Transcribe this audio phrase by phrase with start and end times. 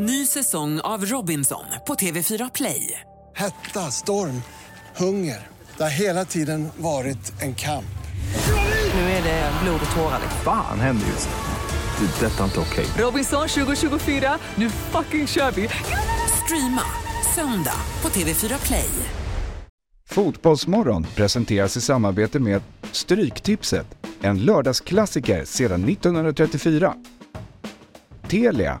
[0.00, 3.00] Ny säsong av Robinson på TV4 Play.
[3.36, 4.42] Hetta, storm,
[4.96, 5.46] hunger.
[5.76, 7.98] Det har hela tiden varit en kamp.
[8.94, 10.20] Nu är det blod och tårar.
[10.44, 12.06] Fan händer just nu.
[12.06, 12.26] Det.
[12.26, 12.86] är Detta är inte okej.
[13.04, 15.68] Robinson 2024, nu fucking kör vi!
[16.44, 16.82] Streama
[17.34, 18.90] söndag på TV4 Play.
[20.08, 22.62] Fotbollsmorgon presenteras i samarbete med
[22.92, 23.86] Stryktipset,
[24.20, 26.94] en lördagsklassiker sedan 1934.
[28.28, 28.80] Telia,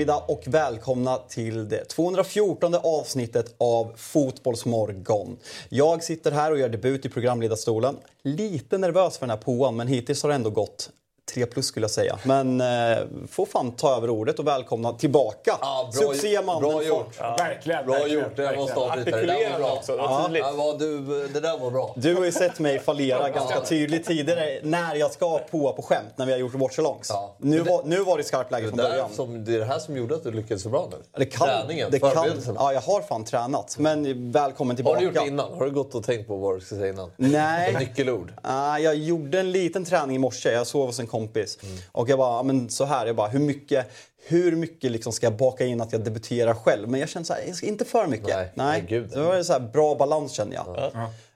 [0.00, 5.36] God förmiddag och välkomna till det 214 avsnittet av Fotbollsmorgon.
[5.68, 7.96] Jag sitter här och gör debut i programledarstolen.
[8.22, 10.90] Lite nervös för den här påan, men hittills har det ändå gått
[11.34, 12.18] 3 plus skulle jag säga.
[12.24, 12.98] Men eh,
[13.30, 15.58] får fan ta över ordet och välkomna tillbaka.
[15.60, 16.62] Ja, bra, Succémannen.
[16.70, 17.20] bra gjort.
[17.20, 17.86] Verkligen.
[17.86, 18.36] Bra verkligen, gjort.
[18.36, 19.10] Det start lite.
[19.10, 19.72] Det där var bra.
[19.72, 19.92] också.
[19.92, 21.94] Det var Ja, ja, du, det där var bra.
[21.96, 26.12] Du har ju sett mig fallera ganska tydligt tidigare när jag ska påa på skämt
[26.16, 27.06] när vi har gjort watchalongs.
[27.10, 27.34] Ja.
[27.38, 29.10] Nu, det- var, nu var det skarpt läge Det, från början.
[29.14, 30.96] som, det är det här som gjorde att du lyckades så bra nu.
[31.18, 32.12] Det kan, Träningen, det kan,
[32.56, 33.76] ja, jag har fan tränat.
[33.78, 34.98] Men välkommen Har tillbaka.
[35.00, 35.52] du gjort det innan?
[35.58, 37.10] Har du gått och tänkt på vad du ska säga innan?
[37.16, 37.74] Nej.
[37.78, 38.32] Nyckelord?
[38.42, 40.52] Ah, jag gjorde en liten träning i morse.
[40.52, 41.19] Jag sov hos en kompis.
[41.62, 41.76] Mm.
[41.92, 43.86] Och jag bara, ja, men så här, jag bara, hur mycket,
[44.26, 46.88] hur mycket liksom ska jag baka in att jag debuterar själv?
[46.88, 48.36] Men jag kände så här, jag ska inte för mycket.
[48.36, 49.10] Nej, nej, gud.
[49.10, 50.92] det var så här bra balans kände jag.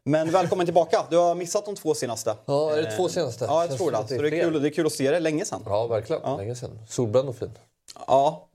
[0.06, 1.04] Men välkommen tillbaka.
[1.10, 2.36] Du har missat de två senaste.
[2.46, 3.44] Ja, är det två senaste?
[3.44, 3.98] Ja, jag Känns tror det.
[3.98, 5.62] att Så det är, kul, det är kul att se det länge sedan.
[5.66, 6.36] Ja, verkligen.
[6.36, 6.78] Länge sedan.
[6.88, 7.50] Solbränd och fin.
[8.06, 8.48] Ja,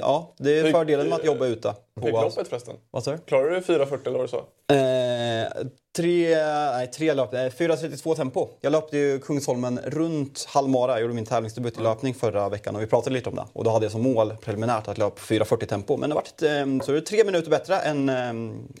[0.00, 1.74] ja det är fördelen med att jobba ute.
[2.00, 2.76] Hur gick loppet förresten?
[2.90, 3.18] Vad sa du?
[3.18, 4.46] Klarar du 4.40 eller vad du sa?
[4.74, 8.48] Eh, tre, nej, tre löp, eh, 4.32 tempo.
[8.60, 10.92] Jag löpte ju Kungsholmen runt Halmara.
[10.92, 13.44] Jag gjorde min tävlingsdebut i löpning förra veckan och vi pratade lite om det.
[13.52, 15.96] Och då hade jag som mål preliminärt att löpa 4.40 tempo.
[15.96, 16.48] Men det vart, eh,
[16.86, 18.28] så det är tre minuter bättre än, eh,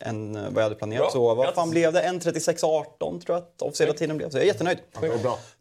[0.08, 1.02] än vad jag hade planerat.
[1.02, 1.54] Bra, Så vad grattis.
[1.54, 2.02] fan blev det?
[2.02, 4.30] 1.36.18 tror jag att officiella tiden blev.
[4.30, 4.78] Så jag är jättenöjd.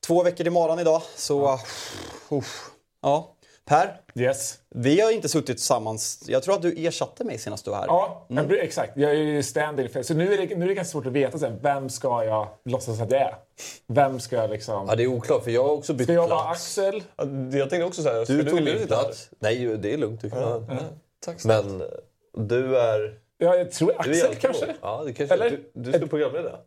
[0.08, 1.02] Två veckor i maran idag.
[1.16, 1.60] Så,
[2.30, 2.70] uff.
[3.02, 3.36] ja.
[3.70, 4.58] Per, Yes.
[4.70, 6.24] vi har inte suttit tillsammans.
[6.28, 7.86] Jag tror att du ersatte mig senast du var här.
[7.88, 8.52] Ja, Mm.
[8.52, 8.92] exakt.
[8.98, 10.04] Jag är ju stand-in.
[10.04, 11.60] Så nu är, det, nu är det ganska svårt att veta sen.
[11.62, 13.36] Vem ska jag låtsas att jag är?
[13.88, 14.86] Vem ska jag liksom...
[14.88, 16.78] Ja, det är oklart för jag har också bytt Ska jag vara plats.
[16.78, 17.04] Axel?
[17.16, 17.26] Ja,
[17.58, 19.30] Jag tänkte också säga, Du tog min plats.
[19.40, 20.22] Nej, det är lugnt.
[20.22, 20.66] Du kan
[21.26, 21.84] Tack så Men
[22.48, 23.20] du är...
[23.38, 24.76] Ja, jag tror Du är Axel kanske?
[24.82, 25.50] Ja, det kanske Eller?
[25.50, 26.60] Du, du ska programleda.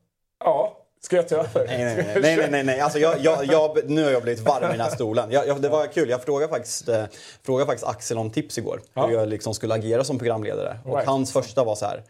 [0.45, 0.79] Ja.
[1.05, 1.67] Ska jag ta över?
[1.67, 2.37] Nej, nej, nej.
[2.37, 2.81] nej, nej, nej.
[2.81, 5.31] Alltså, jag, jag, jag, nu har jag blivit varm i den här stolen.
[5.31, 6.09] Jag, jag, det var kul.
[6.09, 7.05] Jag frågade faktiskt, eh,
[7.47, 8.81] frågade faktiskt Axel om tips igår.
[8.95, 9.07] Ja.
[9.07, 10.79] Hur jag liksom skulle agera som programledare.
[10.85, 11.07] Och Right.
[11.09, 12.03] hans första var så här.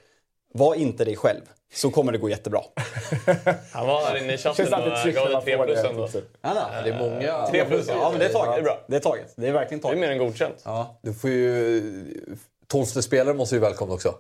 [0.54, 1.41] Var inte dig själv,
[1.75, 2.60] så kommer det gå jättebra.
[3.72, 6.09] Han var här inne i chatten och gav dig man tre får plus det ändå.
[6.42, 7.47] Ja, det är många...
[7.47, 8.54] Tre plus, ja, men det är taget.
[8.54, 8.78] Det är bra.
[8.88, 9.32] Det är taget.
[9.36, 10.00] Det är verkligen Det är taget.
[10.00, 10.62] mer än godkänt.
[10.64, 11.82] Ja, Du får ju...
[12.69, 14.14] Tolfte spelare måste ju välkomna också.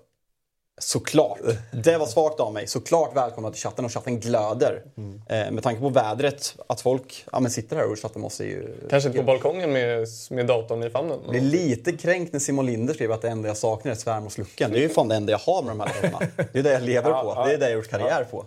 [0.80, 1.38] Såklart.
[1.70, 2.66] Det var svagt av mig.
[2.66, 4.82] Såklart välkomna till chatten och chatten glöder.
[5.28, 8.40] Eh, med tanke på vädret, att folk ja, men sitter här och chattar med oss
[8.40, 8.88] är ju...
[8.90, 11.18] Kanske på balkongen med, med datorn i famnen.
[11.22, 14.70] Jag blir lite kränkt när Simon Linder skriver att det enda jag saknar är svärmorslucken.
[14.70, 16.26] Det är ju fan det enda jag har med de här låtarna.
[16.52, 17.44] Det är det jag lever på.
[17.46, 18.46] Det är det jag har gjort karriär på.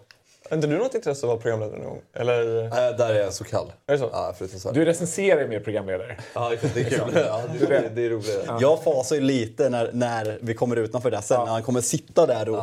[0.49, 2.01] Har inte du något intresse av att vara programledare någon gång?
[2.13, 2.69] Eller?
[2.69, 3.71] Nej, där är jag så kall.
[3.87, 4.09] Är det så?
[4.65, 4.71] Ja.
[4.71, 6.17] Du recenserar ju mer programledare.
[6.33, 6.99] Ja, det är kul.
[7.15, 8.45] Ja, det, det, det är roligt.
[8.61, 11.39] Jag fasar ju lite när, när vi kommer utanför det sen.
[11.45, 12.55] När han kommer sitta där och...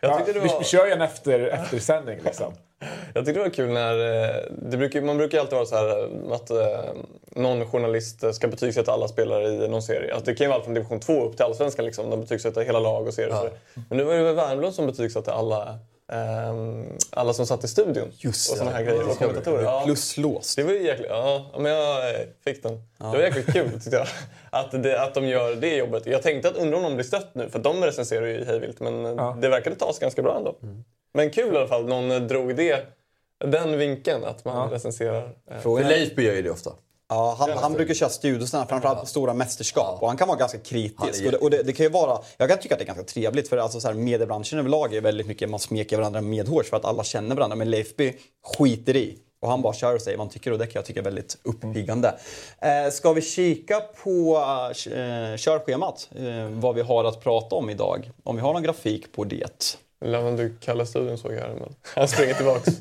[0.00, 0.58] Jag Ja, tyckte det vi, var...
[0.58, 2.52] vi kör ju en efter, eftersändning liksom.
[3.14, 4.24] Jag tyckte det var kul när...
[4.28, 6.90] eh, Det brukar, man brukar ju alltid vara så här eh, att eh,
[7.30, 10.14] någon journalist ska betygsätta alla spelare i någon serie.
[10.14, 11.84] Alltså det kan ju vara allt från division 2 upp till allsvenskan.
[11.84, 12.10] Liksom.
[12.10, 13.28] De betygsätter hela lag och serier.
[13.30, 13.50] vidare.
[13.88, 15.78] Men nu var det väl Värmlund som betygsatte alla,
[17.10, 18.12] alla som satt i studion.
[18.18, 19.10] Just och såna här grejer.
[19.10, 19.62] Och kommentatorer.
[19.62, 19.82] Ja.
[19.84, 20.56] Pluslås.
[20.56, 21.06] Det var ju jäkligt...
[21.10, 22.72] Ja, men jag eh, fick den.
[22.98, 24.06] Det var jäkligt kul tyckte jag.
[24.50, 26.06] Att, det, att de gör det jobbet.
[26.06, 28.80] Jag tänkte att undra om de blir stött nu, för de recenserar ju hejvilt.
[28.80, 30.56] Men eh, det verkade ta sig ganska bra ändå.
[31.14, 32.86] Men kul i alla fall, någon eh, drog det,
[33.44, 35.30] den vinkeln att man recenserar.
[35.50, 36.70] eh, För Leifby gör ju det ofta.
[37.08, 40.02] Ja, han, han brukar köra studiosarna, framförallt på stora mästerskap.
[40.02, 41.24] Och han kan vara ganska kritisk.
[41.24, 43.04] Och, det, och det, det kan ju vara, jag kan tycka att det är ganska
[43.04, 46.76] trevligt för alltså så här, mediebranschen överlag är väldigt mycket, man smeker varandra medhårs för
[46.76, 47.56] att alla känner varandra.
[47.56, 48.12] Men Leifby
[48.56, 49.18] skiter i.
[49.40, 51.04] Och han bara kör och säger vad han tycker och det kan jag tycka är
[51.04, 52.18] väldigt uppiggande.
[52.58, 54.36] Eh, ska vi kika på
[54.86, 56.10] eh, körschemat?
[56.16, 58.10] Eh, vad vi har att prata om idag?
[58.24, 59.76] Om vi har någon grafik på det.
[60.04, 61.54] Lavan, du kallar studion såg jag här.
[61.60, 62.68] Men han springer tillbaks.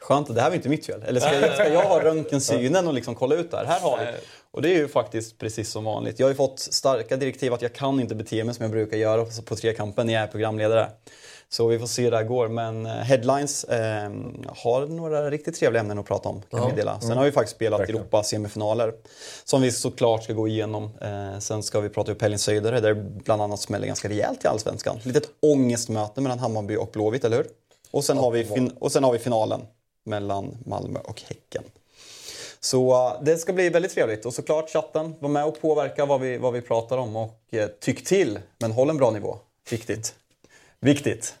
[0.00, 1.02] Skönt, det här var inte mitt fel.
[1.06, 3.64] Eller ska jag, ska jag ha röntgensynen och liksom kolla ut där?
[3.64, 4.04] Här har vi.
[4.50, 6.18] Och det är ju faktiskt precis som vanligt.
[6.18, 8.96] Jag har ju fått starka direktiv att jag kan inte bete mig som jag brukar
[8.96, 10.90] göra på, Trekampen när jag är programledare.
[11.50, 12.48] Så vi får se hur det här går.
[12.48, 14.10] Men eh, Headlines eh,
[14.56, 16.42] har några riktigt trevliga ämnen att prata om.
[16.50, 17.00] Kan vi dela.
[17.00, 18.92] Sen har vi faktiskt spelat Europa semifinaler
[19.44, 20.90] som vi såklart ska gå igenom.
[21.00, 24.44] Eh, sen ska vi prata upp helgens Söjdare där det bland annat smäller ganska rejält
[24.44, 24.98] i Allsvenskan.
[25.02, 27.46] Litet ångestmöte mellan Hammarby och Blåvitt, eller hur?
[27.90, 29.60] Och sen, har vi, fin- och sen har vi finalen
[30.08, 31.64] mellan Malmö och Häcken.
[32.60, 34.26] Så eh, det ska bli väldigt trevligt.
[34.26, 37.16] Och såklart chatten, var med och påverka vad vi, vad vi pratar om.
[37.16, 39.38] Och eh, tyck till, men håll en bra nivå.
[39.70, 40.14] Viktigt.
[40.80, 41.34] Viktigt.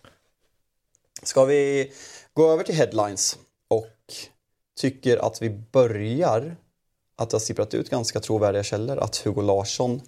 [1.22, 1.92] Ska vi
[2.32, 3.38] gå över till headlines
[3.68, 4.14] och
[4.80, 6.56] tycker att vi börjar
[7.16, 10.00] att det har sipprat ut ganska trovärdiga källor att Hugo Larsson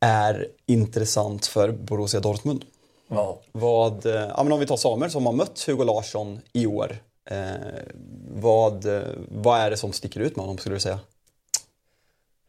[0.00, 2.64] är intressant för Borussia Dortmund.
[3.08, 3.40] Ja.
[3.52, 6.98] Vad, eh, ja, men om vi tar Samuel som har mött Hugo Larsson i år.
[7.30, 7.82] Eh,
[8.28, 10.98] vad, eh, vad är det som sticker ut med honom skulle du säga?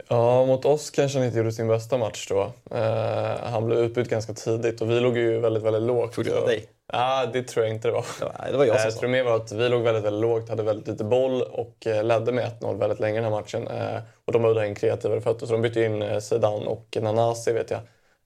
[0.08, 2.52] Ja, mot oss kanske han inte gjorde sin bästa match då.
[2.72, 6.16] Eh, han blev utbytt ganska tidigt och vi låg ju väldigt, väldigt lågt.
[6.16, 6.66] Du det var dig?
[6.94, 8.06] Ja, det tror jag inte det var.
[8.22, 9.00] Nej, det var jag som Jag sa.
[9.00, 12.04] tror mer var att vi låg väldigt, väldigt lågt, hade väldigt lite boll och eh,
[12.04, 13.68] ledde med 1-0 väldigt länge den här matchen.
[13.68, 16.98] Eh, och de behövde ha in kreativare fötter så de bytte in eh, Zidane och
[17.02, 17.80] Nanasi vet jag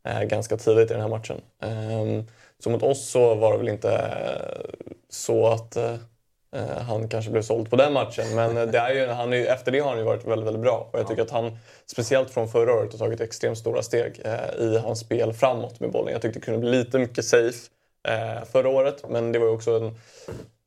[0.04, 1.42] eh, ganska tidigt i den här matchen.
[1.62, 2.28] Ehm,
[2.64, 4.62] så mot oss så var det väl inte eh,
[5.10, 5.96] så att eh, eh,
[6.88, 8.36] han kanske blev såld på den matchen.
[8.36, 10.64] Men eh, det är ju, han är, efter det har han ju varit väldigt, väldigt
[10.64, 10.90] bra.
[10.92, 14.64] Och jag tycker att han, speciellt från förra året, har tagit extremt stora steg eh,
[14.66, 16.14] i hans spel framåt med bollen.
[16.14, 17.70] Jag tyckte det kunde bli lite mycket safe
[18.08, 19.96] eh, förra året, men det var ju också en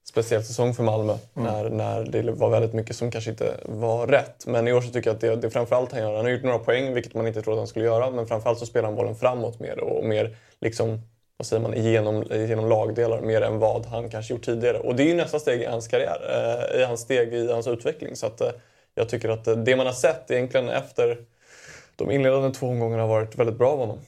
[0.09, 4.47] speciell säsong för Malmö när, när det var väldigt mycket som kanske inte var rätt.
[4.47, 6.17] Men i år så tycker jag att det, det framförallt han gör.
[6.17, 8.67] Han har gjort några poäng, vilket man inte trodde han skulle göra, men framförallt så
[8.67, 11.01] spelar han bollen framåt mer och mer liksom
[11.37, 14.79] vad säger man, genom, genom lagdelar mer än vad han kanske gjort tidigare.
[14.79, 16.21] Och det är ju nästa steg i hans karriär,
[16.75, 18.17] eh, i hans steg i hans utveckling.
[18.17, 18.51] Så att, eh,
[18.95, 21.19] jag tycker att eh, det man har sett egentligen efter
[21.97, 23.99] de inledande två omgångarna har varit väldigt bra av honom.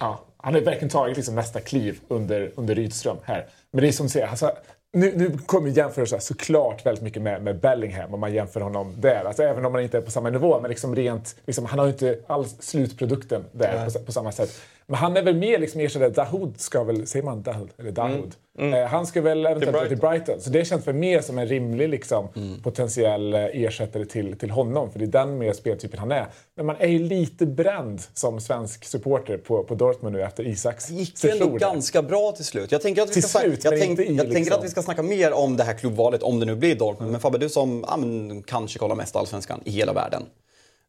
[0.00, 3.46] Ja, han har verkligen tagit liksom nästa kliv under, under Rydström här.
[3.70, 4.52] Men det är som du säger, alltså,
[4.92, 9.24] nu, nu kommer jämförelser såklart väldigt mycket med, med Bellingham om man jämför honom där.
[9.24, 11.86] Alltså, även om man inte är på samma nivå, men liksom rent, liksom, han har
[11.86, 14.60] ju inte alls slutprodukten där på, på samma sätt.
[14.90, 17.70] Men han är väl mer liksom ersättare, Dahoud ska väl, säger man Dahoud?
[17.78, 18.34] Eller Dahoud?
[18.58, 20.40] Eh, han ska väl eventuellt gå till Brighton.
[20.40, 22.28] Så det känns för mer som en rimlig liksom,
[22.62, 24.90] potentiell eh, ersättare till, till honom.
[24.90, 26.26] För det är den mer speltypen han är.
[26.56, 30.90] Men man är ju lite bränd som svensk supporter på, på Dortmund nu efter Isaks
[30.90, 32.72] gick ju ändå ganska bra till slut.
[32.72, 34.68] Jag tänker att vi Till ska, slut, jag tänk, i jag tänker liksom- att vi
[34.68, 37.12] ska snacka mer om det här klubbvalet, om det nu blir Dortmund.
[37.12, 40.22] Men Fabbe, du som ja, men, kanske kollar mest Allsvenskan i hela världen.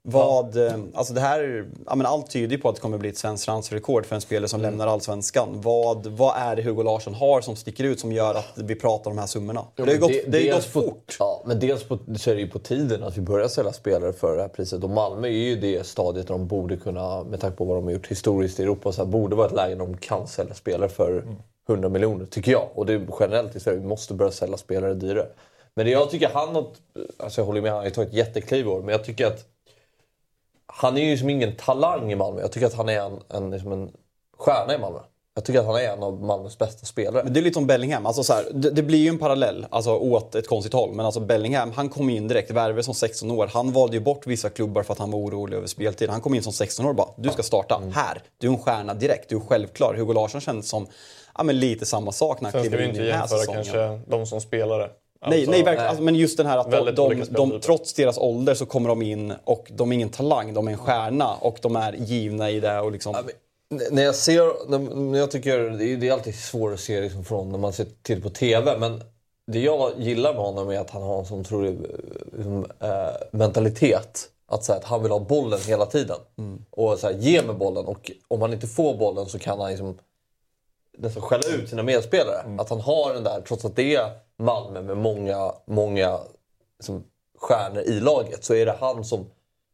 [0.03, 3.09] Vad, eh, alltså det här, ja, men allt tyder ju på att det kommer bli
[3.09, 4.71] ett svenskt transferrekord för en spelare som Mm.
[4.71, 5.49] lämnar Allsvenskan.
[5.61, 9.11] Vad, vad är det Hugo Larsson har som sticker ut som gör att vi pratar
[9.11, 9.65] om de här summorna?
[9.75, 11.15] det har ju gått, de- det ju gått fort.
[11.19, 14.13] Ja, men dels på, så är det ju på tiden att vi börjar sälja spelare
[14.13, 14.83] för det här priset.
[14.83, 17.83] Och Malmö är ju det stadiet där de borde kunna, med tanke på vad de
[17.83, 20.53] har gjort historiskt i Europa, så här, borde vara ett läge där de kan sälja
[20.53, 21.23] spelare för
[21.69, 22.67] 100 miljoner, tycker jag.
[22.75, 25.27] Och det är generellt i Sverige, vi måste börja sälja spelare dyrare.
[25.75, 26.65] Men det jag tycker han har,
[27.17, 29.45] alltså jag håller med, han har ju tagit jättekliv i år, men jag tycker att
[30.73, 32.41] han är ju som ingen talang i Malmö.
[32.41, 33.91] Jag tycker att han är en, en, liksom en
[34.37, 34.99] stjärna i Malmö.
[35.35, 37.23] Jag tycker att han är en av Malmös bästa spelare.
[37.23, 38.05] Men det är lite som Bellingham.
[38.05, 40.93] Alltså så här, det, det blir ju en parallell alltså, åt ett konstigt håll.
[40.93, 43.49] Men alltså Bellingham, han kom in direkt, värvade som 16 år.
[43.53, 46.09] Han valde ju bort vissa klubbar för att han var orolig över speltid.
[46.09, 47.91] Han kom in som 16 år och bara, du ska starta Mm.
[47.91, 48.21] här.
[48.37, 49.93] Du är en stjärna direkt, du är självklar.
[49.93, 50.87] Hugo Larsson kändes som
[51.37, 53.13] ja, men lite samma sak när han Sen ska klev vi in inte i den
[53.15, 53.63] här jämföra säsongen.
[53.63, 54.89] kanske de som spelare.
[55.25, 55.89] Nej, Alltså, nej, verkligen.
[55.89, 57.59] Alltså, men just den här att de, de, de, speltyper.
[57.59, 60.77] trots deras ålder så kommer de in och de är ingen talang, de är en
[60.77, 62.79] stjärna och de är givna i det.
[62.79, 63.15] Och liksom,
[63.91, 67.23] När jag ser, när- jag tycker, det är, det är alltid svårt att se liksom
[67.23, 68.77] från när man ser till på TV.
[68.77, 69.03] Men
[69.51, 71.77] det jag gillar med honom är att han har en sån otrolig
[72.33, 72.89] liksom, eh,
[73.31, 74.27] mentalitet.
[74.47, 76.17] Att, så här, att han vill ha bollen hela tiden.
[76.69, 77.85] Och så här, ge mig bollen.
[77.85, 79.97] Och om han inte får bollen så kan han liksom,
[80.97, 82.55] nästan skälla ut sina medspelare.
[82.59, 84.09] Att han har den där, trots att det är
[84.41, 86.19] Malmö med många, många
[86.79, 87.03] liksom,
[87.37, 88.43] stjärnor i laget.
[88.43, 89.25] Så är det han som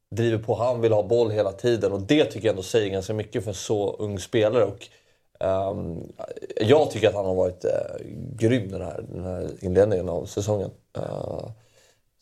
[0.09, 0.55] driver på.
[0.55, 3.51] Han vill ha boll hela tiden och det tycker jag ändå säger ganska mycket för
[3.51, 4.63] en så ung spelare.
[4.63, 4.88] Och,
[5.39, 6.13] um,
[6.62, 10.71] jag tycker att han har varit uh, grym den här, den här inledningen av säsongen.
[10.97, 11.50] Uh,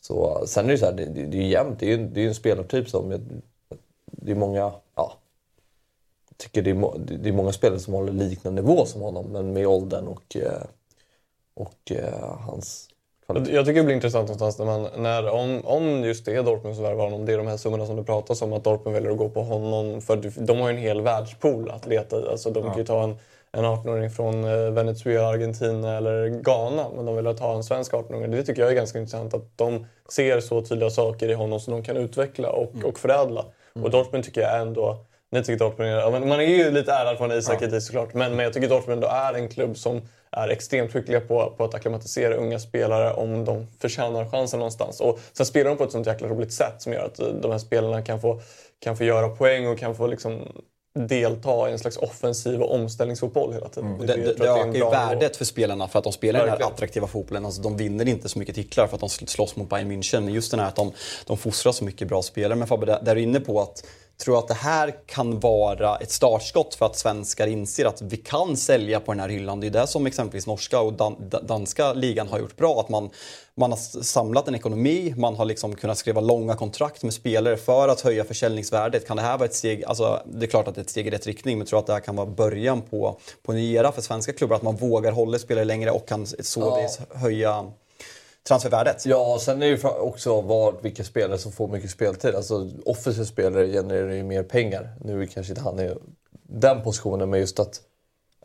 [0.00, 1.80] så, sen är det så här, det, det, det är ju jämnt.
[1.80, 3.30] Det är ju det är en spelartyp som...
[4.06, 4.72] Det är många...
[4.94, 5.12] Ja,
[6.28, 9.52] jag tycker det är, det är många spelare som håller liknande nivå som honom men
[9.52, 10.64] med åldern och, Uh,
[11.56, 12.88] och eh, hans
[13.26, 16.42] Jag jag tycker det blir intressant någonstans när man, när, om, om just det är
[16.42, 18.94] Dortmund som värvar honom, det är de här summorna som det pratas om, att Dortmund
[18.94, 20.00] väljer att gå på honom.
[20.00, 22.28] För de har ju en hel världspool att leta i.
[22.28, 23.16] Alltså de kan ju ta en,
[23.52, 26.86] en 18-åring från eh, Venezuela, Argentina eller Ghana.
[26.96, 28.30] Men de vill ha en svensk 18-åring.
[28.30, 31.72] Det tycker jag är ganska intressant att de ser så tydliga saker i honom som
[31.72, 32.86] de kan utveckla och, Mm.
[32.86, 33.44] och förädla.
[33.82, 34.96] Och Dortmund tycker jag ändå...
[35.30, 37.80] Ni tycker Dortmund är, ja, Man är ju lite ärad från Isak ja.
[37.80, 38.14] såklart.
[38.14, 40.02] Men, men jag tycker Dortmund ändå är en klubb som
[40.36, 45.00] är extremt skickliga på, på att acklimatisera unga spelare om de förtjänar chansen någonstans.
[45.00, 47.58] Och sen spelar de på ett sånt jäkla roligt sätt som gör att de här
[47.58, 48.40] spelarna kan få,
[48.80, 50.40] kan få göra poäng och kan få liksom
[50.98, 53.92] delta i en slags offensiv och omställningsfotboll hela tiden.
[54.00, 55.34] Och Det, det, det ökar ju värdet nivå.
[55.34, 56.72] för spelarna för att de spelar i den här Verkligen.
[56.72, 57.44] attraktiva fotbollen.
[57.46, 60.20] Alltså, de vinner inte så mycket titlar för att de sl- slåss mot Bayern München.
[60.20, 60.92] Men just den här att de,
[61.26, 62.54] de fostrar så mycket bra spelare.
[62.58, 63.84] Men Fabbe, där där är du inne på att
[64.18, 68.56] tror att det här kan vara ett startskott för att svenskar inser att vi kan
[68.56, 69.60] sälja på den här hyllan.
[69.60, 72.80] Det är det som exempelvis norska och dan da- danska ligan har gjort bra.
[72.80, 73.10] Att man,
[73.54, 77.88] man har samlat en ekonomi, man har liksom kunnat skriva långa kontrakt med spelare för
[77.88, 79.06] att höja försäljningsvärdet.
[79.06, 81.06] Kan det här vara ett steg, alltså det är klart att det är ett steg
[81.06, 83.92] i rätt riktning, men tror att det här kan vara början på, på en era
[83.92, 84.56] för svenska klubbar.
[84.56, 87.72] Att man vågar hålla spelare längre och kan således höja
[88.48, 89.06] transfervärdet.
[89.06, 92.34] Ja, sen är det också vad, vilka spelare som får mycket speltid.
[92.34, 94.94] Alltså offensiv spelare genererar ju mer pengar.
[95.04, 95.94] Nu är kanske inte han i
[96.48, 97.80] den positionen, men just att...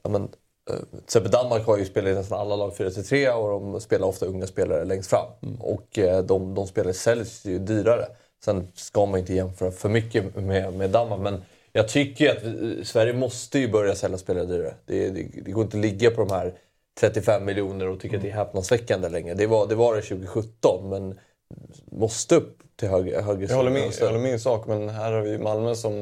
[0.03, 0.23] Ja, men,
[0.69, 4.07] eh, till exempel Danmark har ju spelat i nästan alla lag 4-3 och de spelar
[4.07, 5.57] ofta unga spelare längst fram.
[5.59, 8.05] Och eh, de, de spelare säljs ju dyrare.
[8.45, 11.41] Sen ska man inte jämföra för mycket med, med Danmark, men
[11.71, 14.73] jag tycker ju att vi- Sverige måste ju börja sälja spelare dyrare.
[14.85, 16.53] Det, det, det går inte att ligga på de här
[16.99, 19.33] 35 miljoner och tycka att det är häpnadsväckande längre.
[19.33, 21.19] Det var det, var det 2017, men
[21.91, 25.11] måste upp till högre, högre Jag håller, med, jag håller med i sak, men här
[25.11, 25.93] har vi Malmö som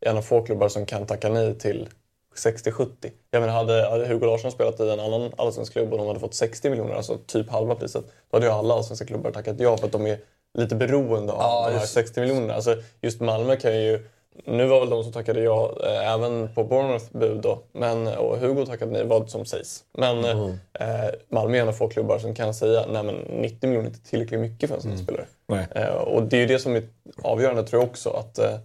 [0.00, 1.88] är en av få klubbar som kan tacka nej till
[2.36, 2.88] 60-70.
[3.30, 6.20] Jag menar, hade, hade Hugo Larsson spelat i en annan allsvensk klubb och de hade
[6.20, 9.76] fått 60 miljoner, alltså typ halva priset, då hade ju alla allsvenska klubbar tackat ja
[9.76, 10.18] för att de är
[10.58, 12.54] lite beroende av Ja, de här just- 60 miljonerna.
[12.54, 14.08] Alltså, just Malmö kan ju...
[14.44, 18.38] Nu var väl de som tackade ja eh, även på Bournemouth bud då, men, och
[18.38, 19.84] Hugo tackade nej vad som sägs.
[19.98, 20.48] Men Mm.
[20.80, 23.94] eh, Malmö är en av få klubbar som kan säga nej men 90 miljoner är
[23.94, 25.04] inte tillräckligt mycket för en sån Mm.
[25.04, 25.26] spelare.
[25.74, 26.82] Eh, och det är ju det som är
[27.22, 28.10] avgörande tror jag också.
[28.10, 28.58] Att eh,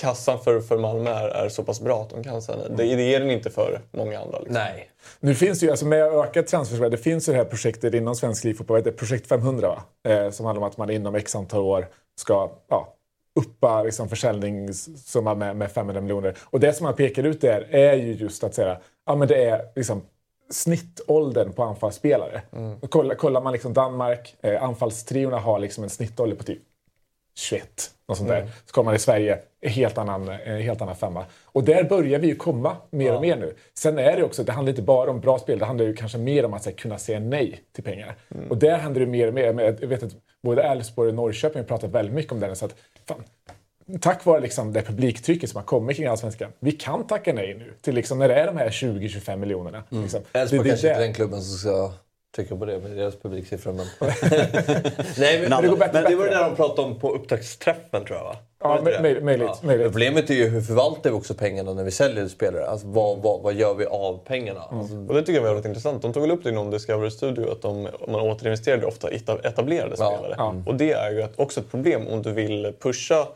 [0.00, 2.88] kassan för, för Malmö är, är så pass bra att de kan säga nej.
[2.88, 4.38] Det, det är den inte för många andra.
[4.38, 4.54] Liksom.
[4.54, 4.90] Nej.
[5.20, 8.14] Nu finns det ju, alltså med ökat transfersvärde, det finns ju det här projektet inom
[8.14, 10.12] svensk livfotboll, projekt 500 va?
[10.12, 11.88] Eh, som handlar om att man inom x antal år
[12.20, 12.94] ska ja,
[13.34, 16.36] uppa liksom, försäljningssumma med, med 500 miljoner.
[16.44, 19.44] Och det som man pekar ut där är ju just att säga, ja men det
[19.44, 20.02] är liksom
[20.50, 22.42] snittåldern på anfallsspelare.
[22.80, 26.62] Och Kollar, kollar man liksom Danmark, eh, anfallstriorna har liksom en snittålder på typ
[27.34, 27.90] 21.
[28.08, 28.50] Något sånt där.
[28.66, 31.24] Så kommer man i Sverige, helt annan, en helt annan femma.
[31.44, 33.54] Och där börjar vi ju komma mer och mer nu.
[33.74, 36.18] Sen är det också, det handlar inte bara om bra spel, det handlar ju kanske
[36.18, 38.16] mer om att här, kunna säga nej till pengar.
[38.50, 39.76] Och där händer det mer och mer.
[39.80, 42.54] Jag vet att både Elfsborg och Norrköping har pratat väldigt mycket om det.
[42.56, 42.74] Så att,
[43.08, 43.24] fan,
[44.00, 47.72] tack vare liksom det publiktrycket som har kommit kring Allsvenskan, vi kan tacka nej nu
[47.80, 49.82] till liksom när det är de här 20-25 miljonerna.
[49.88, 50.20] Liksom.
[50.32, 51.92] Elfsborg det- kanske inte är den klubben som ska
[52.36, 53.72] trycka på det med deras publiksiffror.
[53.72, 53.86] Men...
[55.18, 58.04] Nej, men, det går bättre- men det var det där de pratade om på upptaktsträffen
[58.04, 58.36] tror jag va?
[58.62, 59.02] Ja, det det?
[59.02, 59.86] möjligt, möjligt, möjligt.
[59.86, 62.66] Problemet är ju hur förvaltar vi också pengarna när vi säljer spelare?
[62.66, 64.64] Alltså, vad, vad, vad gör vi av pengarna?
[64.70, 64.80] Mm.
[64.80, 66.02] Alltså, Och det tycker jag var väldigt intressant.
[66.02, 69.08] De tog väl upp det inom Discovery Studio att de, man återinvesterade ofta
[69.42, 70.34] etablerade Ja, spelare.
[70.38, 70.54] ja.
[70.66, 73.26] Och det är ju också ett problem om du vill pusha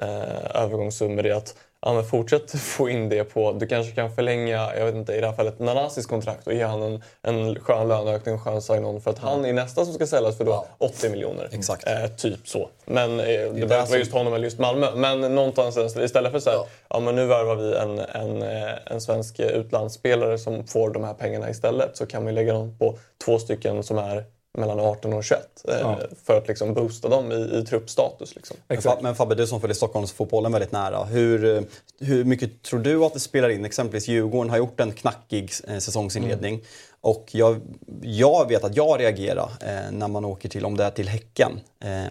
[0.00, 3.52] eh, övergångssummor i att ja, men fortsätt få in det på...
[3.52, 6.64] Du kanske kan förlänga, jag vet inte, i det här fallet Nanasis kontrakt och ge
[6.64, 10.06] han en, en skön löneökning, en skön sign-on för att han är nästa som ska
[10.06, 11.48] säljas för då 80 miljoner.
[11.52, 11.86] Exakt.
[11.86, 12.68] Eh, typ så.
[12.84, 14.86] Men eh, det behöver inte vara just honom eller just Malmö.
[14.94, 16.58] Men någonstans istället för så här,
[16.88, 17.00] ja.
[17.00, 21.50] men nu värvar vi en, en, eh, en svensk utlandsspelare som får de här pengarna
[21.50, 24.24] istället så kan vi lägga dem på två stycken som är
[24.58, 25.98] mellan 18 och 21 eh, Ja.
[26.24, 28.34] för att liksom boosta dem i, i truppstatus.
[28.34, 28.56] Liksom.
[28.68, 29.02] Men Exakt.
[29.02, 31.04] Men Fabbe, du som följer Stockholmsfotbollen väldigt nära.
[31.04, 31.62] Hur, eh,
[32.00, 33.64] hur mycket tror du att det spelar in?
[33.64, 36.62] Exempelvis Djurgården har gjort en knackig eh, säsongsinledning.
[37.00, 37.60] Och jag,
[38.02, 41.60] jag vet att jag reagerar eh, när man åker till, om det är till Häcken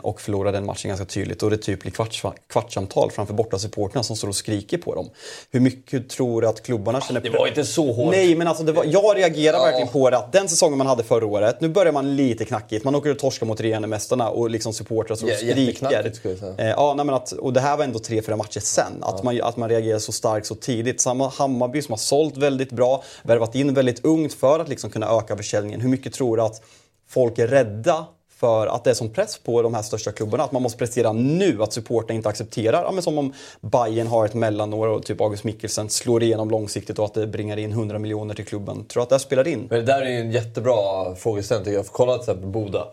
[0.01, 1.43] och förlorar den matchen ganska tydligt.
[1.43, 5.09] Och det typ blir kvarts, kvartssamtal framför borta supporterna som står och skriker på dem.
[5.51, 8.11] Hur mycket tror du att klubbarna känner det var inte så hårt.
[8.11, 9.63] Nej, men alltså var, jag reagerar Ja.
[9.63, 12.85] verkligen på det att den säsongen man hade förra året, nu börjar man lite knackigt.
[12.85, 15.55] Man åker och torskar mot regerande mästarna och liksom supportrar står och Ja, skriker.
[15.61, 16.55] jätteknackigt, skulle jag säga.
[16.57, 18.93] Eh, ja, nej, men att, och det här var ändå tre, fyra matcher sen.
[19.01, 21.01] Att, man, att man reagerar så starkt så tidigt.
[21.01, 25.07] Samma Hammarby som har sålt väldigt bra, värvat in väldigt ungt för att liksom kunna
[25.17, 25.81] öka försäljningen.
[25.81, 26.61] Hur mycket tror du att
[27.09, 28.05] folk är rädda
[28.41, 30.43] för att det är som press på de här största klubbarna.
[30.43, 32.83] Att man måste prestera nu, att supporten inte accepterar.
[32.83, 36.99] Ja, men som om Bayern har ett mellanår och typ August Mikkelsen slår igenom långsiktigt
[36.99, 38.85] och att det bringar in 100 miljoner till klubben.
[38.85, 39.67] Tror du att det här spelar in?
[39.69, 41.85] Men det där är ju en jättebra frågeställning tycker jag.
[41.85, 42.87] För kolla till exempel Boda.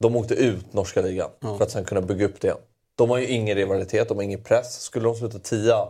[0.00, 2.58] De åkte ut norska ligan för att sen kunna bygga upp det igen.
[2.98, 4.80] De har ju ingen rivalitet, de har ingen press.
[4.80, 5.88] Skulle de sluta tia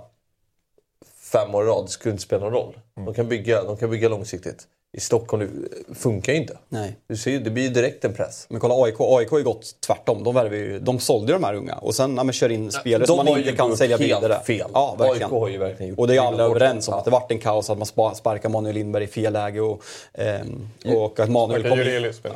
[1.33, 2.79] fem år i rad, det skulle inte spela någon roll.
[2.95, 4.67] De, kan bygga, de kan bygga långsiktigt.
[4.97, 5.51] I Stockholm
[5.89, 6.59] det funkar ju inte.
[6.69, 6.97] Nej.
[7.09, 8.47] Du ser, det blir ju direkt en press.
[8.49, 10.25] Men kolla AIK, AIK har ju gått tvärtom.
[10.25, 12.73] De, värver ju, de sålde ju de här unga och sen ja, men kör in
[12.73, 14.41] spelare som man inte kan sälja vidare.
[14.47, 14.71] fel.
[14.75, 15.23] Ja, verkligen.
[15.33, 17.39] AIK har ju verkligen gjort Och det är alla överens om att det vart en
[17.39, 19.83] kaos att man spa- sparkar Manuel Lindberg i fel läge och,
[20.15, 21.87] ehm, och att Manuel kom in.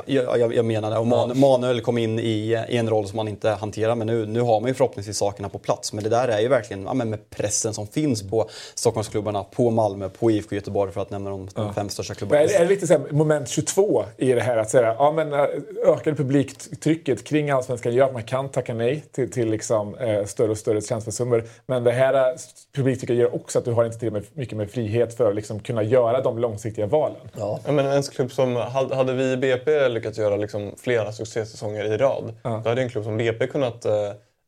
[0.05, 0.97] Ja, jag, jag menar det.
[0.97, 4.25] Och Man, Manuel kom in i, i en roll som man inte hanterar men nu,
[4.25, 5.93] nu har man ju förhoppningsvis sakerna på plats.
[5.93, 9.69] Men det där är ju verkligen ja, men med pressen som finns på Stockholmsklubbarna, på
[9.69, 12.46] Malmö, på IFK Göteborg för att nämna de, de fem största klubbarna.
[12.51, 15.33] Är, är det lite så här, moment 22 i det här att säga ja, men
[15.33, 15.45] äh,
[15.85, 20.51] ökade publiktrycket kring allsvenskan gör att man kan tacka nej till, till liksom, eh, större
[20.51, 21.43] och större transfersummor.
[21.65, 22.35] Men det här äh,
[22.75, 25.83] publiktrycket gör också att du har inte tillräckligt mycket med frihet för att liksom, kunna
[25.83, 27.21] göra de långsiktiga valen.
[27.37, 27.59] Ja.
[27.65, 28.55] Ja, men en klubb som,
[28.91, 33.03] hade vi i BP lyckats göra liksom flera succésäsonger i rad, då hade en klubb
[33.03, 33.93] som BP kunnat eh,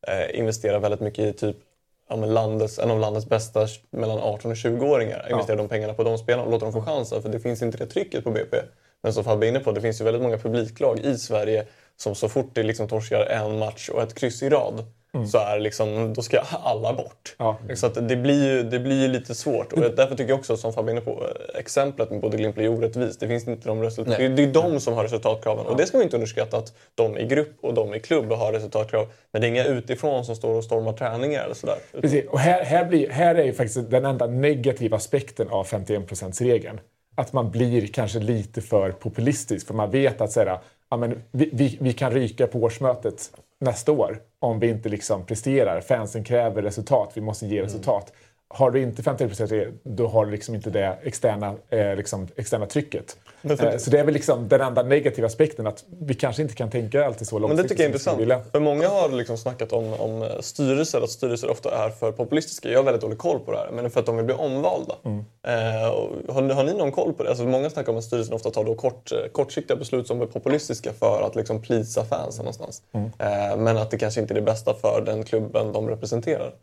[0.08, 1.58] eh, investera väldigt mycket i typ
[2.10, 5.28] ja, landets, en av landets bästa mellan 18 och 20-åringar.
[5.32, 7.22] Investera de pengarna på de spelarna och låta dem få chansen.
[7.22, 8.58] För det finns inte det trycket på BP.
[9.04, 11.66] Men som Fabbe är inne på, det finns ju väldigt många publiklag i Sverige
[11.98, 14.86] som så fort det liksom torskar en match och ett kryss i rad
[15.32, 17.36] så är liksom, då ska alla bort.
[17.38, 19.74] Ja, så det, blir ju, det blir lite svårt.
[19.74, 23.20] Och därför tycker jag också, som är inne på, exemplet med både Glimt blir orättvist.
[23.20, 24.18] Det finns inte de resultat...
[24.18, 25.66] Det är, det är de som har resultatkraven.
[25.66, 28.54] Och det ska vi inte underskatta att de i grupp och de i klubb har
[28.54, 29.08] resultatkrav.
[29.32, 31.78] Men det är inga utifrån som står och stormar träningar eller sådär.
[32.02, 32.26] Precis.
[32.30, 36.80] Och här, här, blir, här är ju faktiskt den enda negativa aspekten av 51%-regeln.
[37.16, 39.68] Att man blir kanske lite för populistisk.
[39.68, 43.32] För man vet att så här, ja, men vi, vi, vi kan ryka på årsmötet
[43.60, 45.82] nästa år om vi inte liksom presterar.
[45.82, 48.14] Fansen kräver resultat, vi måste ge resultat.
[48.48, 53.18] Har du inte 51% då har du liksom inte det externa, eh, liksom, externa trycket.
[53.44, 56.70] Eh, så det är väl liksom den enda negativa aspekten, att vi kanske inte kan
[56.70, 57.64] tänka alltid så Men långsiktigt.
[57.64, 58.52] det tycker jag är intressant.
[58.52, 62.70] För många har liksom snackat om, om eh, styrelser, att styrelser ofta är för populistiska.
[62.70, 64.96] Jag har väldigt dålig koll på det här, men för att de vill bli omvalda.
[65.48, 67.30] Eh, och har, har ni någon koll på det?
[67.30, 70.26] Alltså, många snackar om att styrelsen ofta tar då kort, eh, kortsiktiga beslut som är
[70.26, 72.82] populistiska för att liksom plisa fansen någonstans.
[72.94, 76.54] Eh, men att det kanske inte är det bästa för den klubben de representerar.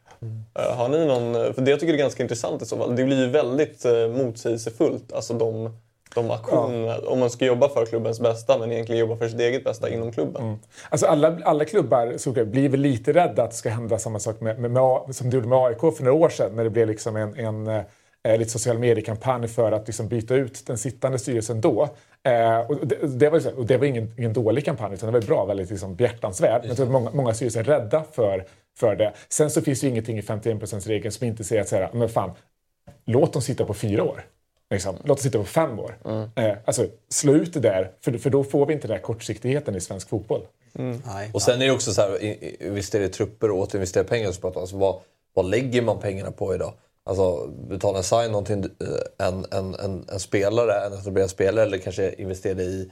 [0.59, 3.05] Eh, har ni någon, för det jag tycker är ganska intressant i så fall, det
[3.05, 5.13] blir ju väldigt eh, motsägelsefullt.
[5.13, 5.77] Alltså de,
[6.17, 9.65] de aktioner, om man ska jobba för klubbens bästa men egentligen jobba för sitt eget
[9.65, 10.59] bästa inom klubben.
[10.89, 14.41] Alltså alla, alla klubbar så blir väl lite rädda att det ska hända samma sak
[14.41, 16.89] med, med, med, som det gjorde med AIK för några år sedan när det blev
[16.89, 17.67] liksom en, en
[18.27, 21.89] eh, lite social mediekampanj för att liksom byta ut den sittande styrelsen då.
[22.23, 25.27] Eh, och det, det, var, och det var ingen, ingen dålig kampanj utan det var
[25.27, 26.61] bra, väldigt liksom behjärtansvärd.
[26.61, 28.45] Men jag tror att många, många styrelser är rädda för,
[28.79, 29.13] för det.
[29.29, 32.09] Sen så finns det ju ingenting i 51%-regeln som inte säger att så här, men
[32.09, 32.31] fan,
[33.05, 34.25] låt dem sitta på fyra år.
[34.71, 34.97] Liksom.
[34.97, 35.99] Låt dem sitta på fem år.
[36.37, 39.77] Eh, alltså, slå ut det där, för, för då får vi inte den här kortsiktigheten
[39.77, 40.47] i svensk fotboll.
[40.73, 41.31] Nej.
[41.35, 44.41] Och sen är det också så här, visst är det trupper och återinvestera pengar som
[44.41, 44.61] pratar.
[44.61, 45.01] Alltså, vad,
[45.35, 46.73] vad lägger man pengarna på idag?
[47.05, 51.79] Alltså betala en sign till eh, en, en, en, en spelare, en etablerad spelare eller
[51.79, 52.91] kanske investera i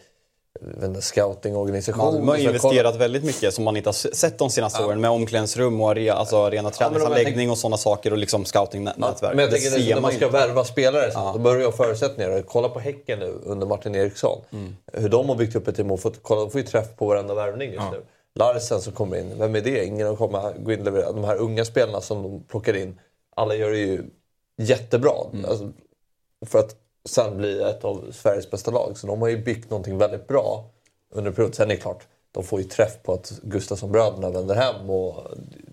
[1.01, 2.05] scoutingorganisation.
[2.27, 5.01] Malmö har Så kolla- investerat väldigt mycket som man inte har sett de senaste åren
[5.01, 9.21] med omklädningsrum och area, alltså arena träningsanläggning och sådana saker och liksom scoutingnätverk.
[9.35, 10.31] Men jag det tänker när man ska ju.
[10.31, 12.43] värva spelare, så då börjar jag förutsättningar.
[12.43, 14.41] Kolla på Häcken nu under Martin Eriksson.
[14.93, 17.73] Hur de har byggt upp ett team kolla, de får ju träff på varenda värvning
[17.73, 18.03] just nu.
[18.35, 19.85] Larsen som kommer in, vem är det?
[19.85, 21.13] Ingen har kommit, gå in och leverera.
[21.13, 23.01] De här unga spelarna som de plockar in,
[23.37, 24.03] alla gör det ju
[24.59, 25.13] jättebra.
[25.49, 25.71] Alltså,
[26.47, 26.77] för att
[27.09, 28.99] sen bli ett av Sveriges bästa lag.
[28.99, 30.65] Så de har ju byggt någonting väldigt bra
[31.13, 31.55] under en period.
[31.55, 35.15] Sen är det klart, de får ju träff på att Gustafsson-bröderna vänder hem och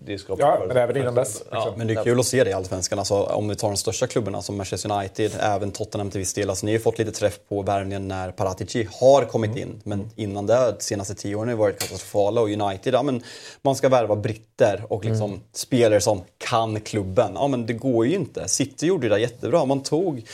[0.06, 1.42] det skapar Ja, men även innan dess.
[1.50, 2.98] Ja, Men det är kul att se det i Allsvenskan.
[2.98, 6.50] Alltså, om vi tar de största klubbarna som Manchester United, även Tottenham till viss del.
[6.50, 9.80] Alltså, ni har ju fått lite träff på värvningen när Paratici har kommit in.
[9.84, 12.40] Men innan det, de senaste tio åren har varit katastrofala.
[12.40, 13.22] Och United, ja, men
[13.62, 17.32] man ska värva britter och liksom spelare som kan klubben.
[17.34, 18.48] Ja men det går ju inte.
[18.48, 19.64] City gjorde det där jättebra.
[19.64, 20.24] Man tog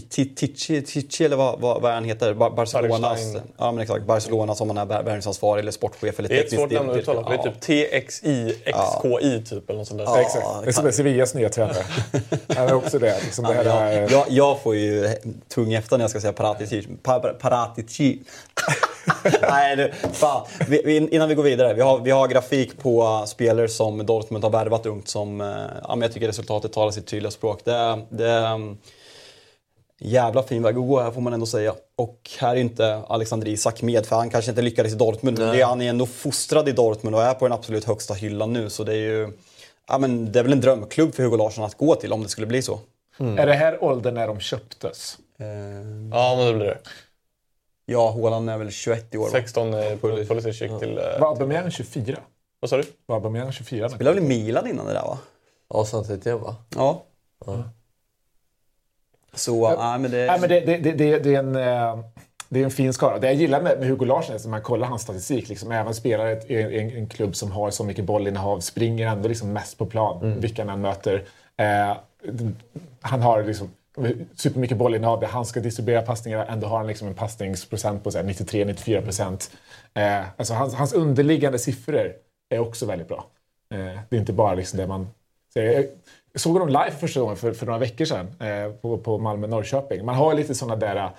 [0.00, 3.40] Ticci eller vad, vad, vad han heter, Bar- Barcelonas, Barstein.
[3.58, 6.70] ja, men exakt, Barcelona som han är värvningsansvarig eller sportchef eller Det är ett svårt
[6.70, 7.60] namn att uttala, för det är typ
[8.06, 10.04] TXI, XKI typ eller något sånt där.
[10.04, 10.46] Ja, exakt.
[10.62, 11.84] Det är som är Sevillas nya tränare.
[12.56, 13.20] Han är också det.
[13.24, 15.08] Liksom det här, Ja, är- jag, jag får ju
[15.54, 16.86] tung efter när jag ska säga Paratici.
[17.02, 18.18] Pa- Paratici.
[19.50, 20.46] Nej, du, fan.
[20.68, 21.74] Vi, vi, innan vi går vidare.
[21.74, 25.40] Vi har, vi har grafik på spelare som Dortmund har värvat ungt som...
[25.40, 27.60] Uh, ja, men jag tycker resultatet talar sitt tydliga språk.
[27.64, 28.30] Det, det
[30.04, 31.74] jävla fin väg att gå här får man ändå säga.
[31.96, 35.38] Och här är inte Alexander Isak med för han kanske inte lyckades i Dortmund.
[35.38, 38.14] Men det, är- han är ändå fostrad i Dortmund och är på den absolut högsta
[38.14, 38.70] hyllan nu.
[38.70, 39.32] Så det är ju...
[39.88, 42.28] Ja, men det är väl en drömklubb för Hugo Larsson att gå till om det
[42.28, 42.80] skulle bli så.
[43.18, 45.18] Är det här åldern när de köptes?
[45.38, 45.46] Eh,
[46.12, 46.78] Ja, men det blir det.
[47.86, 49.28] Ja, Haaland är väl 21 i år va?
[49.32, 50.98] 16 eh, Pulisic gick till...
[50.98, 52.18] eh, Var Aubameyang 24?
[52.60, 52.84] Vad sa du?
[53.06, 53.86] Var Aubameyang 24?
[53.88, 53.94] nu?
[53.94, 55.18] Spelade väl i Milan innan det där va?
[55.74, 56.56] Ja, samtidigt va?
[56.76, 57.02] Ja.
[59.36, 60.26] Så, ja, men det...
[60.26, 61.56] Nej, men det, det, det, det, det är en...
[61.56, 62.04] eh,
[62.48, 63.18] Det är en fin skara.
[63.18, 65.48] Det jag gillar med, med Hugo Larsson är att man kollar hans statistik.
[65.48, 69.28] Liksom, även spelar ett, i en, en klubb som har så mycket bollinnehav, springer ändå
[69.28, 71.24] liksom mest på plan, vilka han än möter.
[71.56, 71.96] Eh,
[73.00, 73.70] han har liksom
[74.36, 76.46] supermycket bollinnehav han ska distribuera passningar.
[76.46, 79.50] Ändå har han liksom en passningsprocent på så här 93-94 procent.
[79.94, 82.12] Eh, alltså hans, hans underliggande siffror
[82.50, 83.26] är också väldigt bra.
[83.74, 85.08] Eh, det är inte bara liksom det man...
[85.52, 85.84] Så jag,
[86.32, 89.18] jag såg honom live för första gången för, för några veckor sedan eh, på, på
[89.18, 90.04] Malmö-Norrköping.
[90.04, 90.96] Man har lite sådana där...
[90.96, 91.10] eh,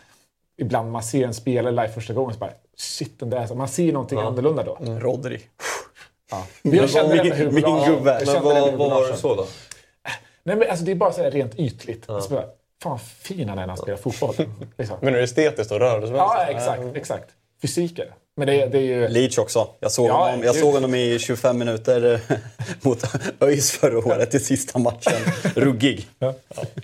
[0.58, 3.48] Ibland man ser en spelare live första gången så bara shit, den där...
[3.48, 4.78] Så man ser någonting annorlunda då.
[4.82, 5.42] Rodri.
[6.32, 6.46] Ja.
[6.62, 8.24] Men jag kände det med Hugo Min gubbe.
[8.26, 9.48] Men vad, var det så då?
[10.44, 12.10] Nej, men alltså, det är bara så här rent ytligt.
[12.10, 12.46] Alltså, bara,
[12.84, 14.36] fan fin han är när han spelar fotboll.
[14.78, 14.98] Liksom.
[15.02, 16.18] Men är det estetiskt och rörelsemässigt?
[16.18, 16.82] Ja, exakt.
[16.96, 17.30] exakt.
[17.62, 18.08] Fysiken.
[18.36, 19.08] Men det, det är ju...
[19.08, 19.68] Leach också.
[19.80, 22.38] Jag såg, Ja, honom, jag såg honom i 25 minuter eh,
[22.82, 23.04] mot
[23.42, 25.14] ÖIS förra året i sista matchen.
[25.56, 26.08] Ruggig.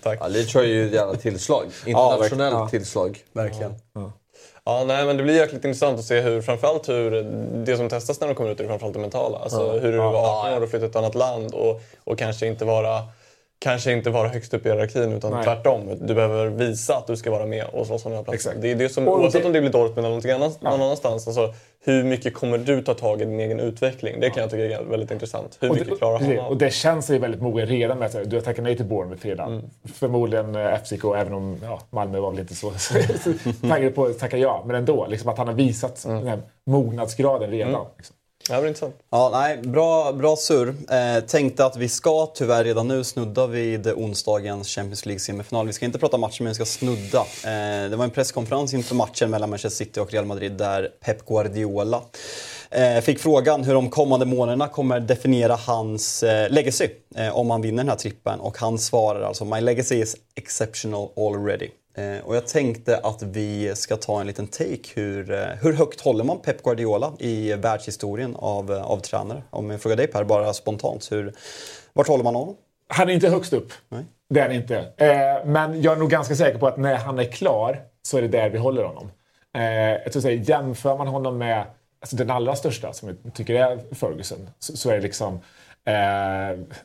[0.03, 0.17] Tack.
[0.21, 1.65] Ja, Leach har ju ett jävla tillslag.
[1.85, 3.19] Internationellt tillslag.
[3.33, 3.73] Verkligen.
[4.65, 7.11] Ja, nej, men det blir jäkligt intressant att se hur, framförallt hur
[7.65, 9.37] det som testas när de kommer ut är framförallt det mentala.
[9.37, 12.47] Alltså hur det var 18 år och flytta till ett annat land och, och kanske
[12.47, 13.03] inte vara
[13.61, 15.43] Kanske inte vara högst upp i hierarkin utan Nej.
[15.43, 15.97] tvärtom.
[16.01, 18.35] Du behöver visa att du ska vara med och slåss om den här platsen.
[18.35, 18.61] Exakt.
[18.61, 20.73] Det är det som, Och oavsett det- om det blir Dortmund eller någonting annat, någon
[20.81, 21.27] annanstans.
[21.27, 24.19] Alltså, hur mycket kommer du ta tag i din egen utveckling?
[24.19, 25.57] Det kan jag tycka är väldigt intressant.
[25.61, 26.45] Hur Och mycket det, klarar han av?
[26.47, 29.25] och det känns sig väldigt mogen redan med att du har tackat nej till Bournemouth
[29.25, 29.53] redan.
[29.53, 29.69] Mm.
[29.93, 32.71] Förmodligen eh, FCK, även om ja, Malmö var väl inte så
[33.69, 34.63] taggade på att tacka ja.
[34.65, 36.17] Men ändå, liksom att han har visat Mm.
[36.17, 37.85] den här mognadsgraden redan.
[37.97, 38.15] Liksom.
[38.49, 38.95] Ja, det intressant.
[39.09, 40.75] Ja, nej, bra, bra surr.
[40.89, 45.67] Eh, tänkte att vi ska tyvärr redan nu snudda vid onsdagens Champions League-semifinal.
[45.67, 47.19] Vi ska inte prata matchen, men vi ska snudda.
[47.19, 51.25] Eh, det var en presskonferens inför matchen mellan Manchester City och Real Madrid där Pep
[51.25, 52.01] Guardiola
[52.69, 57.61] eh, fick frågan hur de kommande månaderna kommer definiera hans eh, legacy eh, om han
[57.61, 58.39] vinner den här trippen.
[58.39, 61.69] Och han svarar alltså “My legacy is exceptional already”.
[61.97, 64.81] Eh, och jag tänkte att vi ska ta en liten take.
[64.95, 69.43] Hur, eh, hur högt håller man Pep Guardiola i världshistorien av, eh, av tränare?
[69.49, 71.11] Om jag frågar dig Per, bara spontant.
[71.11, 71.33] Hur,
[71.93, 72.55] vart håller man honom?
[72.87, 73.71] Han är inte högst upp.
[73.89, 74.05] Nej.
[74.29, 74.93] Det är han inte.
[75.45, 78.27] Men jag är nog ganska säker på att när han är klar så är det
[78.27, 79.11] där vi håller honom.
[80.03, 81.65] Jag tror att jämför man honom med
[81.99, 85.39] alltså den allra största, som jag tycker är Ferguson, så, är det liksom...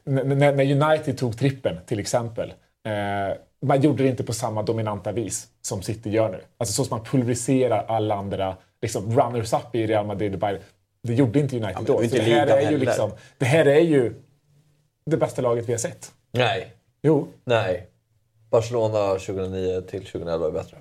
[0.05, 2.53] När United tog trippen, till exempel.
[3.65, 6.41] Man gjorde det inte på samma dominanta vis som City gör nu.
[6.59, 10.63] Alltså så som man pulveriserar alla andra liksom, runners-up i Real Madrid och Bayern.
[11.03, 12.03] Det gjorde inte United men då.
[12.03, 14.15] inte det, här är ju liksom, det här är ju
[15.07, 16.13] det bästa laget vi har sett.
[16.31, 16.73] Nej.
[17.03, 17.89] Jo, Nej.
[18.51, 20.77] Barcelona 2009 till 2011 är bättre.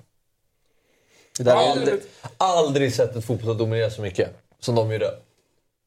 [1.38, 2.00] Det där är, Aldrig,
[2.36, 5.10] aldrig sett ett fotboll dominera så mycket som de gjorde.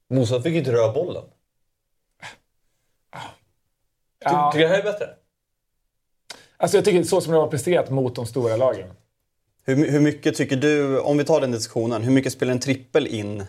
[0.10, 1.24] Mozart fick inte röra bollen.
[4.20, 4.52] Ja.
[4.52, 5.10] Tycker du det här är bättre?
[6.58, 8.90] Alltså jag tycker så som det har presterat mot de stora lagen.
[9.66, 13.08] hur, hur mycket tycker du, om vi tar den diskussionen, hur mycket spelar en trippel
[13.08, 13.44] in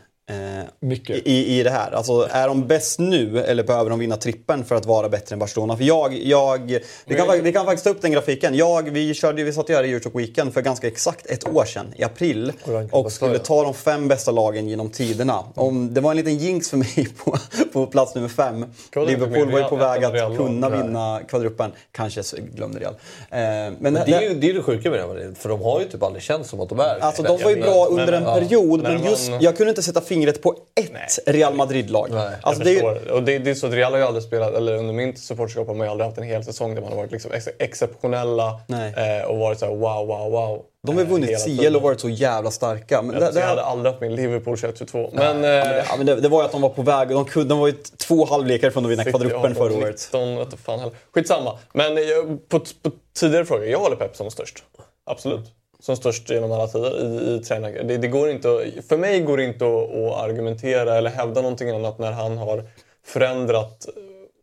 [0.80, 1.26] mycket.
[1.26, 1.92] i, i det här?
[1.92, 5.38] Alltså, är de bäst nu eller behöver de vinna trippen för att vara bättre än
[5.38, 5.76] Barcelona?
[5.76, 8.54] För jag, jag, vi, kan, vi kan faktiskt ta upp den grafiken.
[8.54, 11.94] Jag, vi, körde, vi satt här i Eurotalk Weekend för ganska exakt ett år sedan,
[11.96, 12.52] i april.
[12.90, 15.44] Och skulle ta de fem bästa lagen genom tiderna.
[15.54, 17.36] Om, det var en liten jinx för mig på,
[17.72, 18.66] på plats nummer fem.
[18.94, 21.72] Liverpool var ju på väg att kunna vinna kvadruppen.
[21.92, 22.22] Kanske
[22.54, 22.94] glömde Real.
[23.30, 25.80] Eh, men Men det är ju det, är det sjuka med Madrid, för de har
[25.80, 28.24] ju typ aldrig känts som att de är Alltså de var ju bra under en
[28.24, 32.08] period, men just, jag kunde inte sätta fingret på ett Real Madrid-lag.
[32.10, 33.10] Nej, Alltså, det är.
[33.10, 35.66] Och det, det är så att Real har ju aldrig spelat, eller under min supporterskap
[35.66, 38.60] har man ju aldrig haft en hel säsong där man har varit liksom ex exceptionella
[38.66, 39.20] Nej.
[39.20, 40.62] eh, och varit så här wow, wow, wow.
[40.86, 43.02] de har ju eh, vunnit CL och varit så jävla starka.
[43.02, 45.10] Men det, Jag, det, jag hade aldrig haft min Liverpool 21-22.
[45.12, 45.44] Men...
[45.44, 47.08] ja, eh, men det, det var ju att de var på väg.
[47.08, 50.08] De, kunde, de var ju två halvlekar från att vinna kvadruppen förra året.
[50.12, 50.94] 19, vet du fan heller.
[51.14, 51.58] Skitsamma.
[51.72, 54.64] Men jag, på, på tidigare frågor, jag håller Pep som störst.
[55.06, 55.57] Absolut.
[55.82, 57.70] Som störst genom alla tider i, i tränar.
[57.70, 61.70] Det, det går inte för mig går det inte att, att argumentera eller hävda någonting
[61.70, 62.64] annat när han har
[63.04, 63.88] förändrat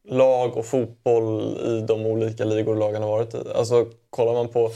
[0.08, 3.38] lag och fotboll i de olika ligor lagen har varit i.
[3.56, 4.71] Alltså kollar man på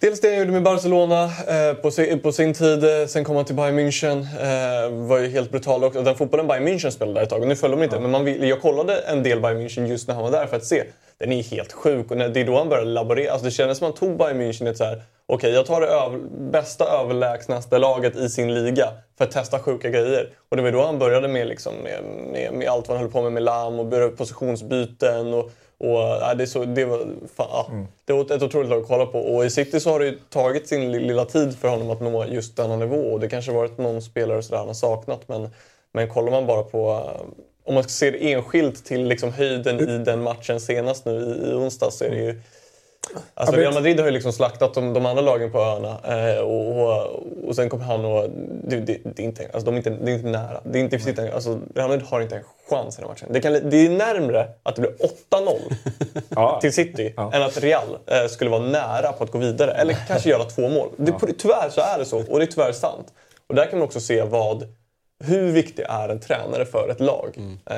[0.00, 3.36] Dels det han gjorde med Barcelona eh, på, sin, på sin tid, eh, sen kom
[3.36, 4.18] han till Bayern München.
[4.20, 6.02] Eh, var ju helt brutal också.
[6.02, 8.00] Den fotbollen Bayern München spelade där ett tag, och nu följde de inte.
[8.00, 10.56] Men man vill, jag kollade en del Bayern München just när han var där för
[10.56, 10.84] att se.
[11.18, 13.32] Den är helt sjuk och när, det är då han började laborera.
[13.32, 15.02] Alltså det kändes som att han tog Bayern München ett så här.
[15.28, 16.18] Okej, jag tar det över,
[16.50, 20.30] bästa överlägsnaste laget i sin liga för att testa sjuka grejer.
[20.48, 23.12] Och det var då han började med, liksom, med, med, med allt vad han höll
[23.12, 25.34] på med med Lam och började positionsbyten.
[25.34, 26.98] Och, och, ja, det, är så, det, var,
[27.36, 27.66] fan, ja,
[28.04, 29.18] det var ett otroligt lag att kolla på.
[29.18, 32.00] Och i City så har det ju tagit sin li- lilla tid för honom att
[32.00, 32.96] nå just denna nivå.
[32.96, 35.28] Och det kanske varit någon spelare sådär han har saknat.
[35.28, 35.48] Men,
[35.92, 37.10] men kollar man bara på...
[37.64, 41.90] Om man ser enskilt till liksom höjden i den matchen senast nu i, i onsdag
[41.90, 42.40] så är det ju...
[43.34, 45.98] Alltså, Real Madrid har ju liksom slaktat de, de andra lagen på öarna.
[46.04, 48.30] Eh, och, och, och sen kommer han och...
[48.64, 50.60] Det, det, det, är inte, alltså, de är inte, det är inte nära.
[50.64, 51.34] Det är inte, mm.
[51.34, 53.28] alltså, Real Madrid har inte en chans i den matchen.
[53.30, 54.92] Det, kan, det är närmre att det blir
[55.30, 55.58] 8-0
[56.28, 56.58] Ja.
[56.60, 59.72] till City än att Real eh, skulle vara nära på att gå vidare.
[59.72, 60.88] Eller kanske göra två mål.
[60.96, 62.18] Det, Tyvärr så är det så.
[62.18, 63.06] Och det är tyvärr sant.
[63.46, 64.68] Och där kan man också se vad...
[65.24, 67.38] Hur viktig är en tränare för ett lag?
[67.70, 67.76] Eh,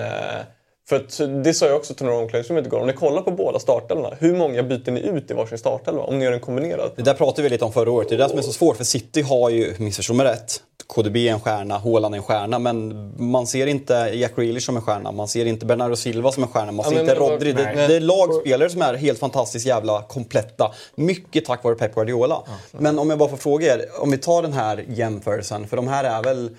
[0.89, 2.81] för att, det sa jag också till några omklädningsrummet igår.
[2.81, 6.03] Om ni kollar på båda startelvorna, hur många byter ni ut i varsin startelva?
[6.03, 6.91] Om ni gör en kombinerad.
[6.97, 8.09] Det där pratade vi lite om förra året.
[8.09, 11.17] Det är det som är så svårt för City har ju, missförstå mig rätt, KDB
[11.17, 12.59] är en stjärna, Haaland är en stjärna.
[12.59, 15.13] Men man ser inte Jack Grealish som en stjärna.
[15.13, 16.73] Man ser inte Bernardo Silva som en stjärna.
[16.73, 17.53] Man Ja, ser men- inte Rodri.
[17.53, 20.73] Det, det är lagspelare som är helt fantastiskt jävla kompletta.
[20.95, 22.43] Mycket tack vare Pep Guardiola.
[22.73, 25.67] Men om jag bara får fråga er, om vi tar den här jämförelsen.
[25.69, 26.51] För de här är väl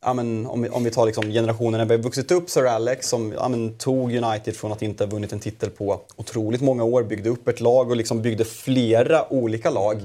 [0.00, 2.66] Ja, men om, vi, om vi tar liksom generationen när vi har vuxit upp, Sir
[2.66, 6.60] Alex som ja, men, tog United från att inte ha vunnit en titel på otroligt
[6.60, 10.00] många år, byggde upp ett lag och liksom byggde flera olika lag.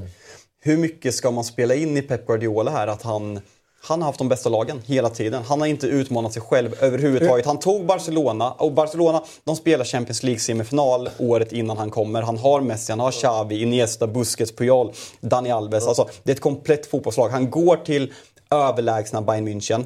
[0.59, 3.39] Hur mycket ska man spela in i Pep Guardiola här att han
[3.85, 5.43] han har haft de bästa lagen hela tiden.
[5.43, 7.45] Han har inte utmanat sig själv överhuvudtaget.
[7.45, 12.21] Han tog Barcelona och Barcelona de spelar Champions League-semifinal året innan han kommer.
[12.21, 15.87] Han har Messi, han har Xavi, Iniesta, Busquets, Puyol, Dani Alves.
[15.87, 17.29] Alltså, det är ett komplett fotbollslag.
[17.29, 18.13] Han går till
[18.53, 19.85] överlägsna Bayern München.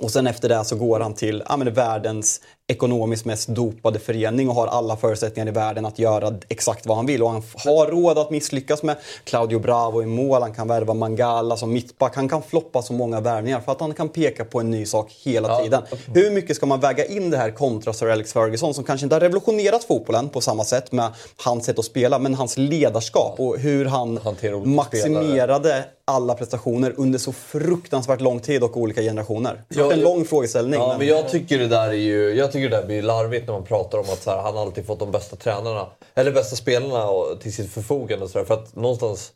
[0.00, 4.48] Och sen efter det så går han till ja, men världens ekonomiskt mest dopade förening
[4.48, 7.22] och har alla förutsättningar i världen att göra exakt vad han vill.
[7.22, 11.56] Och han har råd att misslyckas med Claudio Bravo i mål, han kan värva Mangala
[11.56, 12.16] som mittback.
[12.16, 15.12] Han kan floppa så många värvningar för att han kan peka på en ny sak
[15.24, 15.82] hela tiden.
[16.14, 19.14] Hur mycket ska man väga in det här kontra Sir Alex Ferguson som kanske inte
[19.14, 21.12] har revolutionerat fotbollen på samma sätt med
[21.44, 24.18] hans sätt att spela, men hans ledarskap och hur han
[24.64, 29.62] maximerade alla prestationer under så fruktansvärt lång tid och olika generationer.
[29.68, 30.80] Det Ja, en lång frågeställning.
[30.80, 33.46] Ja, men- men jag tycker det där är ju, jag tycker det där blir larvigt
[33.46, 37.08] när man pratar om att här, han alltid fått de bästa tränarna, eller bästa spelarna
[37.40, 38.28] till sitt förfogande.
[38.28, 39.32] Så där, för att någonstans,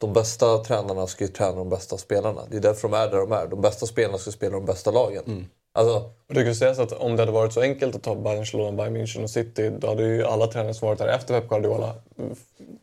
[0.00, 2.42] de bästa tränarna ska ju träna de bästa spelarna.
[2.50, 3.46] Det är därför de är där de är.
[3.46, 5.22] De bästa spelarna ska spela de bästa lagen.
[5.74, 8.72] Alltså, Och det kan sägas att om det hade varit så enkelt att ta Barcelona,
[8.72, 11.94] Bayern München och City då hade ju alla tränare som varit där efter Pep Guardiola
[12.18, 12.34] mm,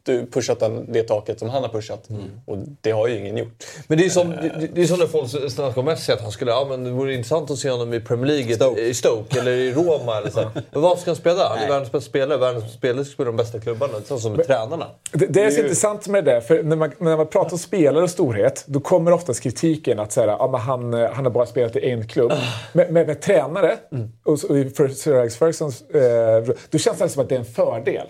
[0.04, 2.08] du pushat den, det taket som han har pushat.
[2.46, 3.64] Och det har ju ingen gjort.
[3.88, 6.32] Men det är som, det, det är som när folk snackar om Messi, att han
[6.32, 8.82] skulle, ja men det vore intressant att se honom i Premier League, Stoke.
[8.82, 10.18] i Stoke eller i Roma.
[10.18, 10.40] Eller så.
[10.40, 10.50] här.
[10.72, 11.50] Men varför ska han spela där?
[11.50, 12.38] Han är världens bästa spelare.
[12.38, 13.94] Världens bästa spelare ska spela de bästa klubbarna.
[13.98, 14.86] Är som med tränarna.
[15.12, 18.04] Det, det är så intressant med det, för när man, när man pratar om spelare
[18.04, 21.46] och storhet, då kommer oftast kritiken att säga, ja, men han, eh, han har bara
[21.46, 22.34] spelat i en klubb.
[22.74, 23.78] Men med, med tränare,
[24.24, 27.40] och, så- och för Sir Alex Fergusons, eh, då känns det som att det är
[27.40, 28.08] en fördel.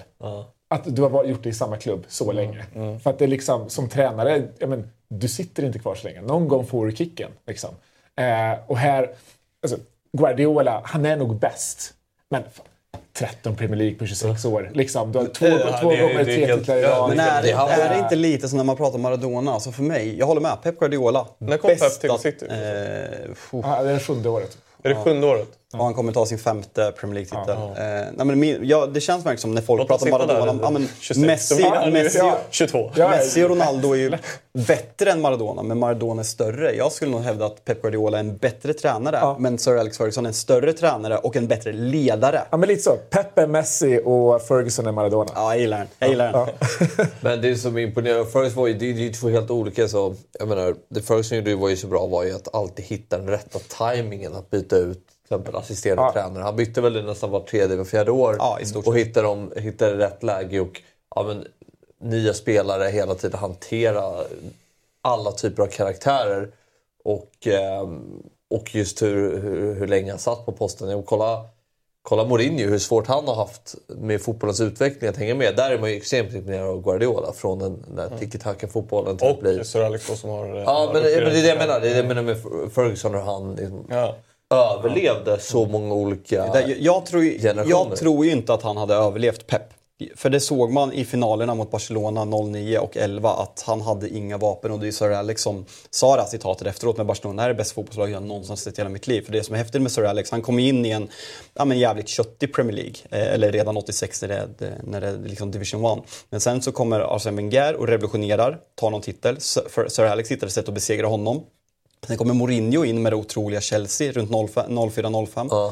[0.69, 2.65] Att du har varit- gjort det i samma klubb så länge.
[3.03, 6.21] För att det är liksom, som tränare, ja, men, du sitter inte kvar så länge.
[6.21, 7.31] Någon gång får du kicken.
[7.47, 7.69] Liksom.
[8.19, 9.09] Eh, och här,
[9.63, 9.77] alltså,
[10.17, 11.93] Guardiola, han är nog bäst.
[12.29, 12.65] Men fan,
[13.13, 14.71] 13 Premier League på 26 år.
[14.73, 17.09] Liksom, du har två, Ja, två det gånger tre titlar i rad.
[17.09, 19.53] Men är, Det är det inte lite som när man pratar om Maradona?
[19.53, 20.57] Alltså för mig, jag håller med.
[20.63, 21.27] Pep Guardiola.
[21.37, 22.45] När kom Pep till City?
[22.49, 22.55] Eh,
[23.51, 24.57] Ja, det är sjunde året.
[24.83, 25.60] Är det sjunde året?
[25.73, 27.55] Och han kommer ta sin femte Premier League-titel.
[27.57, 30.59] Eh, nej, men ja, det känns verkligen som när folk Låt pratar om Maradona.
[30.63, 31.27] Ja, men 26.
[31.27, 32.37] Messi, Ja, Messi, ja.
[32.49, 32.91] 22.
[32.95, 34.11] Ja, Messi och Ronaldo är ju
[34.67, 36.75] bättre än Maradona, men Maradona är större.
[36.75, 40.25] Jag skulle nog hävda att Pep Guardiola är en bättre tränare, men Sir Alex Ferguson
[40.25, 42.41] är en större tränare och en bättre ledare.
[42.49, 42.95] Ja, men lite så.
[43.09, 45.31] Pepe, Messi och Ferguson är Maradona.
[45.35, 45.87] Ja, jag gillar den.
[45.99, 47.07] Jag gillar den.
[47.21, 49.87] Men det som imponerar, Ferguson var ju, det är ju två helt olika.
[49.87, 53.17] Så, jag menar, det Ferguson gjorde var ju så bra var ju att alltid hitta
[53.17, 54.99] den rätta tajmingen att byta ut
[55.31, 56.11] exempel assisterande Ja.
[56.13, 56.43] tränare.
[56.43, 58.35] Han bytte väl nästan var tredje eller fjärde år.
[58.39, 60.81] Ja, och hittade, dem, hittade rätt läge och
[61.15, 61.47] ja, men,
[62.01, 64.03] nya spelare hela tiden hantera
[65.01, 66.51] alla typer av karaktärer.
[67.03, 70.95] Och, ehm, och just hur, hur, hur länge han satt på posten.
[70.95, 71.45] Och kolla,
[72.01, 75.55] kolla Mourinho, hur svårt han har haft med fotbollens utveckling att hänga med.
[75.55, 77.33] Där är man ju extremt imponerad av Guardiola.
[77.33, 79.59] Från den där tiki-taka-fotbollen till.
[79.59, 80.55] Och Sir Alex som har...
[80.57, 81.79] eh, Ja, men, men det är det jag menar.
[81.79, 82.37] Det är det jag menar med
[82.73, 84.15] Ferguson och han liksom, Ja.
[84.51, 86.35] Överlevde så många olika...
[86.35, 87.89] Jag, jag, tror, ju- Generationer.
[87.89, 89.61] jag tror ju inte att han hade överlevt Pep.
[90.15, 94.37] För det såg man i finalerna mot Barcelona 09 och 11 att han hade inga
[94.37, 94.71] vapen.
[94.71, 97.35] Och det är Sir Alex som sa det här citatet efteråt med Barcelona.
[97.35, 99.21] Det här är det bästa fotbollslaget jag någonsin sett i hela mitt liv.
[99.21, 101.07] För det som är häftigt med Sir Alex, han kom in i en
[101.53, 102.93] ja, men jävligt köttig Premier League.
[103.09, 106.03] Eh, eller redan 86 när det, är- när det är liksom Division 1.
[106.29, 109.41] Men sen så kommer Arsene Wenger och revolutionerar, tar någon titel.
[109.41, 111.41] Sir Sir Alex hittade ett sätt att besegra honom.
[112.07, 115.71] Sen kommer Mourinho in med det otroliga Chelsea runt 04-05.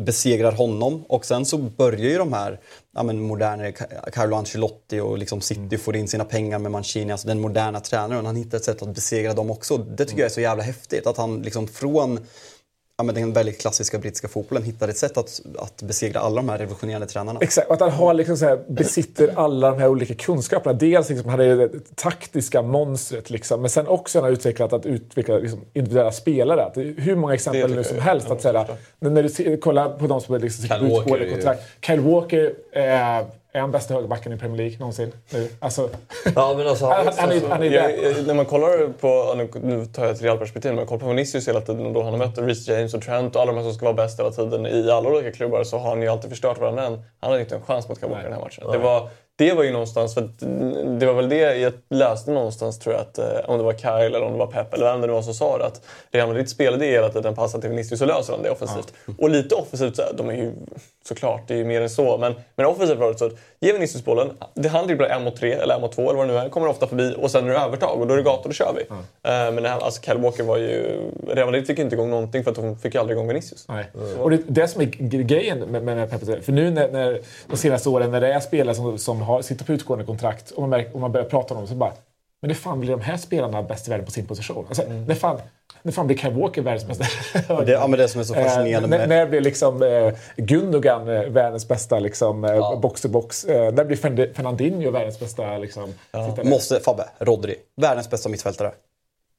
[0.00, 2.60] Besegrar honom och sen så börjar ju de här
[2.94, 7.12] ja, men modernare Ca- Carlo Ancelotti och liksom City får in sina pengar med Mancini,
[7.12, 8.26] alltså den moderna tränaren.
[8.26, 9.76] Han hittar ett sätt att besegra dem också.
[9.76, 11.06] Det tycker jag är så jävla häftigt.
[11.06, 12.26] Att han liksom från
[12.98, 16.48] ja, men den väldigt klassiska brittiska fotbollen hittar ett sätt att, att besegra alla de
[16.48, 17.40] här revolutionerande tränarna.
[17.42, 20.72] Exakt, och att han har liksom så här, besitter alla de här olika kunskaperna.
[20.72, 24.86] Dels liksom, han är det taktiska monstret, liksom, men sen också han har utvecklat att
[24.86, 26.64] utveckla liksom, individuella spelare.
[26.64, 28.04] Att hur många exempel nu som jag.
[28.04, 28.30] helst.
[28.30, 28.66] Att, så här,
[28.98, 31.62] när du kollar på de som är liksom, Kyle Walker kontrakt.
[31.80, 33.26] Kyle Walker eh,
[33.58, 35.48] är han bästa högerbacken i Premier League någonsin nu.
[35.60, 35.88] Alltså,
[36.36, 40.02] Ja, men alltså, han, han, är, han är Jag, när man kollar på, nu- tar
[40.04, 42.38] jag ett realperspektiv, när man kollar på Vinicius hela tiden och då han har mött
[42.38, 44.90] Reece James och Trent och alla de här som ska vara bäst hela tiden i
[44.90, 46.92] alla olika klubbar så har han ju alltid förstört varandra än.
[47.20, 48.72] Han hade inte en chans mot Walker i den här matchen.
[48.72, 49.08] Det var,
[49.38, 50.38] det var ju någonstans, för att,
[51.00, 54.14] det var väl det jag läste någonstans tror jag, att, eh, om det var Kyle
[54.16, 56.48] eller om det var Pep eller vem det var som sa det, att Real Madrid
[56.48, 58.92] spelade det hela tiden passar till Vinicius och löser han det offensivt.
[59.18, 60.52] Och lite offensivt, så här, de är ju
[61.08, 63.72] såklart, det är ju mer än så, men, men offensivt var det så att ge
[63.72, 66.32] Vinicius bollen, det han dribblar en mot tre eller en mot två eller vad det
[66.32, 68.48] nu är, kommer ofta förbi och sen är det övertag och då är det gator,
[68.48, 68.82] då kör vi.
[68.90, 72.44] Eh, men det här, alltså Kyle Walker var ju, Real Madrid fick inte igång någonting
[72.44, 73.64] för att de fick aldrig igång Vinicius.
[73.68, 73.84] Nej.
[74.20, 74.86] Och det, det som är
[75.22, 78.40] grejen med, med, med Pep, för nu när, när de senaste åren när det är
[78.40, 81.54] spelare som, som har, sitter på utgående kontrakt och man, märker, och man börjar prata
[81.54, 81.92] om dem så bara
[82.42, 84.64] men det fan blir de här spelarna bäst i världen på sin position?
[84.68, 85.40] Alltså, när, fan,
[85.82, 87.04] när fan blir Kyle Walker världens bästa
[87.64, 89.08] Det, ja, men det som är så fascinerande Eh, när, med...
[89.08, 93.44] när blir liksom eh, Gundogan eh, världens bästa liksom, eh, box-to-box?
[93.44, 95.94] Eh, när blir Fern- Fernandinho världens bästa liksom,
[96.28, 96.48] sittare?
[96.48, 97.54] Måste, Fabbe, Rodri.
[97.76, 98.72] Världens bästa mittfältare.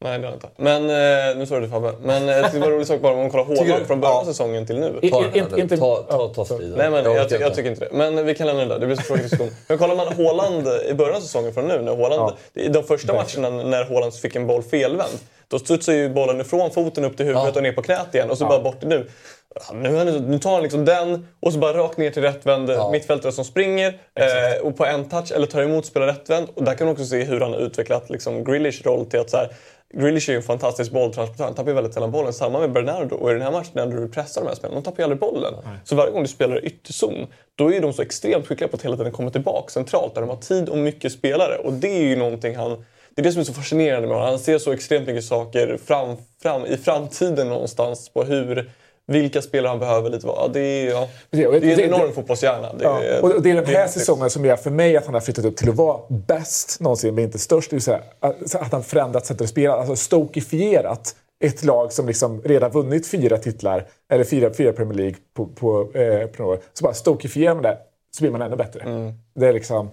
[0.02, 0.48] Nej, det har jag inte.
[0.58, 1.94] Men, eh, nu sa du det Fabbe.
[2.04, 4.16] Men eh, jag det var en rolig sak bara om man kollar Haaland från början
[4.18, 4.32] av Ja.
[4.32, 5.10] säsongen till nu.
[5.12, 6.78] Ta, i- inte- inte- ta, ta, ta striden.
[6.78, 7.56] Nej, men jag, jag inte.
[7.56, 7.92] tycker inte det.
[7.98, 8.80] Men vi kan lämna det där.
[8.80, 9.50] Det blir så tråkig diskussion.
[9.68, 13.14] Men kollar man Haaland i början av säsongen från nu, när Haaland, i de första
[13.14, 15.12] matcherna när Haaland fick en boll felvänd,
[15.48, 18.38] då studsar ju bollen ifrån foten upp till huvudet och ner på knät igen och
[18.38, 19.10] så bara bort nu.
[19.56, 23.46] Ja, Nu, tar han liksom den och så bara rakt ner till rättvänd mittfältare som
[23.46, 26.48] springer eh, och på en touch eller tar emot spelar rättvänd.
[26.56, 29.30] Och där kan man också se hur han har utvecklat liksom, Grealish roll till att
[29.30, 29.50] så här,
[29.94, 31.44] Grealish är ju en fantastisk bolltransportör.
[31.44, 32.34] Han tappar ju väldigt sällan bollen.
[32.34, 33.16] Samma med Bernardo.
[33.16, 35.20] Och i den här matchen när du pressar de här spelarna, de tappar ju aldrig
[35.20, 35.54] bollen.
[35.84, 38.82] Så varje gång du spelar i ytterzon, då är de så extremt skickliga på att
[38.82, 41.58] hela tiden komma tillbaka centralt där de har tid och mycket spelare.
[41.58, 42.86] Och det är ju någonting han...
[43.16, 44.30] Det är det som är så fascinerande med honom.
[44.30, 48.72] Han ser så extremt mycket saker fram, fram, i framtiden någonstans på hur
[49.10, 50.28] vilka spelare han behöver lite.
[50.28, 52.74] Ja, det är, ja, det är det- en enorm det- fotbollshjärna.
[52.74, 55.22] Det, Ja, och det är den här säsongen som gör för mig att han har
[55.22, 57.72] flyttat upp till att vara bäst någonsin, men inte störst.
[57.72, 59.74] Det säga att att han förändrat sättet att spela.
[59.74, 65.16] Alltså stokifierat ett lag som liksom redan vunnit fyra titlar, eller fyra, fyra Premier League
[65.36, 66.60] på, på, eh, på några år.
[66.74, 67.78] Så bara stokifierar man det,
[68.18, 68.80] så blir man ännu bättre.
[68.82, 69.14] Mm.
[69.36, 69.90] Det är liksom...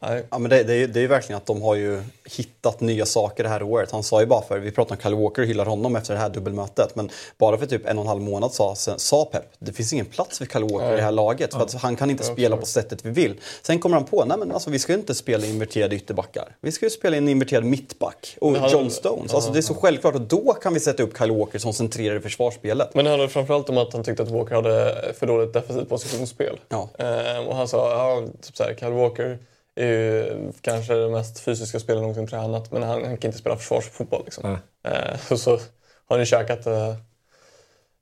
[0.00, 2.80] Ja, men det, det, är ju, det är ju verkligen att de har ju hittat
[2.80, 3.90] nya saker det här året.
[3.90, 6.20] Han sa ju bara för, vi pratade om Kyle Walker och hyllar honom efter det
[6.20, 6.96] här dubbelmötet.
[6.96, 10.06] Men bara för typ en och en halv månad sa, sa Pep, det finns ingen
[10.06, 11.54] plats för Kyle Walker i det här laget.
[11.54, 13.40] För att han kan inte spela på sättet vi vill.
[13.62, 16.56] Sen kommer han på, nej men alltså vi ska ju inte spela inverterade ytterbackar.
[16.60, 18.36] Vi ska ju spela en inverterad mittback.
[18.40, 19.34] Och John Stones.
[19.34, 22.16] Alltså det är så självklart och då kan vi sätta upp Kyle Walker som centrerar
[22.16, 22.94] i försvarsspelet.
[22.94, 26.60] Men det handlade framförallt om att han tyckte att Walker hade för dåligt defensivt positionsspel.
[26.68, 26.88] Ja.
[26.98, 29.38] Ehm, och han sa, ja, typ såhär, Kyle Walker
[29.76, 33.56] är ju kanske den mest fysiska spelaren någonsin tränat, men han, han kan inte spela
[33.56, 34.22] försvarsfotboll.
[34.24, 34.44] Liksom.
[34.84, 35.60] Ehm, och så har
[36.08, 36.66] han ju käkat...
[36.66, 36.88] eh,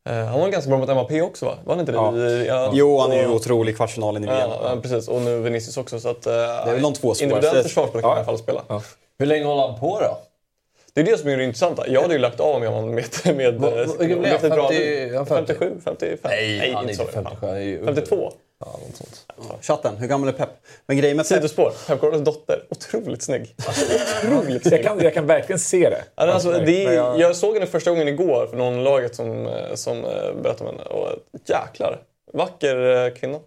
[0.09, 1.59] eh, han var ganska bra mot MAP också va?
[1.65, 1.99] Var han inte det?
[1.99, 2.17] Ja.
[2.47, 4.39] Ja, Jo, han är ju och- otrolig i kvartsfinalen i VM.
[4.51, 5.09] Ja, ja, precis.
[5.09, 6.01] Och nu Vinicius också.
[6.01, 7.15] Så att, det är väl de två.
[7.23, 8.63] Individuellt försvarsspel kan han i alla fall spela.
[9.19, 10.19] Hur länge håller han på då?
[10.95, 11.89] Det är det som är det intressanta.
[11.89, 15.13] Jag hade ju lagt av med honom med, med, med, med bra 50 liv.
[15.15, 15.55] ja, 50.
[15.55, 16.19] 57, 55?
[16.31, 17.47] Nej, han är så inte 57.
[17.47, 18.33] han är ju- 52.
[18.65, 19.65] Ja, något sånt.
[19.65, 20.49] Chatten, hur gammal är Pep?
[20.87, 21.37] Men grejen med Pep...
[21.37, 21.73] Sidospår.
[21.87, 22.65] Pep Guardiolas dotter.
[22.71, 23.55] Otroligt snygg.
[23.59, 24.85] Otroligt Jag snygg.
[24.85, 26.03] kan, jag kan verkligen se det.
[26.15, 29.15] Ja, men Alltså, det är, jag- jag såg henne första gången igår för någon laget
[29.17, 30.83] som, eh, som eh, berättade om henne.
[30.91, 31.09] Och
[31.47, 31.99] jäklar.
[32.33, 33.39] Vacker eh, kvinna.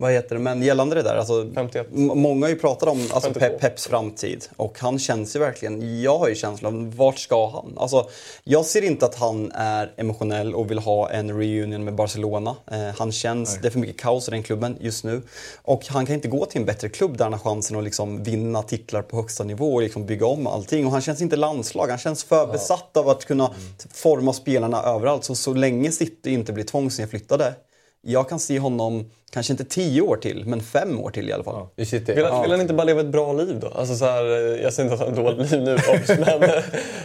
[0.00, 0.40] Vad heter det?
[0.40, 1.86] Men gällande det där, alltså, 51.
[1.94, 3.40] m- många har ju pratat om alltså, 52.
[3.40, 7.72] Pep, Peps framtid och han känns ju verkligen, jag har ju känslan, vart ska han?
[7.76, 8.08] Alltså,
[8.44, 12.56] jag ser inte att han är emotionell och vill ha en reunion med Barcelona.
[12.70, 15.22] Eh, han känns, det är för mycket kaos i den klubben just nu.
[15.62, 18.22] Och han kan inte gå till en bättre klubb där han har chansen att liksom
[18.22, 20.86] vinna titlar på högsta nivå och liksom bygga om allting.
[20.86, 23.50] Och han känns inte landslag, han känns för besatt av att kunna
[23.94, 25.24] forma spelarna överallt.
[25.24, 27.54] Så, så länge City inte blir tvångsnedflyttade
[28.02, 31.44] jag kan se honom, kanske inte tio år till, men fem år till i alla
[31.44, 31.66] fall.
[31.76, 32.12] I City?
[32.14, 33.68] Vill, han- vill han inte bara leva ett bra liv då?
[33.68, 35.78] Alltså så här, eh, jag säger inte att han har ett dåligt liv nu
[36.18, 36.40] men,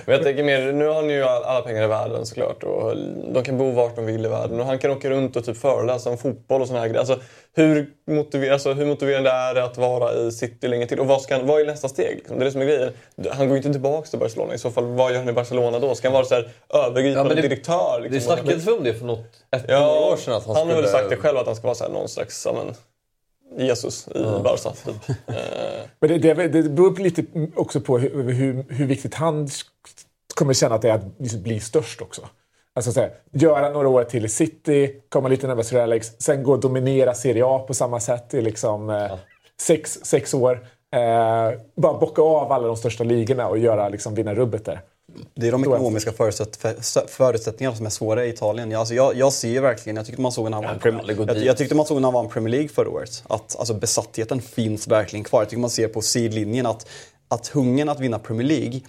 [0.05, 2.93] men jag tänker mer, nu har han ju all- alla pengar i världen såklart och
[3.33, 5.57] de kan bo vart de vill i världen och han kan åka runt och typ
[5.57, 6.99] föreläsa om fotboll och såna här grejer.
[6.99, 7.19] Alltså,
[7.57, 10.99] hur, motiver, alltså, hur motiverande är det att vara i City länge till?
[10.99, 12.15] Och vad, ska han, vad är nästa steg?
[12.15, 12.39] Liksom?
[12.39, 12.91] Det är det som är grejen.
[13.31, 14.53] Han går ju inte tillbaka till Barcelona.
[14.53, 15.95] I så fall, vad gör han i Barcelona då?
[15.95, 17.99] Ska han vara så här övergripande Ja, det- direktör?
[18.03, 18.35] Det Liksom?
[18.35, 20.75] snackades väl om det för något, ett Ja, år sedan att han, han, skulle...
[20.75, 22.75] har väl sagt det själv att han ska vara så här, någon slags ja, men,
[23.67, 24.71] Jesus i Barca.
[24.71, 25.17] Typ.
[25.27, 29.47] Eh, Men det, det, det beror lite också på hur, hur, hur viktigt han
[30.35, 32.21] kommer känna att det är att liksom bli störst också.
[32.75, 36.43] Alltså så här, göra några år till i City, komma lite närmare Sir Alex, sen
[36.43, 39.15] gå och dominera Serie A på samma sätt i liksom, eh,
[39.61, 40.67] sex, sex år.
[40.95, 44.81] Eh, bara bocka av alla de största ligorna och göra, liksom, vinna rubbet där.
[45.33, 48.71] Det är de ekonomiska förutsätt för- förutsättningarna som är svåra i Italien.
[48.71, 51.03] Jag, alltså jag, jag ser ju verkligen, jag tyckte man såg när han vann Premier
[51.03, 53.23] League och jag, jag tyckte man såg när han vann Premier League förra året.
[53.27, 55.41] Att alltså, besattheten finns verkligen kvar.
[55.41, 56.87] Jag tycker man ser på sidlinjen att
[57.27, 58.81] att hungern att vinna Premier League,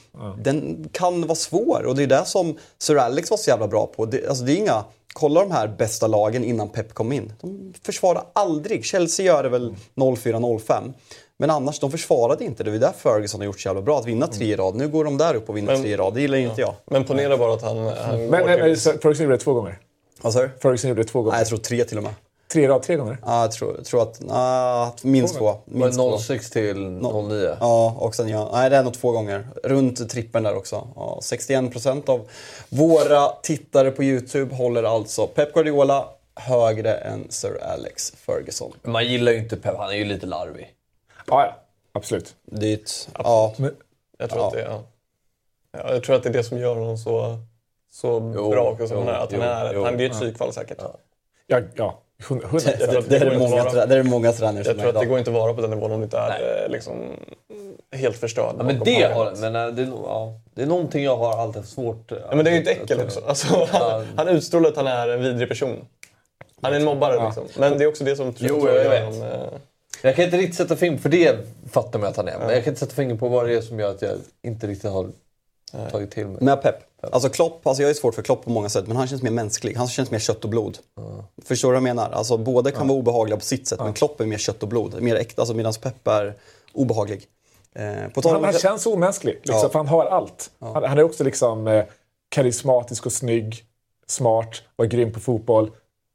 [0.42, 1.82] den kan vara svår.
[1.86, 4.06] Och det är det som Sir Alex var så jävla bra på.
[4.06, 7.32] Det, alltså det är inga, kolla de här bästa lagen innan Pep kom in.
[7.40, 8.84] De försvarar aldrig.
[8.84, 10.92] Chelsea gör det väl 04-05.
[11.38, 12.64] Men annars, de försvarade inte.
[12.64, 13.98] Det är där Ferguson har gjort så jävla bra.
[13.98, 14.74] Att vinna tre i rad.
[14.74, 16.14] Nu går de där upp och vinner Men- tre i rad.
[16.14, 16.74] Det gillar inte jag.
[16.90, 19.78] Men ponera bara att han, han Men, men, men så Ferguson gjorde det två gånger.
[20.22, 20.50] Vad sa du?
[20.62, 21.32] Ferguson gjorde det två gånger.
[21.32, 22.14] Nej, jag tror tre till och med.
[22.52, 23.18] Tre i rad, tre gånger.
[23.22, 24.20] Ja, jag tror, tror att...
[24.30, 25.54] ah, minst två.
[25.64, 26.16] Minst två.
[26.16, 27.56] det 06 till 09?
[27.60, 29.48] Ja, och sen ja, nej det är nog två gånger.
[29.64, 30.88] Runt trippen där också.
[30.96, 32.28] Ja, 61% av
[32.68, 38.72] våra tittare på YouTube håller alltså Pep Guardiola högre än Sir Alex Ferguson.
[38.82, 40.68] Men Man gillar ju inte Pep, han är ju lite larvig.
[41.26, 41.56] Ja, ja.
[41.92, 42.36] Absolut.
[42.44, 43.54] Det är ett, ja,
[44.18, 44.46] Jag tror, Ja.
[44.46, 44.82] att det, ja.
[45.72, 47.38] Ja, jag tror att det är det som gör honom så,
[47.90, 48.88] så Jo, bra också.
[48.88, 49.18] som jo, han är.
[49.18, 49.84] Att han, är, jo.
[49.84, 50.82] han det är ett psykfall säkert.
[51.46, 51.98] Ja, ja.
[52.28, 52.78] Hundra det, procent.
[52.78, 53.16] det, det, det, det
[53.96, 55.60] är det många tränare Jag som tror är att det går inte att vara på
[55.60, 56.64] den nivån om du inte är Nej.
[56.64, 56.94] eh, liksom,
[57.92, 58.54] helt förstörd.
[58.58, 61.56] Ja, men det, har, men, äh, det, är ja, det är någonting jag har alltid
[61.62, 62.10] haft svårt...
[62.10, 63.20] Ja, men det är ju ett äckel också.
[63.26, 65.86] Alltså, han, han utstrålar att han är en vidrig person.
[66.62, 67.44] Han är en mobbare liksom.
[67.58, 69.52] Men det är också det som tror Jo, tror jag gör vet.
[70.02, 71.36] Jag kan inte riktigt sätta fingret för det
[71.70, 72.38] fattar man att han är.
[72.38, 74.66] Men jag kan inte sätta fingret på vad det är som gör att jag inte
[74.66, 75.10] riktigt har
[75.90, 76.42] tagit till mig.
[76.42, 76.74] Med Pep.
[77.12, 79.30] Alltså Klopp, alltså jag är svårt för Klopp på många sätt, men han känns mer
[79.30, 79.74] mänsklig.
[79.76, 80.78] Han känns mer kött och blod.
[81.44, 82.10] Förstår du vad jag menar?
[82.10, 85.02] Alltså båda kan vara obehagliga på sitt sätt, men Klopp är mer kött och blod.
[85.02, 86.34] Mer äkta, alltså medan Pep är
[86.72, 87.26] obehaglig.
[87.74, 88.44] Eh, på tal Han, om...
[88.44, 89.68] han känns omänsklig, liksom, Ja.
[89.68, 90.50] för han har allt.
[90.60, 91.84] Han, han är också liksom eh,
[92.28, 93.64] karismatisk och snygg,
[94.06, 95.70] smart, var grym på fotboll,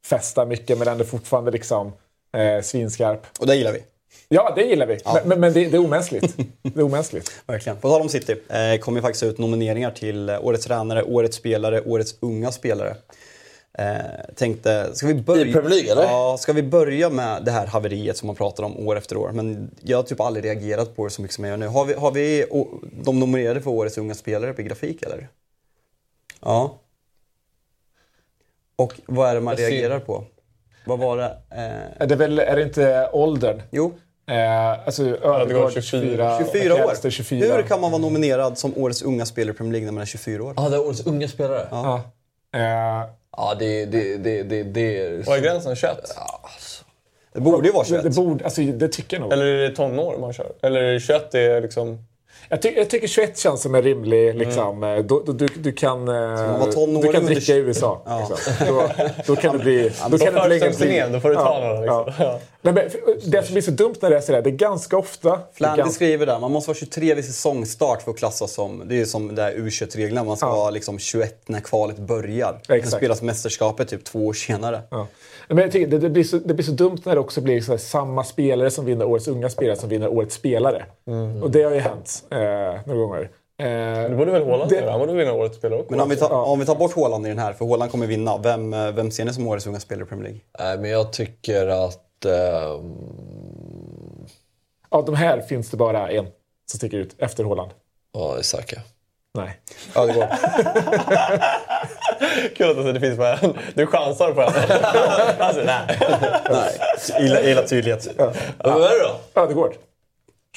[0.06, 1.92] festar mycket men ändå fortfarande liksom,
[2.34, 3.28] eh, svinskarp.
[3.40, 3.84] Och det gillar vi.
[4.30, 5.00] Ja, det gillar vi.
[5.06, 6.38] Men, men, men det, det är omänskligt.
[6.62, 7.32] Det är omänskligt.
[7.46, 7.78] Verkligen.
[7.78, 11.82] På tal om City, eh, kommer ju faktiskt ut nomineringar till Årets tränare, Årets spelare,
[11.82, 12.96] Årets unga spelare.
[13.74, 13.96] Eh,
[14.36, 15.46] tänkte, ska vi börja...
[15.46, 16.04] I Premier League, eller?
[16.04, 19.32] Ja, ska vi börja med det här haveriet som man pratar om år efter år?
[19.32, 21.68] Men jag har typ aldrig reagerat på det så mycket som jag gör nu.
[21.68, 22.46] Har vi, har vi
[23.04, 25.28] de nominerade för Årets unga spelare på grafik, eller?
[26.40, 26.80] Ja.
[28.76, 30.24] Och vad är det man reagerar på?
[30.86, 31.38] Vad var det?
[31.52, 33.62] Eh, Är det, väl, är det inte åldern?
[33.72, 33.94] jo,
[34.32, 36.80] Eh, alltså Ödegaard 24, 24 år.
[36.80, 37.56] McAllister 24.
[37.56, 40.06] Hur kan man vara nominerad som Årets unga spelare i Premier League när man är
[40.06, 40.54] 24 år?
[40.58, 41.68] Ja, det är årets unga spelare.
[41.72, 42.04] Ja,
[42.52, 43.10] Ja.
[43.54, 45.24] Eh, det, det, det, det, det är...
[45.24, 45.76] Vad är gränsen?
[45.76, 45.98] 21?
[47.34, 48.04] Det borde ju vara det, 21.
[48.04, 49.34] det, borde, alltså, det tycker jag nog.
[49.34, 50.52] Eller är det tonår man kör?
[50.62, 52.06] Eller är det 21 det är liksom...
[52.50, 54.36] Jag, ty jag tycker 21 känns som en rimlig...
[54.36, 56.14] Liksom, eh, då, då, du, du kan, eh,
[57.02, 58.02] du kan dricka i USA.
[58.30, 58.68] Liksom.
[58.68, 58.90] Då,
[59.28, 59.92] då kan det bli...
[60.10, 60.60] Då kan det bli...
[61.14, 62.40] Då får du ta några.
[62.64, 62.72] Ja.
[62.72, 65.40] Nej, men, det som blir så dumt när det är sådär, det är ganska ofta...
[65.54, 68.96] Flandy ganska, skriver där, man måste vara 23 vid säsongstart för att klassas som, det
[68.96, 70.56] är ju som det här U21-reglerna, man ska Ja.
[70.56, 72.60] vara liksom 21 när kvalet börjar.
[72.68, 74.82] Ja, Sen spelas mästerskapet typ två år senare.
[74.92, 75.08] ja.
[75.48, 77.62] Men jag tycker, det, det, blir så, det blir så dumt när det också blir
[77.62, 80.86] så här, samma spelare som vinner årets unga spelare som vinner årets spelare.
[81.42, 82.38] Och det har ju hänt eh,
[82.86, 83.22] några gånger.
[83.60, 83.66] Eh,
[84.10, 84.92] Det borde väl Haaland Det- göra?
[84.92, 85.92] Han borde vinna årets spelare också.
[85.92, 88.08] Men om vi, tar, om vi tar bort Haaland i den här, för Haaland kommer
[88.08, 90.42] vinna, vem, eh, vem ser ni som årets unga spelare i Premier League?
[90.60, 92.00] Nej, men jag tycker att...
[92.26, 94.26] ehm,
[94.90, 96.28] Av de här finns det bara en
[96.72, 97.72] som sticker ut efter Haaland.
[98.14, 98.82] Ja, Isaka.
[99.34, 99.60] Nej.
[99.96, 100.28] Ja, det går.
[102.56, 103.54] Kul att det finns bara en.
[103.74, 104.48] Du chansar på en.
[105.42, 106.00] alltså, nej.
[106.50, 106.80] Nej,
[107.34, 108.08] jag gillar tydlighet.
[108.18, 109.04] Ja, Vem är det
[109.34, 109.42] då?
[109.42, 109.74] Ödegård.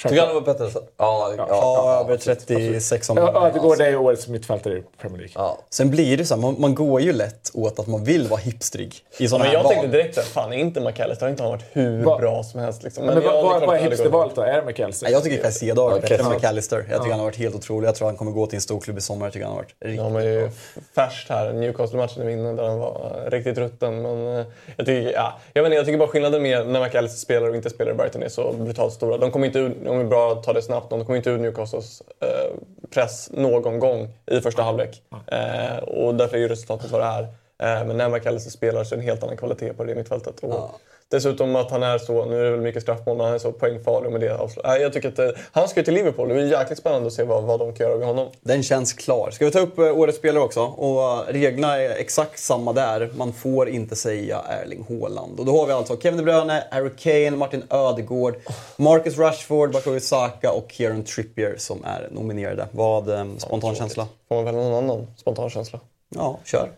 [0.02, 0.64] Tycker han var bättre?
[0.64, 5.18] än- Ja, ja, ja, över 36 om Ja, Ödegård är ju årets mittfältare i Premier
[5.18, 5.32] League.
[5.34, 5.58] ja.
[5.70, 8.40] Sen blir det så här, man, man går ju lätt åt att man vill vara
[8.40, 11.42] hipstrig i sådana Men här jag tänkte direkt att fan, är inte McAllister har inte
[11.42, 12.82] han varit hur Va- bra som helst.
[12.82, 13.06] Liksom.
[13.06, 13.90] Men, ja, vad, det är vad, är att det går.
[13.90, 14.42] hipstervalet då?
[14.42, 15.04] Är det McAllister?
[15.06, 16.32] Nej, Jag tycker Caicedo har varit bättre än.
[16.32, 16.76] McAllister.
[16.90, 17.88] Jag tycker han har varit helt otrolig.
[17.88, 19.26] Jag tror han kommer gå till en stor klubb i sommar.
[19.26, 20.50] Jag tycker han har varit riktigt Ja, men ju
[20.94, 21.52] färskt här.
[21.52, 24.02] Newcastle-matchen i minne där han var eh, riktigt rutten.
[24.02, 27.18] Men eh, jag tycker, ja, jag, vet inte, jag tycker bara skillnaden med när McAllister
[27.18, 29.18] spelar och inte spelar i Brighton är så brutalt stora.
[29.18, 32.56] De kommer inte om vi bara tar det snabbt, de kommer inte ur Newcastles eh,
[32.90, 35.02] press någon gång i första halvlek.
[35.26, 37.22] Eh, och därför är ju resultatet vad det är.
[37.58, 40.40] Eh, men när McAllister spelar så är det en helt annan kvalitet på det mittfältet.
[40.40, 40.80] Och
[41.10, 43.52] Dessutom att han är så, nu är det väl mycket straffmål, men han är så
[43.52, 44.64] poängfarlig med det avslut.
[44.64, 46.28] Nej, Jag tycker att eh, han ska ju till Liverpool.
[46.28, 48.28] Det blir jäkligt spännande att se vad, vad de kan göra med honom.
[48.40, 49.30] Den känns klar.
[49.30, 50.60] Ska vi ta upp eh, årets spelare också?
[50.60, 53.10] Och eh, reglerna är exakt samma där.
[53.16, 55.40] Man får inte säga Erling Haaland.
[55.40, 58.34] Och då har vi alltså Kevin De Bruyne, Harry Kane, Martin Ödegaard,
[58.76, 62.66] Marcus Rashford, Bukayo Saka och Kieran Trippier som är nominerade.
[62.70, 64.08] Vad, eh, spontan känsla?
[64.28, 65.80] Får man väl någon annan spontan känsla.
[66.08, 66.70] Ja, kör.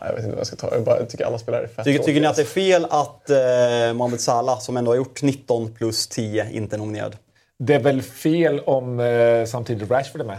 [0.00, 0.74] Jag vet inte vad jag ska ta.
[0.74, 2.86] Jag, bara, jag tycker alla spelare är fett Tycker, tycker ni att det är fel
[2.90, 7.16] att eh, Mohamed Salah, som ändå har gjort 19 plus 10, inte är nominerad?
[7.58, 10.38] Det är väl fel om eh, samtidigt Rashford är med?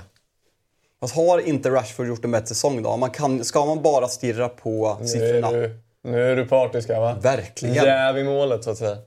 [0.99, 2.97] Fast har inte Rashford gjort en bättre säsong då?
[2.97, 5.52] Man kan, ska man bara stirra på Nu är, siffrorna?
[5.52, 7.18] du, nu är du partisk här va?
[7.22, 7.76] Verkligen.
[7.76, 8.97] Jäv i målet så att säga.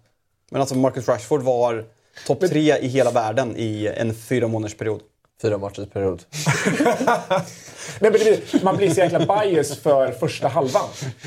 [0.50, 1.84] Men alltså Marcus Rashford var
[2.26, 5.00] topp tre i hela världen i en fyra månaders period.
[5.42, 6.22] Fyra matchers period.
[8.00, 10.82] Nej, men man blir så jäkla bias för första halvan.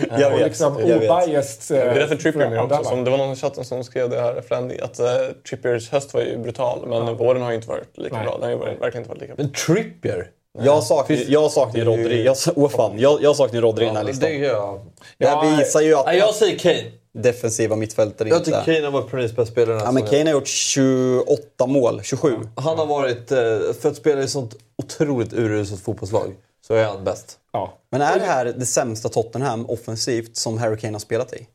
[0.10, 1.12] Jag vet, liksom jag vet.
[1.12, 1.78] obiased...
[1.78, 2.84] Det är eh, därför Trippier med också.
[2.84, 5.06] Som, det var någon i chatten som skrev det här, Flandy, att uh,
[5.50, 6.88] Trippiers höst var ju brutal.
[6.88, 8.26] Men våren har ju inte varit lika Nej.
[8.26, 8.34] bra.
[8.34, 9.44] Den har ju varit- verkligen inte varit lika bra.
[9.46, 10.30] Men Trippier?
[10.60, 12.24] Jag saknar, jag saknar Rodri.
[12.26, 14.30] Jag, åh fan, jag, jag saknar Rodri i den här Ja, listan.
[14.30, 14.80] det gör jag.
[15.18, 16.84] Det här visar ju att jag säger Kane.
[17.24, 18.46] Defensiva mittfältare Jag inte...
[18.52, 20.04] tycker Kane har varit Premier bästa spelare Ja, men.
[20.06, 22.34] Kane har gjort 28 mål, 27.
[22.56, 23.38] Han har varit, eh,
[23.82, 26.34] för att spela i ett sånt otroligt uruselt fotbollslag,
[26.68, 27.38] så är han bäst.
[27.54, 27.74] Ja.
[27.92, 31.48] Men är det här det sämsta Tottenham offensivt som Harry Kane har spelat i?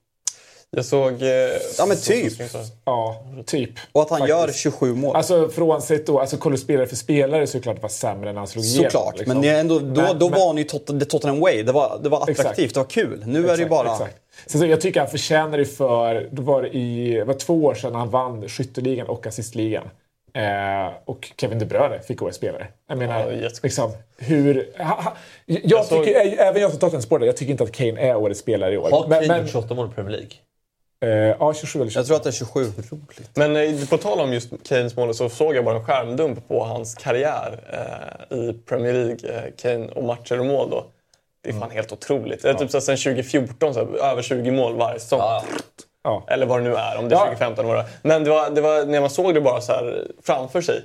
[0.77, 1.23] Jag såg...
[1.23, 1.29] eh,
[1.79, 2.33] Ja, men typ.
[2.85, 3.71] ja, typ.
[3.93, 4.39] Och att han Faktiskt.
[4.39, 5.17] gör 27 mål.
[5.17, 7.89] Alltså frånsett då, alltså kollar du spelare för spelare så är det klart det var
[7.89, 8.91] sämre än han slog igenom.
[8.91, 9.41] Såklart, liksom.
[9.41, 11.63] men ändå, då, Men- då men- var han ju tot, Tottenham way.
[11.63, 12.75] Det var, det var attraktivt, Exakt.
[12.75, 13.23] det var kul.
[13.27, 13.93] Nu är det ju bara...
[13.93, 14.17] Exakt.
[14.47, 16.29] Så, så jag tycker han förtjänar det för...
[16.33, 19.85] Det var, i, det var två år sedan han vann skytteligan och assistligan.
[20.35, 22.67] Eh, och Kevin De Bruyne fick årets spelare.
[22.89, 24.73] Jag menar, Ja, liksom, hur...
[24.79, 25.17] Ha, ha,
[25.47, 28.75] jag såg- tycker, även jag som Tottenham-supporter, jag tycker inte att Kane är årets spelare
[28.75, 28.91] i år.
[28.91, 30.31] Har Kane men, gjort 28 mål i Premier League?
[31.03, 31.99] eh, ja, 27 eller 28.
[32.01, 32.67] Jag tror att det är 27.
[33.35, 36.65] Men eh, på tal om just Kanes mål så såg jag bara en skärmdump på
[36.65, 39.37] hans karriär eh, i Premier League.
[39.37, 40.85] Eh, Kane och matcher och mål då.
[41.43, 42.45] Det är fan helt otroligt.
[42.45, 45.19] Är typ så sen 2014, så här, över 20 mål varje säsong.
[45.19, 45.45] Ja.
[46.05, 46.25] Ja.
[46.29, 47.25] Eller vad det nu är, om det är Ja.
[47.25, 48.09] 2015 eller vad det är.
[48.09, 50.85] Men det var, det var när man såg det bara så här framför sig.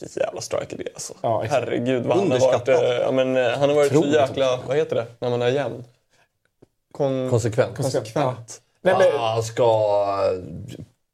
[0.00, 1.14] Vilken jävla striker det är alltså.
[1.20, 1.42] Ja.
[1.50, 2.68] Herregud vad han har varit.
[2.68, 5.48] Eh, Ja, men, eh, han har varit så jäkla, vad heter det, när man är
[5.48, 5.84] jämn?
[6.92, 7.30] Kon...
[7.30, 7.76] Konsekvent.
[7.76, 8.60] konsekvent.
[8.82, 9.64] Nej, men, han ska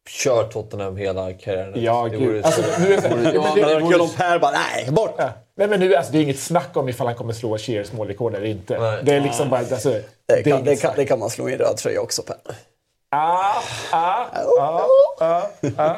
[0.09, 1.83] köra Tottenham hela karriären.
[1.83, 2.29] Ja, Det gud.
[2.29, 5.15] vore Alltså, nu är det, men Det Per bara, nej, bort!
[5.19, 5.33] Ja.
[5.55, 8.35] Nej, men nu, alltså, det är inget snack om ifall han kommer slå Shears målrekord
[8.35, 8.79] eller inte.
[8.79, 9.01] Nej.
[9.03, 9.61] Det är liksom bara...
[9.61, 9.91] Alltså,
[10.27, 10.97] det, kan, inget det, kan, snack.
[10.97, 12.37] det kan man slå i en röd tröja också Per.
[13.15, 14.27] Ah, ah,
[14.61, 14.87] ah,
[15.21, 15.43] ah,
[15.77, 15.97] ah.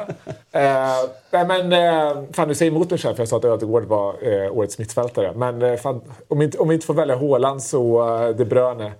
[0.51, 3.85] Eh, nej men, eh, fan du säger emot mig själv för jag sa att Ödegård
[3.85, 5.33] var eh, årets mittfältare.
[5.35, 8.91] Men eh, fan, om, inte, om vi inte får välja Haaland så uh, De Bruyne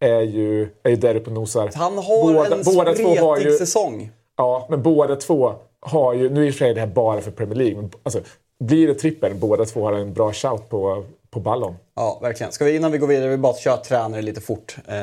[0.00, 1.70] är ju, är ju där uppe och nosar.
[1.74, 4.10] Han har båda, en båda spretig ju, säsong.
[4.36, 6.30] Ja, men båda två har ju...
[6.30, 7.76] Nu är i och för sig det här bara för Premier League.
[7.76, 8.20] Men, alltså,
[8.64, 11.74] blir det trippel, båda två har en bra shout på, på ballon.
[11.96, 12.52] Ja, verkligen.
[12.52, 14.76] Ska vi innan vi går vidare, vi bara köra tränare lite fort.
[14.88, 14.96] Eh,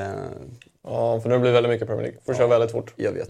[0.88, 2.20] Ja, för nu blir det väldigt mycket Premier League.
[2.26, 2.94] Får köra väldigt fort.
[2.96, 3.28] jag vet.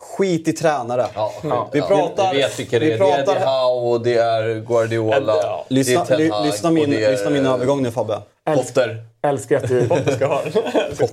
[0.00, 1.06] Skit i tränare.
[1.14, 1.86] Ja, Vi ja.
[1.88, 2.98] pratar- Vi vet vilka det vi är.
[3.26, 5.34] Det är och det är Guardiola.
[5.42, 5.64] Ja.
[5.68, 8.18] Lyssna, det är Ten Hag lyssna, min, och det är, lyssna min övergång nu Fabbe.
[8.54, 9.04] Potter.
[9.22, 10.52] Älskar att du, Potter ska ha den.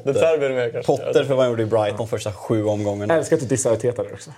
[0.04, 0.92] Det Serbi är med kanske.
[0.92, 3.14] Potter för vad han gjorde i Brighton första sju omgångarna.
[3.16, 4.32] älskar att du dissar Arteta där också.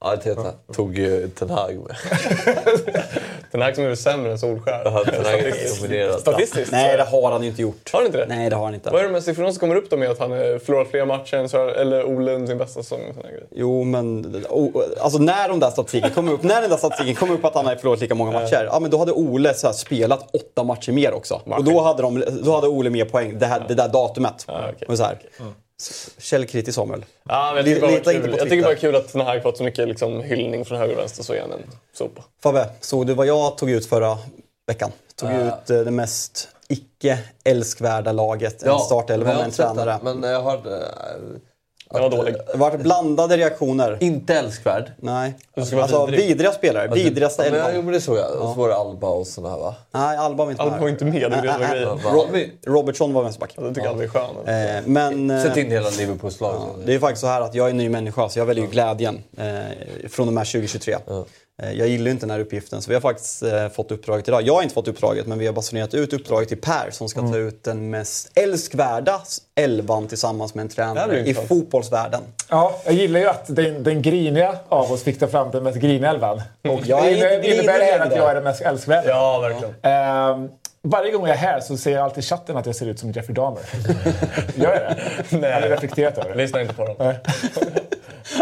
[0.00, 1.96] Ja, Teta tog ju Ten Hag med.
[3.50, 4.82] Den här som är sämre än Solskär.
[4.84, 6.20] Ja, Ten Hag är nominerad.
[6.20, 6.72] Statistiskt.
[6.72, 7.90] Nej, det har han inte gjort.
[7.92, 8.26] Har han inte det?
[8.28, 8.90] Nej, det har han inte.
[8.90, 11.04] Vad är det med siffrorna som kommer upp då med att han eh, förlorat fler
[11.04, 13.00] matcher än så, eller Ole sin bästa säsong?
[13.50, 17.34] Jo, men o- alltså när de där statistiken kommer upp, när den där statistiken kommer
[17.34, 19.74] upp att han har förlorat lika många matcher, ja men då hade Ole så här
[19.74, 21.40] spelat åtta matcher mer också.
[21.46, 24.44] Och då hade, de, då hade Ole mer poäng det, här, det där datumet.
[24.48, 24.88] okej.
[24.88, 25.18] Och så här.
[26.18, 27.04] Källkritisk Samuel.
[27.28, 28.22] Ja, men jag tycker lita var inte kul.
[28.22, 28.62] på Jag tycker Twitter.
[28.62, 31.00] bara det är kul att den här fått så mycket liksom, hyllning från höger och
[31.00, 31.62] vänster så är han en
[31.92, 32.24] sopa.
[32.42, 34.18] Fabbe, såg du vad jag tog ut förra
[34.66, 34.92] veckan?
[35.16, 35.46] Tog Äh.
[35.48, 39.98] ut eh, det mest icke älskvärda laget, en startelva men jag med har en tränare.
[40.02, 40.84] Men jag hörde...
[41.90, 42.34] Den var dålig.
[42.52, 43.96] Det var blandade reaktioner.
[44.00, 44.92] Inte älskvärd.
[44.96, 45.34] Nej.
[45.56, 46.26] Alltså vidrig.
[46.28, 46.88] vidriga spelare.
[46.88, 47.72] Vidrigaste Ja, men, elvan.
[47.76, 48.30] jo, men det såg jag.
[48.30, 49.74] Och så var det Alba och såna här va?
[49.90, 50.80] Nej, Alba var inte Alba med.
[50.82, 51.88] var inte med, det det Nej, grejen.
[51.88, 52.10] Va?
[52.12, 52.26] Ro-
[52.66, 53.54] Robertson var vänsterback.
[53.56, 54.76] Jag tycker Alba är skön.
[54.76, 56.54] Eh, men eh, Sätt in hela Liverpools lag.
[56.86, 58.70] det är faktiskt så här att jag är en ny människa så jag väljer ju
[58.70, 59.44] glädjen eh,
[60.08, 60.96] från och med 2023.
[61.62, 64.42] Eh, jag gillar inte den här uppgiften så vi har faktiskt eh, fått uppdraget idag.
[64.42, 67.20] Jag har inte fått uppdraget men vi har basunerat ut uppdraget till Per som ska
[67.20, 69.20] ta ut den mest älskvärda
[69.54, 72.20] elvan tillsammans med en tränare i fotbollsvärlden.
[72.50, 75.78] Ja, jag gillar ju att den, den griniga av oss fick ta fram den mest
[75.78, 76.42] griniga elvan.
[76.68, 79.08] Och Jag är det inte innebär, det här att jag är den mest älskvärda.
[79.08, 79.74] Ja, verkligen.
[79.82, 80.48] Ehm,
[80.82, 82.98] varje gång jag är här så ser jag alltid i chatten att jag ser ut
[82.98, 83.62] som Jeffrey Dahmer.
[84.56, 85.36] Gör jag det?
[85.38, 85.52] Nej.
[85.52, 86.36] Har ni reflekterat över det?
[86.36, 87.14] Lyssna inte på dem.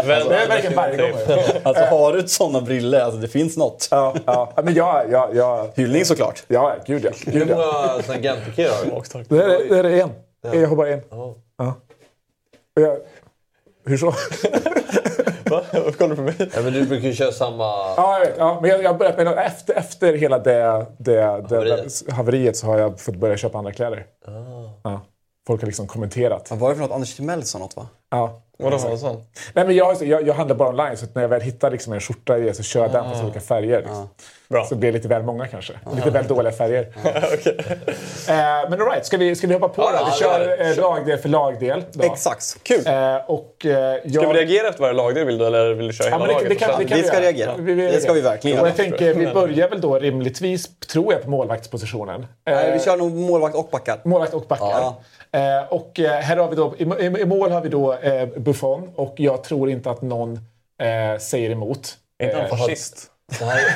[0.05, 1.19] Väl, Det är verkligen varje gång.
[1.63, 3.87] Alltså har du sådana briller, alltså det finns något.
[3.91, 4.53] Ja, ja.
[4.55, 6.43] Ja, Men jag, jag, jag, Hyllning såklart.
[6.47, 7.11] ja, gud ja.
[7.25, 7.55] Hur Gud, ja.
[7.55, 9.35] många tangentpikéer har du?
[9.37, 9.43] Det,
[9.79, 10.11] är, det är en.
[10.61, 11.01] Jag har bara en.
[11.09, 11.35] Ja.
[11.57, 11.73] Ja.
[12.73, 12.97] Jag,
[13.85, 14.05] hur så?
[15.49, 15.63] Va?
[15.73, 16.35] Varför kollar du på mig?
[16.55, 17.63] Ja, men du brukar ju köra samma...
[17.97, 18.35] Ja, jag vet.
[18.37, 21.51] Ja, men jag, jag börjat med efter, efter hela det, det, det Haveriet.
[21.51, 22.03] haveriet.
[22.11, 24.05] haveriet så har jag fått börja köpa andra kläder.
[24.83, 25.01] Ja.
[25.47, 26.47] folk har liksom kommenterat.
[26.49, 26.91] Vad var det för något?
[26.91, 27.87] Anders Timell sa något va?
[28.11, 28.41] Ja.
[28.59, 29.19] Vadå var det sånt?
[29.53, 31.93] Nej, men jag, jag, jag handlar bara online, så att när jag väl hittar liksom
[31.93, 33.77] en skjorta i så kör jag den på så olika färger.
[33.79, 34.09] Liksom.
[34.49, 34.65] Bra.
[34.65, 35.73] Så det blir lite väl många kanske.
[35.95, 36.81] Lite väl dåliga färger.
[38.27, 40.11] eh, men alright, ska vi, ska vi hoppa på Ja, det?
[40.11, 41.83] Vi kör eh, lagdel för lagdel.
[41.91, 42.03] Då.
[42.03, 42.57] Exakt.
[42.63, 42.87] Kul!
[42.87, 43.71] Eh, och, eh,
[44.03, 44.23] jag...
[44.23, 46.33] Ska vi reagera efter varje lagdel vill du eller vill du köra hela men det-
[46.33, 46.49] laget?
[46.49, 47.53] det kan- det kan Vi ska reagera.
[47.57, 48.75] Vi- vi Det ska vi verkligen Och göra.
[48.77, 52.25] jag tänker, vi börjar väl då rimligtvis, tror jag, på målvaktspositionen.
[52.45, 53.99] Nej, Eh, vi kör nog målvakt och backar.
[54.03, 54.93] Målvakt och backar.
[55.69, 59.13] Och här har vi då, i, i, i mål har vi då eh, Buffon och
[59.17, 60.33] jag tror inte att någon
[60.81, 61.97] eh, säger emot.
[62.19, 63.11] Är inte han Eh, fascist?
[63.41, 63.61] Nej.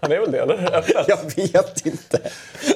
[0.00, 0.74] Han är väl det eller?
[0.76, 0.94] Öppet.
[1.08, 2.18] Jag vet inte.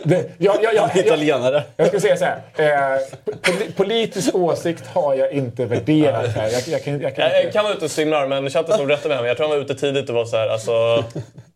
[0.05, 1.62] det, jag, jag, jag, jag, Italienare.
[1.76, 2.43] jag ska säga så här.
[2.57, 3.01] Eh,
[3.43, 6.49] poli- politisk åsikt har jag inte värderat här.
[6.51, 8.87] Jag, jag kan, jag kan Jag inte, kan vara ute och simlar men chatten som
[8.87, 9.26] med honom.
[9.26, 11.05] Jag tror han var ute tidigt och var så här, alltså...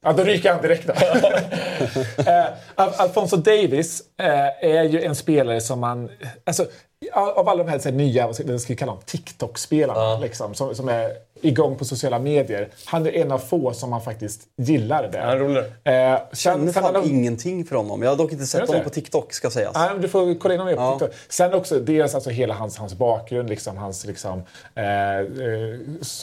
[0.05, 0.87] ja, då ryker han direkt.
[0.87, 0.93] Då.
[2.31, 2.45] eh,
[2.75, 6.11] Al- Alfonso Davis eh, är ju en spelare som man...
[6.47, 6.67] Alltså,
[7.13, 10.19] av alla de här, så här nya, vad ska vad ska vi kalla dem, TikTok-spelarna
[10.19, 12.69] liksom, som, som är igång på sociala medier.
[12.85, 15.19] Han är en av få som man faktiskt gillar det.
[15.21, 15.63] Han rolig.
[15.85, 18.03] Eh, känner fan de- ingenting för honom.
[18.03, 19.75] Jag har dock inte sett honom på TikTok ska sägas.
[19.75, 20.99] Nej, men du får kolla in honom mer på Ja.
[20.99, 21.17] TikTok.
[21.29, 24.43] Sen också dels alltså hela hans, hans bakgrund, liksom, hans liksom,
[24.75, 25.25] eh, eh,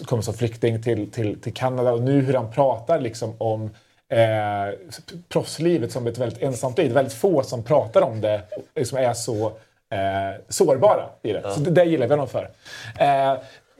[0.05, 3.69] kommer som flykting till, till, till Kanada och nu hur han pratar liksom, om
[4.09, 4.77] eh,
[5.29, 6.87] proffslivet som ett väldigt ensamt liv.
[6.87, 8.41] Det är väldigt få som pratar om det
[8.85, 9.51] som är så
[9.91, 11.41] eh, sårbara i det.
[11.41, 12.49] Så det, det gillar vi honom för.
[12.99, 13.33] Eh,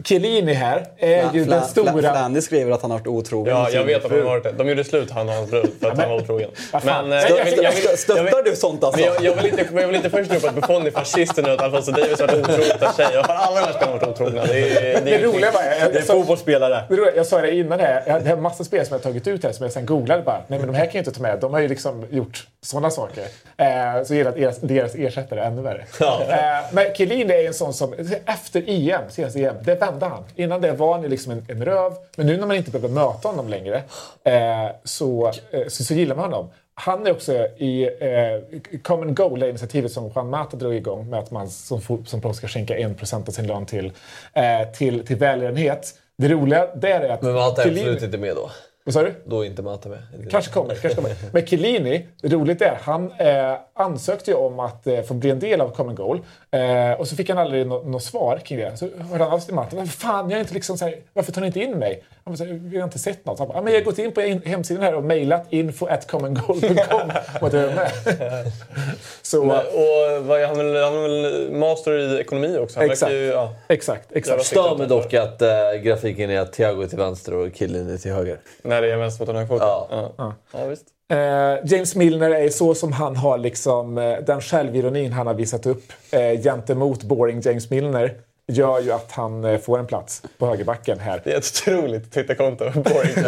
[0.05, 1.91] Chiellini här är ju den stora...
[2.01, 4.19] Flandy skriver att han har varit otrogen Ja, jag vet att han fru.
[4.21, 4.51] har varit det.
[4.51, 6.49] De gjorde slut han och hans brud för att han var otrogen.
[6.83, 8.99] Men, eh, jag vill, jag vill, jag Stöttar vill, du sånt alltså?
[9.01, 11.51] men jag, jag, vill inte, jag vill inte först på att Buffon är fascisten och
[11.51, 13.23] att Alfonso Davis har varit otrogen mot tjejer.
[13.23, 14.45] Har alla de här spelarna varit otrogna?
[14.45, 14.59] Det
[14.93, 15.61] är, Det roliga var...
[15.79, 16.83] Jag, Det är fotbollsspelare.
[16.89, 19.27] Det roliga, jag sa det innan här, jag har massa spel som jag har tagit
[19.27, 20.41] ut här som jag sen googlade bara.
[20.47, 21.37] Nej men de här kan jag inte ta med.
[21.39, 23.23] De har ju liksom gjort sådana saker.
[23.57, 25.85] Eh, så gillar att deras, deras ersättare ännu värre.
[26.01, 27.93] Eh, men Chiellini är en sån som,
[28.25, 30.23] efter EM, senaste EM, det vände han.
[30.35, 31.93] Innan det var han ju liksom en, en röv.
[32.17, 33.83] Men nu när man inte behöver möta honom längre
[34.23, 36.49] eh, så, eh, så, så gillar man honom.
[36.73, 41.49] Han är också i eh, Common Goal-initiativet som Juan Mata drog igång med att man
[41.49, 43.91] som, som proffs ska skänka 1% av sin lön till,
[44.33, 45.93] eh, till, till välgörenhet.
[46.17, 47.21] Det roliga där är att...
[47.21, 48.51] Men Mata är absolut inte med då.
[48.83, 49.13] Vad sa du?
[49.25, 49.99] Då är inte Mata med.
[50.31, 50.75] Kanske kommer.
[50.75, 51.15] Kanske kommer.
[51.31, 55.61] Men Chiellini, roligt är, han eh, ansökte ju om att eh, få bli en del
[55.61, 56.19] av Common Goal.
[56.53, 58.77] Eh, och så fick han aldrig nå- något svar kring det.
[58.77, 59.79] Så hörde han av sig till Martin.
[59.79, 62.03] Varför fan, jag är inte liksom så här, varför tar ni inte in mig?
[62.23, 63.39] Han bara, vi har inte sett något.
[63.39, 66.07] Han bara, "Ja, men jag har gått in på hemsidan här och mejlat info at
[66.07, 67.51] commongoal.com och
[69.21, 72.79] så, Men, och vad han, är väl master i ekonomi också?
[72.79, 73.11] Han Exakt.
[73.13, 73.53] ju, ja.
[73.67, 74.45] exakt, exakt.
[74.45, 75.49] Stör mig dock att äh,
[75.83, 78.39] grafiken är att Thiago är till vänster och killen är till höger.
[78.61, 79.67] När det är vänster mot den högerfoten?
[79.67, 79.87] Ja.
[80.17, 80.33] Ja.
[80.53, 80.65] Ja.
[80.65, 80.85] visst.
[81.11, 85.65] Eh, James Milner är så som han har liksom, eh, den självironin han har visat
[85.65, 88.13] upp eh, gentemot boring James Milner
[88.47, 91.21] gör ju att han eh, får en plats på högerbacken här.
[91.23, 92.65] Det är ett otroligt Twitterkonto.
[92.75, 93.25] Boring.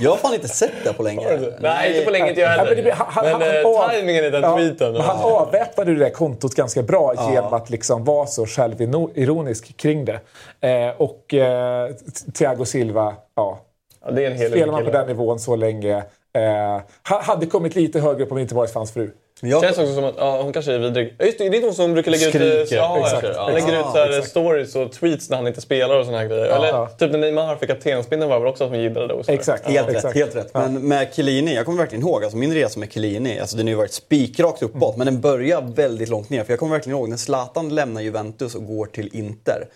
[0.00, 1.38] Jag har fan inte sett det på länge.
[1.60, 2.82] Nej, inte på länge inte jag Ja, men det heller.
[2.82, 4.92] blir- han- han- Men han- av- tajmingen i den Ja, tweeten.
[4.92, 9.76] men han avväpnade ju det där kontot ganska bra genom att liksom vara så självironisk
[9.76, 10.20] kring det.
[10.68, 11.90] Eh, och eh,
[12.34, 13.60] Thiago Silva, ja,
[14.04, 14.98] Ja, det är en hel spelar man på kille.
[14.98, 16.02] den nivån så länge.
[16.34, 19.10] Eh, ha- hade kommit lite högre på om det inte varit för hans fru.
[19.44, 21.14] Jag, Känns också som att ja, hon kanske är vidrig.
[21.18, 22.76] Ja, Just det, det är inte hon som brukar lägga ut, Skriker.
[22.76, 23.26] ja, Exakt.
[23.36, 23.42] ja.
[23.44, 24.28] Han lägger ut så här, exakt.
[24.30, 26.44] stories och tweets när han inte spelar och såna här grejer.
[26.46, 26.86] Eller Ja.
[26.98, 29.32] typ när Neymar fick kaptensbindeln var väl också att hon gillade det.
[29.32, 29.66] Exakt.
[29.68, 30.04] Helt exakt.
[30.04, 30.54] rätt, helt rätt.
[30.54, 33.70] Men med Chiellini, jag kommer verkligen ihåg, alltså min resa med Chiellini, alltså den har
[33.70, 36.44] ju varit spikrakt uppåt, men den börjar väldigt långt ner.
[36.44, 39.68] För jag kommer verkligen ihåg när Zlatan lämnar Juventus och går till Inter.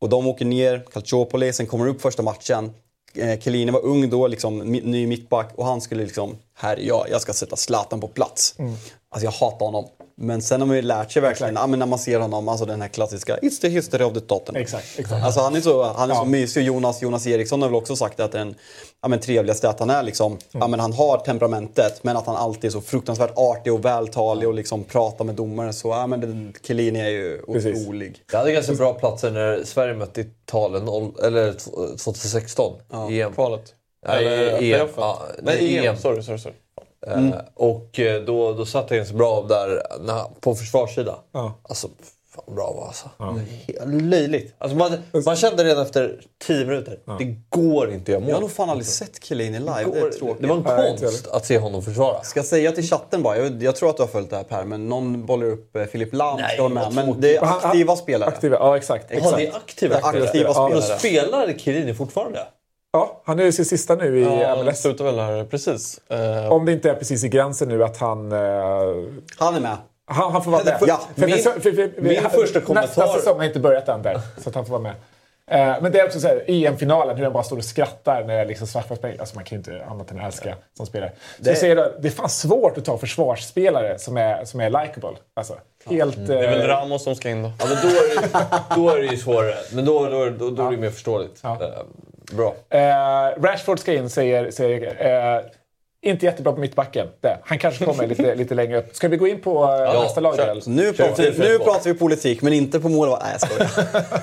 [0.00, 2.72] Och de åker ner, Calciopoli, sen kommer upp första matchen.
[3.14, 7.06] Eh, Chiellini var ung då, liksom, ny mittback och han skulle liksom, här är jag,
[7.10, 8.54] jag ska sätta Zlatan på plats.
[9.08, 9.84] Alltså jag hatar honom.
[10.16, 12.64] Men sen har man ju lärt sig verkligen, ja, men när man ser honom, alltså
[12.66, 14.62] den här klassiska It's the history of the Tottenham.
[14.62, 15.24] Exakt, exakt.
[15.24, 16.20] Alltså han är så, han är Ja.
[16.20, 18.54] så mysig och Jonas, Jonas Eriksson har väl också sagt att den
[19.02, 22.36] ja, men, trevligaste att han är liksom, ja, men han har temperamentet men att han
[22.36, 26.20] alltid är så fruktansvärt artig och vältalig och liksom pratar med domaren så, ja men
[26.20, 27.82] den, Chiellini är ju Precis.
[27.86, 28.22] otrolig.
[28.32, 30.88] Jag hade ganska bra platser när Sverige mötte Italien
[31.22, 31.70] eller t-
[32.04, 32.72] 2016
[33.10, 33.32] i EM.
[33.32, 33.74] Kvalet.
[34.06, 34.58] Nej, EM.
[34.58, 34.94] playoffen.
[34.96, 35.84] Ja, Nej, EM.
[35.84, 35.96] EM.
[35.96, 36.54] Sorry, sorry, sorry.
[37.06, 41.14] Eh, Och eh, då, då satt jag ganska bra där när, på försvarssida.
[41.32, 41.58] Ja.
[41.62, 41.88] Alltså,
[42.34, 43.08] fan bra var alltså.
[43.66, 44.54] Helt löjligt.
[44.58, 44.92] alltså man,
[45.24, 48.28] man kände redan efter 10 minuter, det går inte att göra mål.
[48.28, 50.42] Jag har nog fan aldrig sett Chiellini live, det tråkigt.
[50.42, 52.22] det var en Nej, konst att se honom försvara.
[52.22, 54.44] Ska jag säga till chatten bara, jag, jag tror att du har följt det här
[54.44, 56.94] Per, men någon bollar upp eh, Filip Lahm Nej, ska vara med.
[56.94, 58.28] Men det är Han- han- aktiva spelare.
[58.28, 59.10] Aktiva, ja exakt.
[59.10, 59.36] Exakt.
[59.36, 60.52] det är aktiva Det är aktiva spelare.
[60.52, 60.88] spelare.
[60.90, 62.40] Men spelar Chiellini fortfarande?
[62.94, 64.80] Ja, han är ju sin sista nu i Ja, det MLS.
[64.82, 66.00] slutar väl här precis.
[66.08, 68.32] Eh, Om det inte är precis i gränsen nu att han...
[68.32, 68.38] Eh,
[69.38, 69.76] Han är med.
[70.06, 70.78] Han, han får vara med.
[70.86, 74.02] Ja, För- min- för- för- för- min första Nästa kommentar- säsong har inte börjat än
[74.02, 74.92] där, så att han får vara med.
[75.46, 78.44] Eh, Men det är också så här, EM-finalen, hur han bara står och skrattar när
[78.46, 79.20] liksom straffspark.
[79.20, 81.12] Alltså man kan ju inte annat än älska som spelare.
[81.36, 84.60] Så Det- jag säger då, det är fan svårt att ta försvarsspelare som är, som
[84.60, 85.16] är likeable.
[85.34, 86.26] Alltså, helt...
[86.26, 87.52] Det är väl Ramos som ska in då.
[87.58, 89.54] Ja, men då är, det, då är det ju svårare.
[89.72, 91.40] Men då, då, då, då är det mer förståeligt.
[91.42, 91.58] Ja.
[92.32, 92.54] Bra.
[92.70, 95.42] Eh, Rashford ska in, säger, säger eh,
[96.02, 97.08] inte jättebra på mittbacken.
[97.20, 97.38] Det.
[97.44, 98.96] Han kanske kommer lite, lite längre upp.
[98.96, 100.62] Ska vi gå in på eh, nästa lag?
[100.66, 103.24] nu, pratar vi, nu pratar vi politik, men inte på målvakt.
[103.24, 104.22] Nej, jag skojar.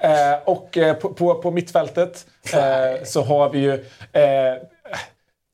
[0.00, 3.72] Eh, och eh, på, på, på mittfältet eh, så har vi ju...
[4.12, 4.54] Eh,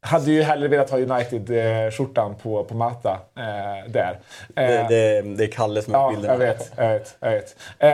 [0.05, 4.19] hade ju hellre velat ha United-skjortan på, på Mata eh, där.
[4.57, 6.33] Eh, Det, det, det är Kalle som har ja, bilderna.
[6.35, 6.73] jag vet.
[6.77, 7.57] Jag vet, jag vet.
[7.79, 7.89] Eh,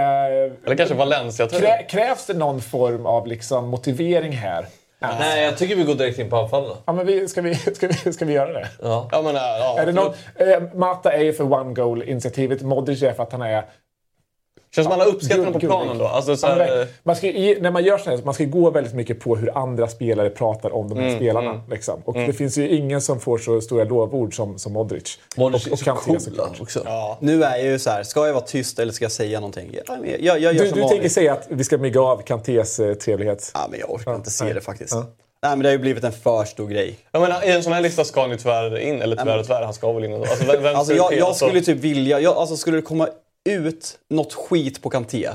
[0.67, 1.49] Eller kanske Valencia.
[1.49, 4.67] krä, krävs det någon form av liksom, motivering här?
[5.03, 6.77] Nej, jag tycker vi går direkt in på anfallen.
[6.87, 8.69] Ja, men vi, ska, vi, ska, vi, ska vi göra det?
[8.83, 9.09] Ja.
[9.13, 12.63] Ja, men, ja, Är det någon, eh, Mata är ju för one goal-initiativet.
[12.63, 13.65] Modric är för att han är...
[14.75, 16.07] Känns som alla uppskattar honom på planen då.
[16.07, 18.71] Alltså, så Ja, men här, man ska, när man gör så här, man ska gå
[18.71, 21.63] väldigt mycket på hur andra spelare pratar om de här spelarna.
[21.71, 22.03] Liksom.
[22.05, 25.19] Och det finns ju ingen som får så stora lovord som, som Modric.
[25.37, 26.61] Modric och, är och så Kanté cool såklart.
[26.61, 26.87] också.
[27.21, 29.77] Nu är jag ju så här, ska jag vara tyst eller ska jag säga någonting?
[29.87, 32.81] Jag, jag, jag gör Du, som du tänker säga att vi ska mygga av Kantés
[32.81, 33.51] eh, trevlighet?
[33.55, 34.95] Ja, men jag orkar inte se det faktiskt.
[34.95, 35.07] Ja.
[35.43, 36.99] Nej, men det har ju blivit en för stor grej.
[37.13, 39.03] jag menar, I en sån här lista ska han ju tyvärr in.
[39.03, 40.27] Eller tyvärr och tyvärr, han ska väl in ändå.
[40.27, 42.21] Alltså, vem, vem Alltså, jag, jag Alltså, skulle typ vilja...
[42.21, 43.09] Jag, alltså, skulle det komma
[43.51, 45.31] ut något skit på Kanté,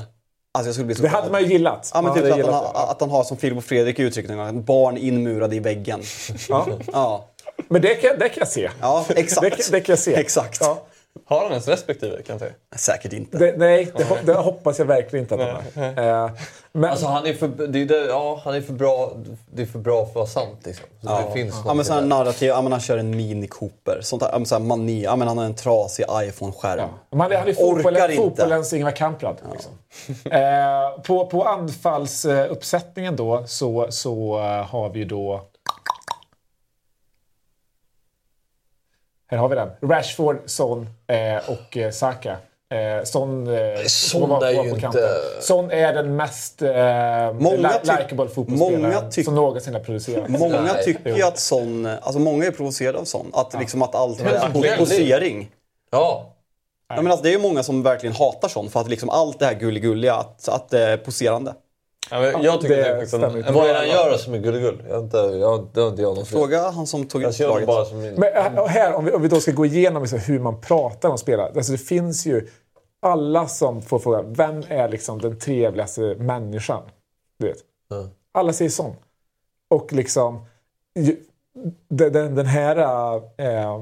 [0.58, 1.90] alltså Det hade man ju gillat.
[1.94, 2.80] Ja, men typ att han, gillat det.
[2.80, 6.02] att han har, som Filip och Fredrik uttryckte barn inmurade i väggen.
[6.48, 6.66] Ja.
[6.92, 7.28] Ja,
[7.68, 8.70] Men det kan, det kan jag se.
[8.80, 9.56] ja exakt.
[9.56, 10.14] Det, det kan jag se.
[10.14, 10.58] Exakt.
[10.60, 10.86] Ja.
[11.26, 12.46] Har han ens respektive Kanté?
[12.76, 13.38] Säkert inte.
[13.38, 16.24] Det, nej, det, det hoppas jag verkligen inte att han har.
[16.24, 16.30] Eh,
[16.72, 19.12] men, Alltså han är för, det är det, ja, han är för bra,
[19.52, 20.86] det är för bra för att vara sant liksom.
[21.02, 22.08] Så det finns Ja, men här där.
[22.08, 23.98] narrativ, ja, men han kör en Mini Cooper.
[24.02, 26.78] Sånt ja, men så här mani, ja, men han har en trasig iPhone-skärm.
[27.10, 27.16] Ja.
[27.16, 28.22] Man hade Orkar fotbollen, inte.
[28.22, 29.36] fotbollens Ingvar Kamprad.
[29.52, 29.72] Liksom.
[30.32, 35.40] eh, på, på anfallsuppsättningen då så, så eh, har vi då...
[39.28, 39.70] Här har vi den.
[39.82, 42.36] Rashford, Son eh, och eh, Saka.
[42.74, 45.08] Eh, Son, eh, Son vara är ju inte-.
[45.40, 46.68] Son är den mest eh,
[47.32, 50.28] Många li- tyck- likeable fotbollsspelaren som någonsin har producerats.
[50.28, 50.84] Många Nej.
[50.84, 53.30] tycker ju att sån, alltså många är provocerade av sån.
[53.32, 55.50] Att, liksom att allt är posering.
[55.90, 56.32] Ja.
[56.88, 59.38] Ja, men alltså, det är ju många som verkligen hatar sån för att liksom allt
[59.38, 61.54] det här gulligulliga, att, att det är poserande.
[62.10, 64.82] Ja, men jag tycker det det, är Vad är det han gör som är gulligull?
[64.88, 67.44] Jag inte, jag, det har inte jag någon Fråga han som tog Jag ut ser
[67.44, 67.66] honom laget.
[67.68, 68.14] bara som min...
[68.14, 71.08] Men äh, här, om vi, om vi då ska gå igenom liksom hur man pratar
[71.08, 71.52] om spelare.
[71.56, 72.48] Alltså det finns ju
[73.02, 76.82] alla som får frågan, vem är liksom den trevligaste människan?
[77.38, 77.58] Du vet.
[78.32, 78.94] Alla säger sån.
[79.70, 80.44] Och liksom,
[81.88, 82.76] den, den, här...
[82.76, 83.74] Äh,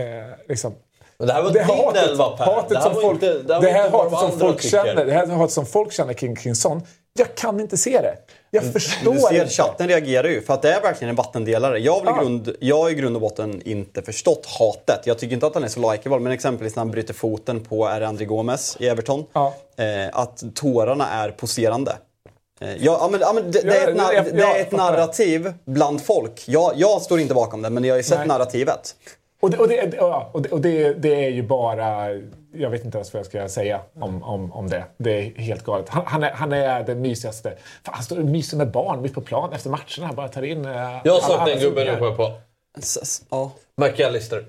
[0.00, 0.74] äh, liksom,
[1.18, 2.44] Men det här var det din hatet, elva Per.
[2.44, 5.04] hatet Det här som var folk, inte- det här det här hatet som folk känner,
[5.04, 6.82] det här hatet som folk känner kring, kring sån.
[7.18, 8.16] Jag kan inte se det.
[8.50, 9.46] Jag förstår Du ser, inte.
[9.48, 11.78] chatten reagerar ju för att det är verkligen en vattendelare.
[11.78, 12.18] Jag, i Ja.
[12.20, 15.06] grund, jag har i grund och botten inte förstått hatet.
[15.06, 17.86] Jag tycker inte att han är så likeable, men exempelvis när han bryter foten på
[17.86, 19.24] är det André Gomes i Everton.
[19.32, 19.54] Ja.
[19.76, 19.84] Eh,
[20.20, 21.92] att tårarna är poserande.
[22.60, 24.72] Eh, ja, men, ja, men det, det är ett, Ja, nar- jag- det är ett
[24.72, 26.44] narrativ bland folk.
[26.46, 28.28] Jag, jag står inte bakom det, men jag har ju sett Nej.
[28.28, 28.94] narrativet.
[29.42, 29.98] Och, det, och, det,
[30.32, 30.60] och, det, och
[31.00, 32.08] det är ju bara...
[32.54, 34.84] Jag vet inte ens vad jag ska säga om, om, om det.
[34.96, 35.88] Det är helt galet.
[35.88, 37.56] Han, han, är, han är den mysigaste.
[37.84, 40.06] Fan, han står och myser med barn mitt på plan efter matcherna.
[40.06, 40.66] Han bara tar in...
[40.66, 41.98] alla- Jag saknar en gubbe nu ungar.
[42.16, 42.32] på
[42.74, 43.52] jag Ja.
[43.76, 44.44] McAllister.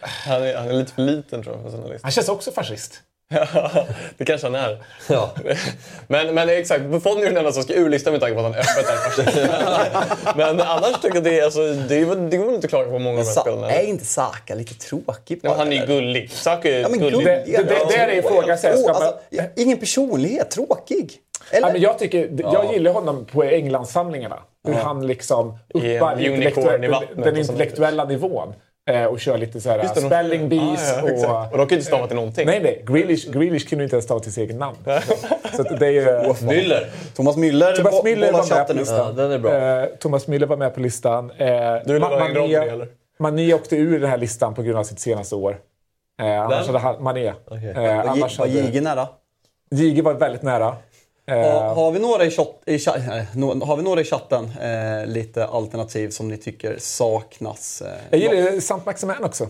[0.00, 2.00] Han är, han är lite för liten tror jag för sina listor.
[2.02, 3.02] Han känns också fascist.
[4.18, 4.82] det kanske han är.
[5.08, 5.30] Ja.
[6.06, 8.46] Men, men exakt, Buffon är ju den enda som ska urlista med tanke på att
[8.46, 10.36] han öppet är fascist.
[10.36, 12.90] Men annars tycker jag det alltså, det är, väl- det går väl inte att klaga
[12.90, 13.70] på många av de här spelarna.
[13.70, 15.40] är inte Saka lite tråkig?
[15.42, 16.30] Nej, men han är ju gullig.
[16.30, 17.26] Saka är Ja, men gullig.
[17.26, 19.14] Det- det- det- där är frågan, Åh, man- alltså,
[19.56, 21.12] ingen personlighet, tråkig.
[21.50, 21.66] Eller?
[21.66, 24.38] Ja, men jag, tycker, jag gillar honom på Englandssamlingarna.
[24.66, 28.54] Hur han liksom uppar intellektuell, den intellektuella nivån.
[28.90, 30.92] Eh, och kör lite så här spelling bees.
[30.92, 31.52] Ah, ja, exakt.
[31.52, 32.46] Och de kan ju inte stava till någonting.
[32.46, 32.82] Nej, nej.
[32.86, 34.76] Grealish, Grealish kunde inte ens stava till sitt eget namn.
[35.56, 36.04] så det är ju...
[36.04, 36.86] Müller.
[37.16, 38.96] Thomas Müller, Thomas Müller var med på listan.
[39.06, 39.54] Ja, den är bra.
[39.54, 41.30] Eh, Thomas Müller var med på listan.
[41.30, 41.46] Eh,
[41.84, 42.88] Du vill Ma- eller?
[43.18, 45.56] Mané åkte ur den här listan på grund av sitt senaste år.
[46.22, 47.26] Eh, annars hade han, Mané.
[47.26, 47.34] Eh,
[47.74, 49.08] Var annars var Jihge nära?
[49.70, 50.76] Jihge var väldigt nära.
[51.26, 54.04] Eh, Ha, har, vi några i chat, i cha, nej, no, har vi några i
[54.04, 57.82] chatten, eh, lite alternativ som ni tycker saknas?
[57.82, 59.48] Eh, jag gillar ju Sant Maximan också.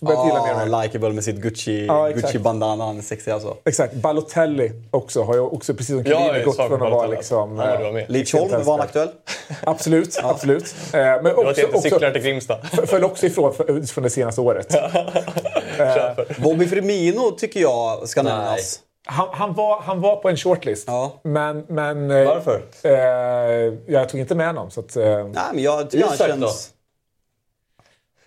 [0.00, 0.74] Börjat gilla mer.
[0.76, 2.26] Ah, likeable med sitt Gucci, Ja, exakt.
[2.26, 3.56] Gucci bandana, han är sexig alltså.
[3.64, 3.94] Exakt.
[3.94, 7.56] Balotelli också har ju också, precis som Jag Chiellini, är gått från att vara liksom...
[7.56, 8.10] Vara med.
[8.10, 9.08] Lidsholm, var han aktuell?
[9.64, 10.74] Absolut, absolut.
[10.92, 12.58] Eh, Men var också, jag inte också, cyklar till Grimsta.
[12.86, 14.74] föll också ifrån f- från det senaste året.
[16.38, 18.80] Bobby Firmino tycker jag ska nämnas.
[19.08, 20.84] Han, han, var, han var på en shortlist.
[20.86, 21.20] Ja.
[21.22, 22.62] Men, men, eh, Varför?
[22.82, 24.70] Eh, jag tog inte med honom.
[24.70, 26.72] Så att, eh, Nej, men jag tycker han Isak känns...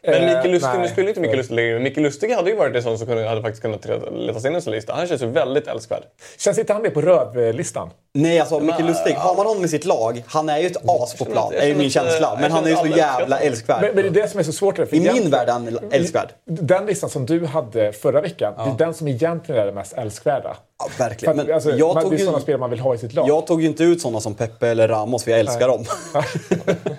[0.04, 0.82] Men eh, Micke Lustig, nej.
[0.82, 3.08] nu spelar inte Micke Lustig längre, men Micke Lustig hade ju varit en sån som
[3.08, 4.94] kunde, hade faktiskt kunnat letas in i en sån lista.
[4.94, 6.04] Han känns ju väldigt älskvärd.
[6.38, 7.90] Känns inte han med på rödlistan?
[8.14, 11.16] Nej, alltså Micke Lustig, har man honom i sitt lag, han är ju ett as
[11.18, 12.34] på plan, är ju min känsla.
[12.34, 13.82] eh, Men han är ju så jävla älskar älskvärd.
[13.82, 14.76] Men, men det är det som är så svårt.
[14.76, 16.30] För I min värld är han älskvärd.
[16.46, 19.94] Den listan som du hade förra veckan, det är den som egentligen är den mest
[19.94, 20.56] älskvärda.
[20.80, 21.40] Ja, verkligen.
[21.40, 22.26] att, Men alltså, jag man, tog det är ju...
[22.26, 23.30] sådana spelare man vill ha i sitt lag.
[23.30, 25.86] Jag tog ju inte ut sådana som Pepe eller Ramos för jag älskar dem.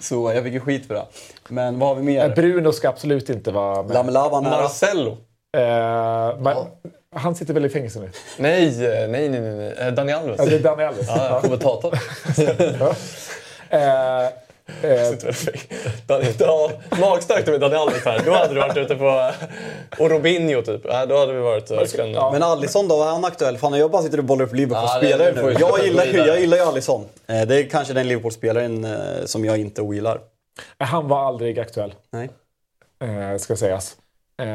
[0.04, 1.04] så jag fick ju skit för det.
[1.48, 2.28] Men vad har vi mer?
[2.28, 3.94] Bruno ska absolut inte vara med.
[3.94, 4.62] Lamela var nära.
[4.62, 5.10] Marcello.
[5.56, 6.56] Eh, men,
[7.16, 8.10] Han sitter väl i fängelse nu?
[8.36, 9.72] Nej, eh, nej, nej, nej.
[9.78, 10.38] Eh, Dani Alves.
[10.38, 11.06] Ja, det är Dani Alves.
[11.08, 11.98] Ja, kommentatorn.
[13.72, 14.28] Eh, eh,
[16.38, 18.22] Ja, magstarkt med Dani Alves här.
[18.26, 19.30] Då hade du varit ute på...
[19.98, 20.82] Och Robinho typ.
[21.08, 22.10] Då hade vi varit eh, verkligen...
[22.12, 22.32] Ja.
[22.32, 23.58] Men Alisson då, är han aktuell?
[23.58, 25.56] Fan, jag bara sitter och bollar upp Ja, Liverpool-spelare det får nu.
[25.60, 27.04] Jag gillar, ju, jag gillar ju Alisson.
[27.26, 30.20] Eh, Det är kanske den Liverpool-spelaren eh, som jag inte ogillar.
[30.78, 32.30] han var aldrig aktuell, Nej.
[33.32, 33.96] eh, ska sägas.
[34.42, 34.46] Eh,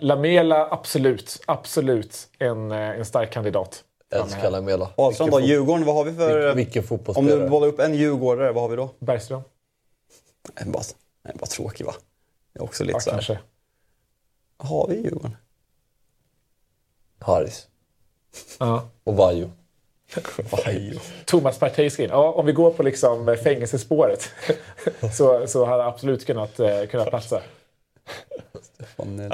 [0.00, 1.40] Lamela, absolut.
[1.46, 3.80] Absolut en, eh, en stark kandidat.
[4.14, 4.88] Älskar Lamela.
[4.96, 6.34] Ahlström då, Djurgården, vad har vi för...
[6.36, 7.40] Vilken, vilken Om fotbollsspelare.
[7.42, 8.90] du bollar upp en djurgårdare, vad har vi då?
[8.98, 9.42] Bergström?
[10.60, 10.82] Nej, bara,
[11.22, 11.94] nej, bara tråkig va?
[12.52, 13.16] Det är också lite Ja, så här.
[13.16, 13.38] kanske.
[14.56, 15.36] Har vi Djurgården?
[17.20, 17.68] Haris.
[18.58, 18.88] Ja.
[19.04, 19.50] Och Vaiho.
[20.50, 21.00] Vaj.
[21.24, 22.10] Thomas Partey ska in.
[22.10, 24.30] Ja, om vi går på liksom fängelsespåret
[25.16, 27.42] så, så hade han absolut kunnat, eh, kunnat platsa.
[28.96, 29.30] Ja, nej.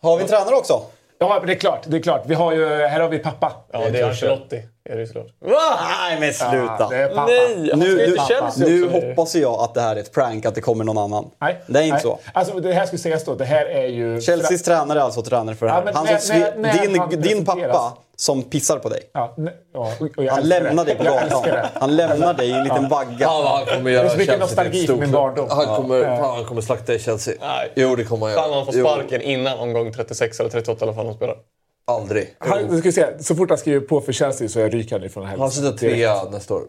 [0.00, 0.86] Har vi en tränare också?
[1.28, 1.80] Ja, men det är klart.
[1.86, 2.22] Det är klart.
[2.26, 3.52] Vi har ju, här har vi pappa.
[3.72, 4.08] ja, det är.
[4.08, 4.62] Ancelotti.
[4.84, 5.26] Är det ju såklart.
[5.40, 5.58] Va?
[6.00, 6.76] Nej men sluta!
[6.78, 7.26] Ja, det är pappa.
[7.26, 7.70] Nej!
[7.74, 10.84] Nu, nu, Chelsea nu hoppas jag att det här är ett prank, att det kommer
[10.84, 11.30] någon annan.
[11.40, 12.02] Nej, Det är inte nej.
[12.02, 12.18] så.
[12.32, 13.34] Alltså, det här ska sägas då.
[13.34, 14.20] Det här är ju...
[14.20, 15.78] Chelseas tränare är alltså tränare för det här.
[15.78, 17.92] Ja, men han när- när- när din, han din pappa
[18.22, 19.10] som pissar på dig.
[19.12, 19.34] Ja,
[19.72, 19.92] ja,
[20.30, 20.94] Han lämnar det.
[20.94, 21.42] dig på gatan.
[21.42, 21.68] det.
[21.74, 23.16] Han lämnar dig i en liten vagga.
[23.20, 25.46] Ja, han kommer Det göra är mycket Chelsea till nostalgi för min barndom.
[25.50, 26.16] Han kommer, Ja.
[26.16, 27.34] fan, han kommer slakta i Chelsea.
[27.40, 27.72] Nej.
[27.76, 28.42] Jo, det kommer han göra.
[28.42, 31.36] Fan, han får Jo, sparken innan omgång 36 eller 38 eller vad han spelar.
[31.84, 32.34] Aldrig.
[32.38, 35.22] Han, du ska se, så fort han skriver på för Chelsea så ryker han ifrån
[35.24, 35.54] Han helvete.
[35.56, 36.62] slutar trea nästa år.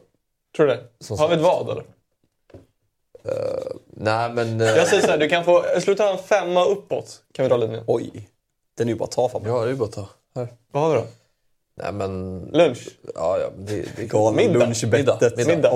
[0.56, 0.80] Tror du det?
[0.99, 1.84] Som Har vi ett vad eller?
[3.97, 4.62] Nej, men...
[4.62, 5.64] eh, Jag säger så här, du kan få...
[5.82, 7.18] Sluta en femma uppåt.
[7.34, 7.84] Kan vi dra linjen?
[7.88, 8.30] Oj.
[8.78, 9.49] Den är ju bara att ta Fabbe.
[9.49, 10.08] Ja, det är bara att ta.
[10.36, 10.47] Här.
[10.72, 11.06] Vad har vi då?
[11.82, 12.39] Nej, men...
[12.53, 12.88] Lunch?
[13.15, 13.49] Ja, ja.
[13.57, 14.59] Det, det Galna Middag.
[14.59, 15.38] lunchbettet.
[15.38, 15.55] Middag.
[15.55, 15.76] Middag.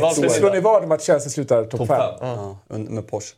[0.00, 0.28] Valfri.
[0.30, 1.98] slår ni vad om att Chelsea slutar topp Topp 5?
[2.18, 2.28] fem.
[2.28, 3.34] Ja, med Porsche.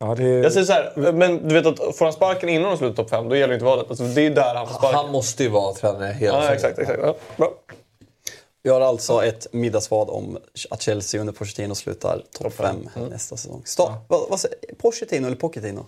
[0.00, 2.78] Ja, det Jag säger så här, men du vet att får han sparken innan de
[2.78, 3.86] slutar topp 5, då gäller inte valet.
[3.88, 4.98] Alltså, det är där han får sparken.
[4.98, 6.54] Han måste ju vara tränare hela Ja, säsongen.
[6.54, 7.00] exakt, exakt.
[7.02, 7.50] Ja, bra.
[8.62, 10.38] Vi har alltså ett middagsvad om
[10.70, 12.76] att Chelsea under Pochettino slutar topp 5
[13.10, 13.62] nästa säsong.
[13.64, 13.90] Stopp.
[14.08, 15.86] Vad, vad säger Pochettino eller Pochettino?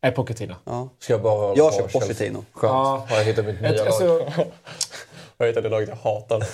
[0.00, 0.54] Är Pochettino.
[0.64, 0.88] Ja.
[0.98, 2.00] Ska jag bara hålla Jag på kör Chelsea?
[2.00, 2.44] Pochettino.
[2.52, 2.72] Skönt.
[2.72, 3.06] Ja.
[3.08, 3.86] Har jag hittat mitt nya Jag, lag.
[3.86, 4.32] alltså,
[5.38, 6.44] Jag vet att det laget jag hatar.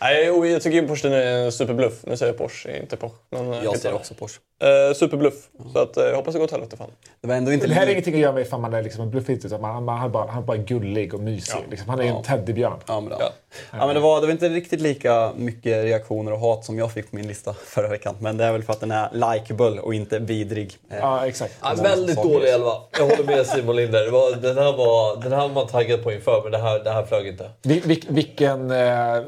[0.00, 0.24] Nej.
[0.52, 1.92] Jag tycker ju Porsche är en superbluff.
[2.06, 3.14] Nu säger jag Porsche, inte Porsche.
[3.30, 4.38] Men, eh, Jag säger också Porsche.
[4.62, 5.34] Eh, superbluff.
[5.72, 6.90] Så att, eh, jag hoppas det går åt helvete fan.
[7.20, 9.02] Det var ändå inte det här li- ingenting att göra med ifall man är liksom
[9.02, 11.58] en bluffigt, utan man, man, han, är bara, han är bara gullig och mysig.
[11.70, 11.88] Liksom.
[11.88, 12.78] Han är en teddybjörn.
[12.86, 13.32] Ja, men, det, Ja.
[13.72, 13.86] ja.
[13.86, 17.10] men det, var, det var inte riktigt lika mycket reaktioner och hat som jag fick
[17.10, 18.16] på min lista förra veckan.
[18.20, 20.76] Men det är väl för att den är likeable och inte vidrig.
[20.90, 21.54] Eh, Ja, exakt.
[21.62, 22.28] Ja, väldigt saker.
[22.30, 22.72] dålig elva.
[22.98, 24.04] Jag håller med Simon Linder.
[24.04, 26.84] Det var, den, här var, den här var man taggad på inför, men det här,
[26.84, 27.50] det här flög inte.
[27.62, 29.22] Vil, vil, vilken, eh,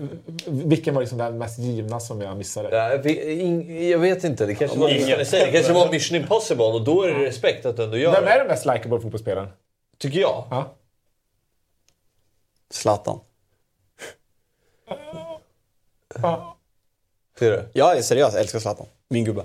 [0.69, 2.77] vilken var liksom den mest givna som jag missade?
[2.77, 3.11] Ja,
[3.85, 4.47] Jag vet inte.
[4.47, 7.77] Det kanske var, det det kanske var Mission Impossible och då är det respekt att
[7.77, 8.39] du ändå gör Vem är det.
[8.39, 9.49] den mest likeable fotbollsspelaren?
[9.99, 10.45] Tycker jag.
[10.51, 10.75] Ja.
[12.71, 13.21] Zlatan.
[16.23, 16.57] Ja.
[17.39, 17.69] Ser du?
[17.73, 18.87] Jag är seriös, jag älskar Zlatan.
[19.09, 19.45] Min gubbe.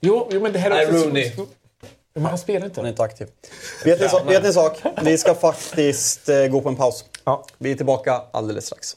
[0.00, 1.08] Jo, jo, men det här är Nej, också...
[1.08, 1.32] Rooney.
[2.14, 2.80] Men han spelar inte.
[2.80, 3.28] Han är inte aktiv.
[3.84, 4.78] Vet ni, vet ni en sak?
[5.02, 7.04] Vi ska faktiskt eh, gå på en paus.
[7.24, 7.44] Ja.
[7.58, 8.96] Vi är tillbaka alldeles strax.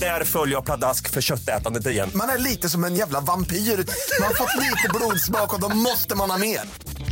[0.00, 2.10] Där följer jag pladask för köttätandet igen.
[2.14, 3.56] Man är lite som en jävla vampyr.
[3.56, 6.60] Man har fått lite blodsmak och då måste man ha mer.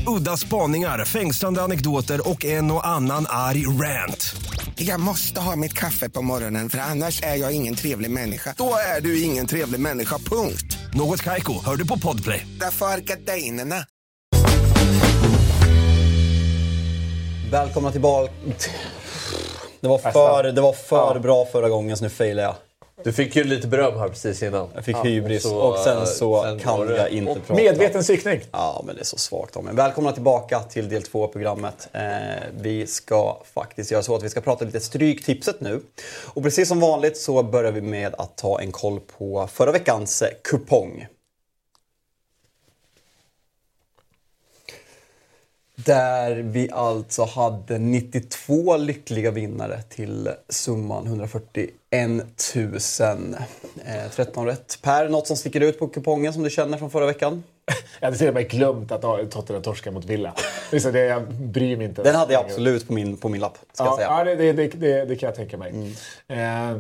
[0.07, 4.35] Udda spaningar, fängslande anekdoter och en och annan arg rant.
[4.77, 8.55] Jag måste ha mitt kaffe på morgonen för annars är jag ingen trevlig människa.
[8.57, 10.79] Då är du ingen trevlig människa, punkt.
[10.95, 12.47] Något Kaiko, hör du på Podplay.
[12.61, 13.85] Därför är gardinerna.
[17.51, 18.33] Välkomna tillbaka.
[19.81, 22.55] Det var för, det var för bra förra gången så nu failar jag.
[23.05, 24.69] Du fick ju lite beröm här precis innan.
[24.75, 27.55] Jag fick Ja, hybris så, och, sen så sen kan jag inte Och prata.
[27.63, 28.41] medveten cykning.
[28.53, 29.75] Ja, men det är så svagt av mig.
[29.75, 31.89] Välkomna tillbaka till del två av programmet.
[31.93, 32.01] Eh,
[32.61, 35.81] vi ska faktiskt göra så att vi ska prata lite Stryktipset nu.
[36.25, 40.23] Och precis som vanligt så börjar vi med att ta en koll på förra veckans
[40.23, 41.07] eh, kupong.
[45.85, 51.71] Där vi alltså hade 92 lyckliga vinnare till summan 141
[52.57, 52.75] 000.
[53.87, 54.79] Eh, 13 rätt.
[54.83, 57.43] Per, något som sticker ut på kupongen som du känner från förra veckan?
[58.01, 60.35] Jag hade till och med glömt att Tottenham torskar mot Villa.
[60.71, 62.03] Det är så det, jag bryr mig inte.
[62.03, 63.59] Den hade jag absolut på min, på min lapp.
[63.73, 64.09] Ska jag Ja, säga.
[64.09, 65.95] ja det, det, det, det, kan jag tänka mig.
[66.29, 66.77] Eh,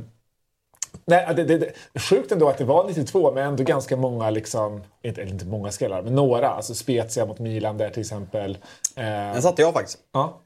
[1.05, 1.59] nej, det, det,
[1.93, 5.45] det, sjukt ändå att det var 92, men ändå ganska många, liksom, inte, eller inte
[5.45, 6.49] många skallar, men några.
[6.49, 8.59] Alltså Spezia mot Milan där till exempel.
[8.97, 9.99] Eh, Den satte jag faktiskt.
[10.13, 10.41] Ja.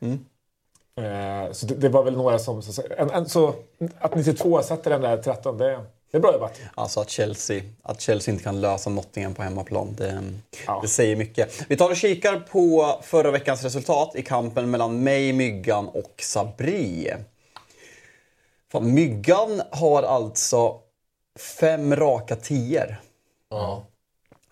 [1.00, 2.62] Eh, så det, det var väl några som...
[2.62, 3.54] Så, en, en, så
[3.98, 5.80] att 92 satte den där 13, det,
[6.10, 6.60] det är bra jobbat.
[6.74, 10.22] Alltså att Chelsea, att Chelsea inte kan lösa Nottingham på hemmaplan, det,
[10.66, 10.78] Ja.
[10.82, 11.64] det säger mycket.
[11.68, 17.12] Vi tar och kikar på förra veckans resultat i kampen mellan mig, Myggan och Sabri.
[18.72, 20.74] Fan, Myggan har alltså
[21.60, 22.96] fem raka tior.
[23.50, 23.86] Ja.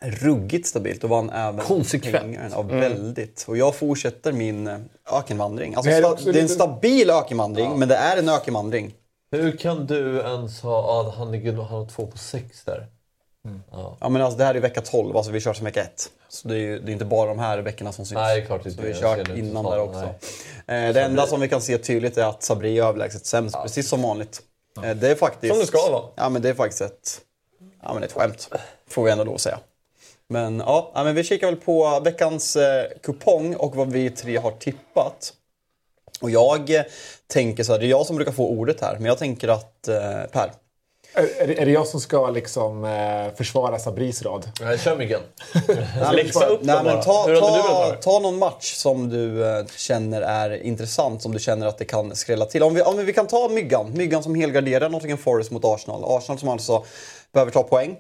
[0.01, 2.25] Ruggigt stabilt och vann även Konsekvent.
[2.25, 2.49] pengar.
[2.53, 3.45] Ja, väldigt.
[3.49, 4.79] Och jag fortsätter min eh,
[5.13, 5.75] ökenvandring.
[5.75, 8.95] Alltså, Det är sta- det är en lite- stabil ökenvandring, men det är en ökenvandring.
[9.31, 10.71] Hur kan du ens ha...
[11.05, 12.87] Ja, han, ligger, han har två på sex där.
[14.01, 16.11] Ja, men alltså, det här är vecka 12, alltså vi kör som vecka 1.
[16.29, 18.15] Så det är ju det är inte bara de här veckorna som syns.
[18.15, 18.77] Nej, det är klart inte.
[18.77, 20.15] Så vi har Jag kört det innan där också.
[20.67, 20.87] nej.
[20.89, 23.89] Eh, det enda som vi kan se tydligt är att Sabri är överlägset sämst, precis
[23.89, 24.43] som vanligt.
[24.85, 25.55] Eh, det är faktiskt...
[25.55, 26.05] Som det ska vara.
[26.15, 27.21] Ja, men det är faktiskt ett,
[27.83, 28.49] ja, men ett skämt.
[28.89, 29.59] Får vi ändå lov att säga.
[30.29, 34.37] Men ja, ja, men vi kikar väl på veckans eh, kupong och vad vi tre
[34.37, 35.33] har tippat.
[36.21, 36.83] Och jag eh,
[37.27, 39.89] tänker så här, det är jag som brukar få ordet här, men jag tänker att
[39.89, 40.53] eh, Per,
[41.17, 44.51] Är, är, det, är det jag som ska liksom, eh, försvara Sabris rad?
[44.61, 45.21] Nej, kör Myggen.
[46.13, 47.03] Läxa upp Nej, dem men bara.
[47.03, 50.63] ta, Hur hade du velat ha ta, ta någon match som du eh, känner är
[50.63, 52.63] intressant, som du känner att det kan skrälla till.
[52.63, 56.05] Om vi, om vi kan ta Myggan, Myggan som helgarderar Nottingham Forest mot Arsenal.
[56.07, 56.85] Arsenal som alltså
[57.33, 57.97] behöver ta poäng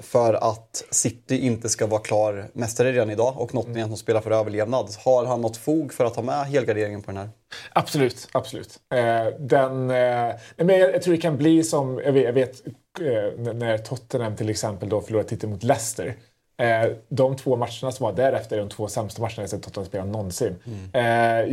[0.00, 4.30] för att City inte ska vara klar mästare redan idag och Nottingham som spelar för
[4.30, 4.88] överlevnad.
[5.04, 7.30] Har han något fog för att ha med helgarderingen på den här?
[7.72, 8.78] Absolut, absolut.
[8.94, 13.54] Eh, den, eh, men jag, tror det kan bli som, jag vet, jag vet eh,
[13.54, 16.16] när Tottenham till exempel då förlorade titeln mot Leicester.
[16.60, 19.86] Eh, de två matcherna som var därefter är de två sämsta matcherna jag sett Tottenham
[19.86, 20.56] spela någonsin.
[20.92, 21.02] Eh,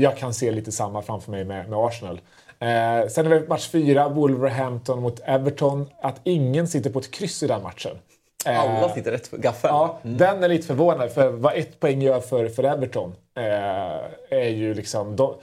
[0.01, 2.21] jag kan se lite samma framför mig med, med Arsenal.
[2.59, 5.89] Eh, sen är det match fyra, Wolverhampton mot Everton.
[6.01, 7.97] Att ingen sitter på ett kryss i den matchen.
[8.45, 9.73] Eh, Alla sitter rätt på gaffeln.
[9.73, 11.11] Ja, den är lite förvånad.
[11.11, 15.15] För vad ett poäng gör för, för Everton eh, är ju liksom...
[15.15, 15.35] De,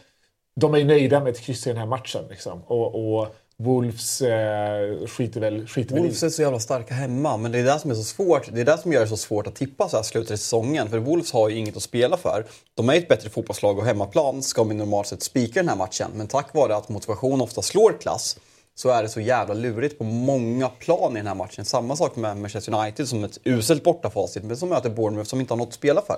[0.56, 2.24] de är ju nöjda med ett kryss i den här matchen.
[2.30, 2.62] Liksom.
[2.62, 6.02] Och, och Wolves eh, skiter väl, skiter väl i.
[6.02, 8.48] Wolves är så jävla starka hemma, men det är det som är så svårt.
[8.52, 10.90] Det är det som gör det så svårt att tippa så här slutet i säsongen.
[10.90, 12.44] För Wolves har ju inget att spela för.
[12.74, 16.10] De är ett bättre fotbollslag och hemmaplan ska man normalt sett spika den här matchen.
[16.14, 18.36] Men tack vare att motivation ofta slår klass
[18.74, 21.64] så är det så jävla lurigt på många plan i den här matchen.
[21.64, 25.52] Samma sak med Manchester United som ett uselt bortafacit, men som möter Bournemouth som inte
[25.52, 26.16] har något att spela för.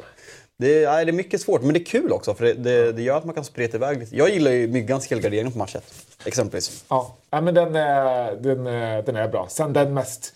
[0.56, 3.02] Det är, det är mycket svårt, men det är kul också för det, det, det
[3.02, 4.16] gör att man kan spreta iväg lite.
[4.16, 5.92] Jag gillar ju Myggans helgardering på match 1,
[6.24, 6.84] exempelvis.
[6.88, 9.46] Ja, ja men den, är- den, är- den är bra.
[9.50, 10.32] Sen den mest...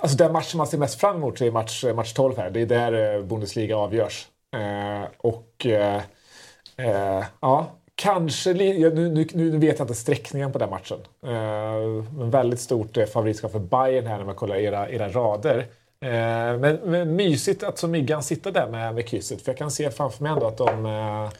[0.00, 2.50] Alltså den match man ser mest fram emot är match, eh, match 12 här.
[2.50, 4.26] Det är där Bundesliga avgörs.
[4.56, 6.00] Eh, och eh,
[6.76, 8.52] eh, ja, kanske...
[8.52, 10.98] Nu, nu, nu vet jag inte sträckningen på den matchen.
[11.26, 15.66] Eh, men väldigt stort favoritskap för Bayern här när man kollar era, era rader.
[16.00, 16.10] Eh,
[16.58, 19.42] men, men mysigt att som Myggan sitta där med, med krysset.
[19.42, 21.30] För jag kan se framför mig ändå att de eh,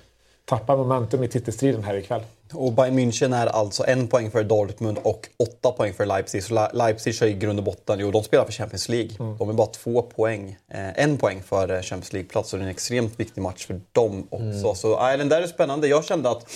[0.44, 2.22] tappar momentum i titelstriden här ikväll.
[2.52, 6.42] Och Bayern München är alltså en poäng för Dortmund och åtta poäng för Leipzig.
[6.42, 9.10] Så Le- Leipzig är i grund och botten, jo de spelar för Champions League.
[9.38, 12.50] De är bara två poäng, eh, en poäng för Champions League-plats.
[12.50, 14.74] Så det är en extremt viktig match för dem också.
[14.74, 15.88] Så nej, den där är spännande.
[15.88, 16.46] Jag kände att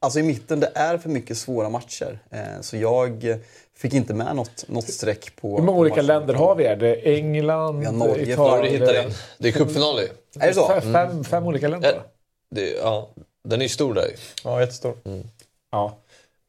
[0.00, 2.18] alltså, i mitten, det är för mycket svåra matcher.
[2.30, 3.38] Eh, så jag
[3.76, 5.56] fick inte med något, något streck på...
[5.56, 6.06] Hur många olika matchen.
[6.06, 6.64] länder har vi?
[6.64, 8.72] Är det England, Vi har Norge, Italien?
[8.74, 9.10] hittar den.
[9.38, 10.08] Det är cupfinal ju.
[10.40, 10.68] Är det så?
[10.68, 11.92] Fem, fem, fem olika länder?
[11.96, 12.02] Ja.
[12.50, 13.08] Det, ja,
[13.44, 14.16] den är ju stor där ju.
[14.44, 14.96] Ja, jättestor.
[15.70, 15.98] Ja.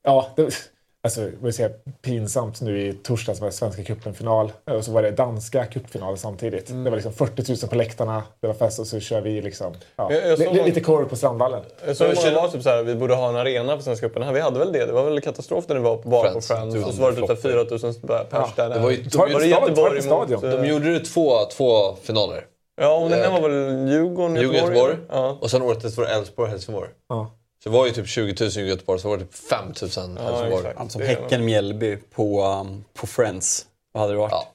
[0.04, 0.70] Ja, det,
[1.06, 1.70] Alltså, vad säga,
[2.02, 6.70] pinsamt nu i torsdags var det Svenska cupen-final och så var det danska cupfinalen samtidigt.
[6.70, 6.84] Mm.
[6.84, 9.74] Det var liksom 40 000 på läktarna, det var fest och så kör vi liksom,
[9.96, 11.64] ja, Jag- jag såg li- någon- lite korv på Strandvallen.
[11.88, 14.34] Jag såg många var typ såhär, vi borde ha en arena för Svenska cupen.
[14.34, 14.86] Vi hade väl det.
[14.86, 16.48] Det var väl katastrof när det var bara Friends.
[16.48, 16.76] på Friends.
[16.88, 17.50] Och så var det typ floppar.
[17.50, 17.94] 4000
[18.30, 18.70] pers där.
[18.70, 20.04] Det var ju- var det Göteborg mot...
[20.04, 20.42] stadion.
[20.62, 22.46] De gjorde det två, två finaler.
[22.82, 24.96] Ja, och den här var väl Djurgården, Djurgården, Göteborg?
[25.10, 25.38] Ja.
[25.42, 26.90] Och sen året efter var det Elfsborg Helsingborg.
[27.10, 27.32] Ja.
[27.64, 29.74] Så det var ju typ 20 000 i Göteborg, så var det typ 5 000
[29.74, 30.54] Helsingborg.
[30.58, 30.80] exakt.
[30.80, 33.66] Alltså Det- Häcken-Mjällby på, um, på Friends.
[33.92, 34.32] Vad hade det varit?
[34.32, 34.48] Ja.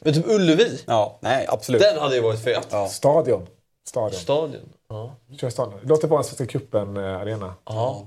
[0.00, 1.82] Men typ Ullevi, Ja, nej absolut.
[1.82, 2.66] den hade ju varit fet.
[2.70, 2.88] Ja.
[2.88, 3.46] Stadion.
[3.88, 4.20] Stadion.
[4.20, 4.72] Stadion.
[4.88, 5.16] Ja.
[5.40, 5.80] Kör stadion.
[5.82, 7.54] Låt det vara en Svenska cupen-arena.
[7.64, 8.06] ja.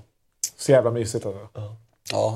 [0.58, 1.48] Så jävla mysigt alltså.
[1.54, 1.76] Ja,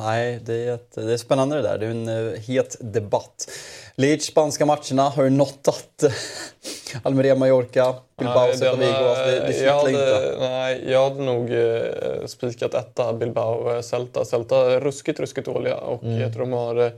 [0.04, 1.78] nej, det är, ett, det är spännande det där.
[1.78, 3.50] Det är en uh, het debatt.
[3.96, 6.12] Leeds spanska matcherna har ju nåttat uh,
[7.04, 8.92] Almeria, Mallorca, Bilbao, Celta Vigo.
[8.94, 10.36] Alltså, det, det jag, hade, inte.
[10.40, 14.26] nej, jag hade nog eh, spikat etta Bilbao eh, Celta.
[14.26, 16.92] Celta är ruskigt, ruskigt dåliga och jag tror de har eh,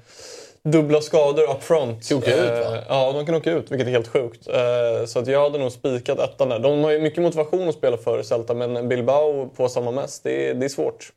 [0.63, 2.05] dubbla skador up front.
[2.05, 2.75] Ska åka ut, va?
[2.77, 4.47] Eh, Ja, de kan åka ut, vilket är helt sjukt.
[4.47, 6.59] Eh, så att jag hade nog spikat ettan där.
[6.59, 10.49] De har ju mycket motivation att spela för Celta, men Bilbao på samma mäss, det,
[10.49, 11.11] är- det är svårt.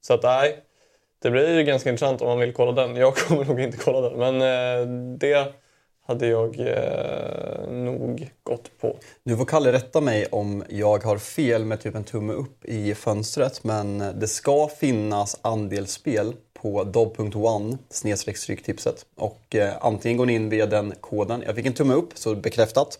[0.00, 0.64] Så att nej,
[1.22, 2.96] det blir ju ganska intressant om man vill kolla den.
[2.96, 4.86] Jag kommer nog inte kolla den, men eh,
[5.18, 5.52] det
[6.06, 8.96] hade jag eh, nog gått på.
[9.22, 12.94] Nu får Kalle rätta mig om jag har fel med typ en tumme upp i
[12.94, 13.64] fönstret.
[13.64, 19.06] Men det ska finnas andelsspel på dob.one snedstreck stryktipset.
[19.16, 21.42] Och eh, antingen går ni in via den koden.
[21.46, 22.98] Jag fick en tumme upp, så bekräftat.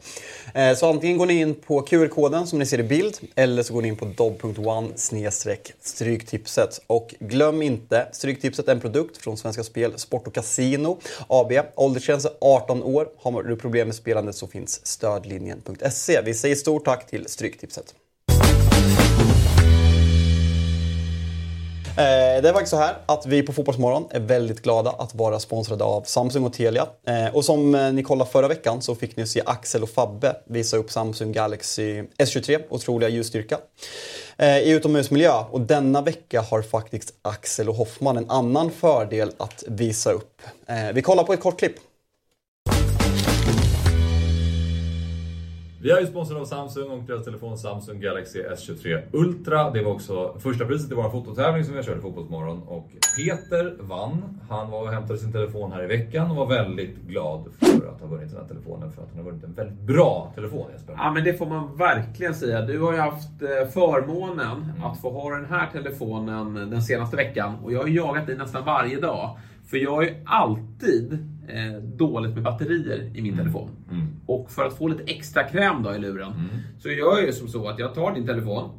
[0.54, 3.18] Eh, så antingen går ni in på QR-koden som ni ser i bild.
[3.34, 6.80] Eller så går ni in på dob.one snedstreck stryktipset.
[6.86, 10.98] Och glöm inte, Stryktipset är en produkt från Svenska Spel, Sport och Casino
[11.28, 11.52] AB.
[11.74, 13.08] Åldersgräns är 18 år.
[13.16, 16.20] Har du problem med spelandet så finns stödlinjen.se.
[16.24, 17.94] Vi säger stort tack till Stryktipset.
[22.00, 25.38] Eh, det är faktiskt så här att vi på Fotbollsmorgon är väldigt glada att vara
[25.38, 26.86] sponsrade av Samsung och Telia.
[27.06, 30.36] Eh, och som eh, ni kollade förra veckan så fick ni se Axel och Fabbe
[30.46, 33.58] visa upp Samsung Galaxy S23, otroliga ljusstyrka,
[34.62, 35.44] i utomhusmiljö.
[35.50, 40.42] Och denna vecka har faktiskt Axel och Hoffman en annan fördel att visa upp.
[40.94, 41.74] Vi kollar på ett kort klipp.
[45.82, 49.70] Vi är ju sponsrade av Samsung och deras telefon Samsung Galaxy S23 Ultra.
[49.70, 52.62] Det var också första priset i vår fototävling som vi körde Fotbollsmorgon.
[52.62, 54.40] Och Peter vann.
[54.48, 58.00] Han var och hämtade sin telefon här i veckan och var väldigt glad för att
[58.00, 58.92] ha vunnit den här telefonen.
[58.92, 60.94] För att han har vunnit en väldigt bra telefon Jesper.
[60.98, 62.62] Ja, men det får man verkligen säga.
[62.62, 67.54] Du har ju haft eh, förmånen att få ha den här telefonen den senaste veckan
[67.64, 69.38] och jag har jagat dig nästan varje dag.
[69.70, 71.18] För jag har ju alltid
[71.50, 73.70] eh, dåligt med batterier i min telefon.
[74.26, 76.32] Och för att få lite extra kräm då i luren
[76.78, 78.70] så gör jag ju som så att jag tar din telefon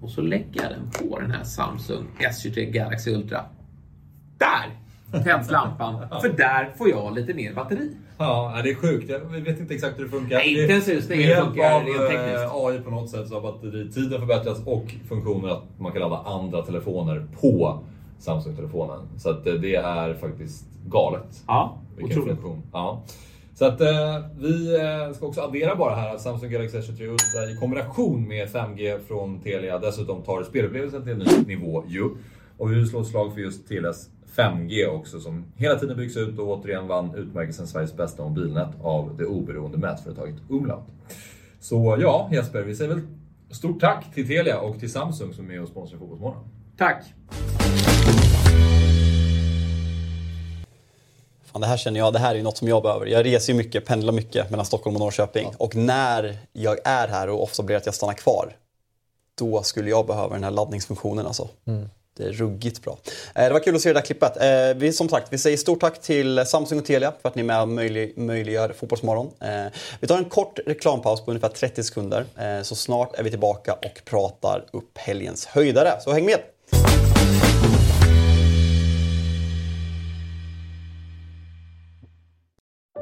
[0.00, 3.44] och så lägger jag den på den här Samsung S23 Galaxy Ultra.
[4.38, 4.80] Där
[5.24, 7.90] tänds lampan, för där får jag lite mer batteri.
[8.18, 9.10] Ja, det är sjukt.
[9.10, 10.36] Jag vet inte exakt hur det funkar.
[10.36, 11.16] Nej, inte ens just det.
[11.16, 15.62] Med hjälp av eh, AI på något sätt så har batteritiden förbättrats och funktionen att
[15.78, 17.80] man kan ladda andra telefoner på
[18.20, 19.00] Samsung-telefonen.
[19.18, 21.42] Så att eh, det är faktiskt galet.
[21.46, 22.40] Ja, Vilken otroligt.
[22.40, 22.62] funktion.
[22.72, 23.02] Ja.
[23.54, 27.50] Så att eh, vi eh, ska också addera bara här att Samsung Galaxy S23 Ultra
[27.52, 32.10] i kombination med 5G från Telia dessutom tar spelupplevelsen till en ny nivå ju.
[32.58, 36.16] Och vi vill slå ett slag för just Telias 5G också som hela tiden byggs
[36.16, 40.84] ut och återigen vann utmärkelsen Sveriges bästa mobilnät av det oberoende mätföretaget Umlaut.
[41.60, 43.02] Så ja, Jesper, vi säger väl
[43.50, 46.44] stort tack till Telia och till Samsung som är med och sponsrar Fotbollsmorgon.
[46.76, 47.04] Tack!
[51.52, 53.06] Fan, det här känner jag, det här är något som jag behöver.
[53.06, 55.48] Jag reser ju mycket, pendlar mycket mellan Stockholm och Norrköping.
[55.58, 58.56] Och när jag är här och ofta blir det att jag stannar kvar,
[59.38, 61.48] då skulle jag behöva den här laddningsfunktionen alltså.
[62.16, 62.98] Det är ruggigt bra.
[63.34, 64.36] Eh, Det var kul att se det där klippet.
[64.36, 67.42] Eh, Vi, som sagt, vi säger stort tack till Samsung och Telia för att ni
[67.42, 69.30] är med och möjlig, möjliggör Fotbollsmorgon.
[69.40, 72.24] Eh, Vi tar en kort reklampaus på ungefär 30 sekunder.
[72.62, 76.00] Så snart är vi tillbaka och pratar upp helgens höjdare.
[76.00, 77.49] Så häng med!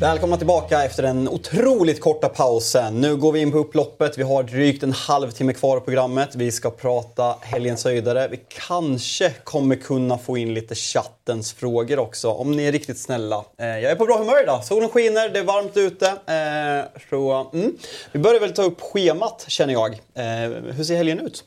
[0.00, 3.00] Välkomna tillbaka efter den otroligt korta pausen.
[3.00, 4.18] Nu går vi in på upploppet.
[4.18, 6.36] Vi har drygt en halvtimme kvar av programmet.
[6.36, 8.28] Vi ska prata helgens höjdare.
[8.28, 13.44] Vi kanske kommer kunna få in lite chattens frågor också, om ni är riktigt snälla.
[13.58, 14.64] Eh, jag är på bra humör idag.
[14.64, 16.06] Solen skiner, det är varmt ute.
[16.06, 17.76] Eh, så, mm.
[18.12, 19.92] Vi börjar väl ta upp schemat, känner jag.
[19.92, 21.44] Eh, hur ser helgen ut?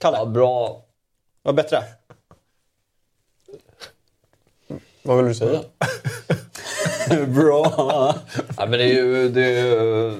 [0.00, 0.16] Kalle?
[0.16, 0.84] Ja, bra.
[1.42, 1.82] Vad bättre?
[5.02, 5.60] Vad vill du säga?
[7.28, 7.72] Bra.
[8.56, 10.16] Ja, men det är ju det är ju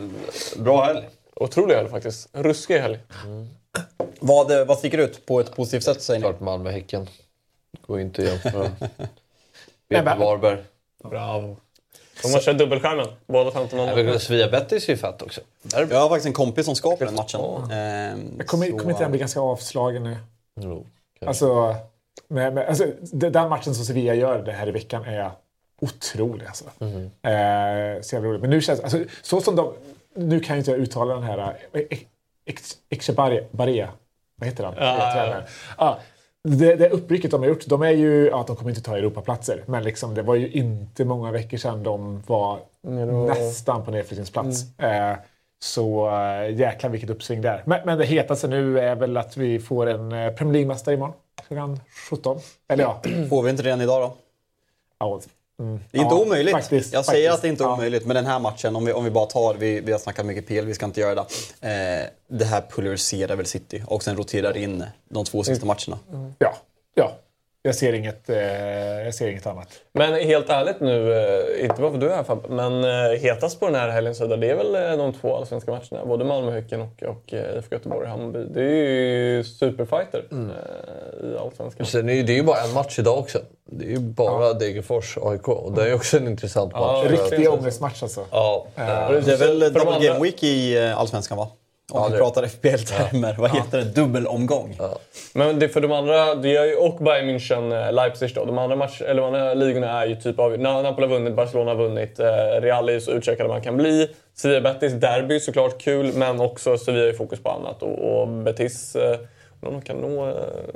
[0.56, 1.08] bra helg.
[1.36, 2.28] Otrolig helg faktiskt.
[2.32, 2.98] En ruskig helg.
[4.20, 6.22] Vad, eh, vad sticker ut på ett positivt sätt säger ni?
[6.24, 7.08] Klart Malmö-Häcken.
[7.86, 8.70] Går inte att jämföra.
[9.88, 10.58] BP Varberg.
[11.04, 11.56] Bravo.
[12.22, 13.06] De har kört dubbelskärmen.
[13.26, 15.40] Båda 15 Svea Bettis är ju fett också.
[15.72, 17.40] Jag har faktiskt en kompis som ska på den matchen.
[17.72, 20.16] Ehm, Jag kommer, så- kommer inte den bli ganska avslagen nu?
[20.60, 20.86] Jo,
[21.26, 21.74] Alltså,
[22.28, 25.30] med, med, alltså, de- den matchen som Sevilla gör det här i veckan är
[25.80, 26.46] otrolig.
[26.46, 26.64] Alltså.
[26.78, 27.10] Mhm.
[27.22, 28.40] Eh, så jävla roligt.
[28.40, 29.72] Men nu känns alltså, så som de...
[30.14, 31.56] Nu kan jag inte uttala den här...
[31.72, 31.98] eh,
[32.90, 33.88] Echebarria.
[34.36, 34.74] Vad heter han?
[34.76, 35.42] Ja, Eh, tränaren.
[35.78, 35.98] Ja,
[36.44, 38.26] det, det upprycket de har gjort, de är ju...
[38.26, 39.64] Ja, de kommer inte ta Europaplatser.
[39.66, 42.58] Men liksom, det var ju inte många veckor sedan de var
[43.26, 44.64] nästan på nedflyttningsplats.
[44.78, 45.12] Mm.
[45.12, 45.18] Eh,
[45.60, 47.62] så äh, jäklar vilket uppsving där.
[47.66, 51.14] Men, men det hetaste nu är väl att vi får en eh, Premier League-mästare imorgon.
[51.48, 51.80] Klockan
[52.10, 52.38] 17.
[52.68, 53.02] Eller ja.
[53.30, 54.16] Får vi inte redan idag då?
[55.00, 55.20] ja
[55.58, 55.80] mm.
[55.90, 56.52] Det är inte Ja, omöjligt.
[56.54, 57.34] faktiskt, jag säger faktiskt.
[57.38, 57.72] att det inte är Ja.
[57.74, 58.06] omöjligt.
[58.06, 60.46] Men den här matchen, om vi, om vi bara tar, vi, vi har snackat mycket
[60.46, 61.20] PL, vi ska inte göra det.
[61.68, 65.98] Eh, det här pulveriserar väl City och sen roterar in de två sista matcherna.
[66.38, 66.54] Ja,
[66.94, 67.12] ja.
[67.62, 68.36] Jag ser inget, eh,
[69.04, 69.68] jag ser inget annat.
[69.92, 73.60] Men helt ärligt nu, eh, inte bara för du är här Fabbe, men eh, hetast
[73.60, 76.06] på den här helgens höjdare, det är väl de två allsvenska matcherna.
[76.06, 78.44] Både Malmö, Häcken och, och IFK Göteborg Hammarby.
[78.54, 78.64] Det är
[79.36, 81.86] ju superfighter eh, i allsvenskan.
[81.86, 83.38] Sen är det är ju bara en match idag också.
[83.64, 87.04] Det är ju bara Degerfors AIK och det är också en intressant match.
[87.10, 88.24] Riktig ångestmatch alltså.
[88.30, 88.66] Ja.
[88.76, 91.48] Eh, Det är väl double game week i Allsvenskan va?
[91.92, 93.34] Om Ja, vi pratar FBL-termer.
[93.38, 93.84] Vad heter det?
[93.84, 94.78] Dubbelomgång.
[95.32, 98.44] Men det för de andra, det är ju och Bayern München, eh, Leipzig då.
[98.44, 100.52] De andra, match, eller de andra ligorna är ju typ av...
[100.56, 102.26] Na- Napoli har vunnit, Barcelona har vunnit, eh,
[102.60, 104.08] Real är ju så utcheckade man kan bli.
[104.34, 107.82] Sevilla Betis derby såklart kul, men också Sevilla är fokus på annat.
[107.82, 109.18] Och, och Betis, eh,
[109.60, 110.34] om de kan nå eh,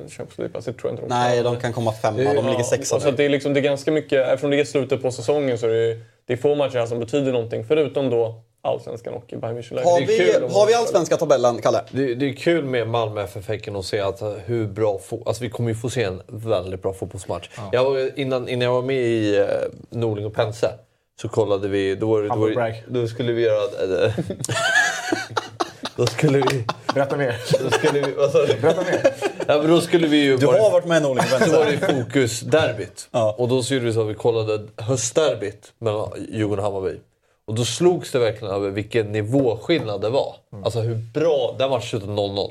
[0.08, 1.18] Champions League-plats, det tror jag inte de kan.
[1.18, 2.16] Nej, de kan komma femma.
[2.34, 5.02] De ligger sexa så det är liksom, det är ganska mycket, eftersom det är slutet
[5.02, 7.64] på säsongen så är det, det är få matcher här som betyder någonting.
[7.64, 9.84] Förutom då Allsvenskan och Bayern München.
[9.84, 11.80] Har vi, har vi allsvenska tabellen, Kalle?
[11.90, 15.22] Det, det är kul med Malmö FF Häcken att se att eh, hur bra fo-
[15.26, 17.48] alltså vi kommer ju få se en väldigt bra fotbollsmatch.
[17.72, 19.46] Jag var, innan, innan jag var med i uh,
[19.90, 20.72] Norling och Pense
[21.20, 21.94] så kollade vi...
[21.94, 24.04] Då, var, det- då, var, då skulle vi göra...
[24.06, 24.12] eh,
[25.96, 26.64] då skulle vi...
[26.94, 27.36] Berätta mer.
[27.64, 28.54] Då skulle vi vad sa du?
[28.60, 29.14] Berätta mer.
[29.46, 30.36] Ja, men då skulle vi ju...
[30.36, 33.08] Du har varit med Norling Då var det fokusderbyt.
[33.10, 33.34] Ja.
[33.38, 36.98] Och då så gjorde vi så att vi kollade höstderbyt mellan Djurgården och Hammarby.
[37.44, 40.36] Och då slogs det verkligen över vilken nivåskillnad det var.
[40.64, 41.54] Alltså hur bra...
[41.58, 42.50] Den matchen slutade 0-0.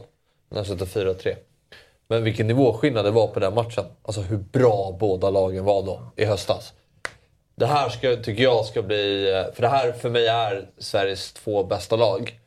[0.49, 1.35] Den här slutade 4-3.
[2.07, 3.85] Men vilken nivåskillnad det var på den matchen.
[4.03, 6.73] Alltså hur bra båda lagen var då i höstas.
[7.55, 9.31] Det här ska, tycker jag ska bli...
[9.33, 12.39] eh, För det här för mig är Sveriges två bästa lag.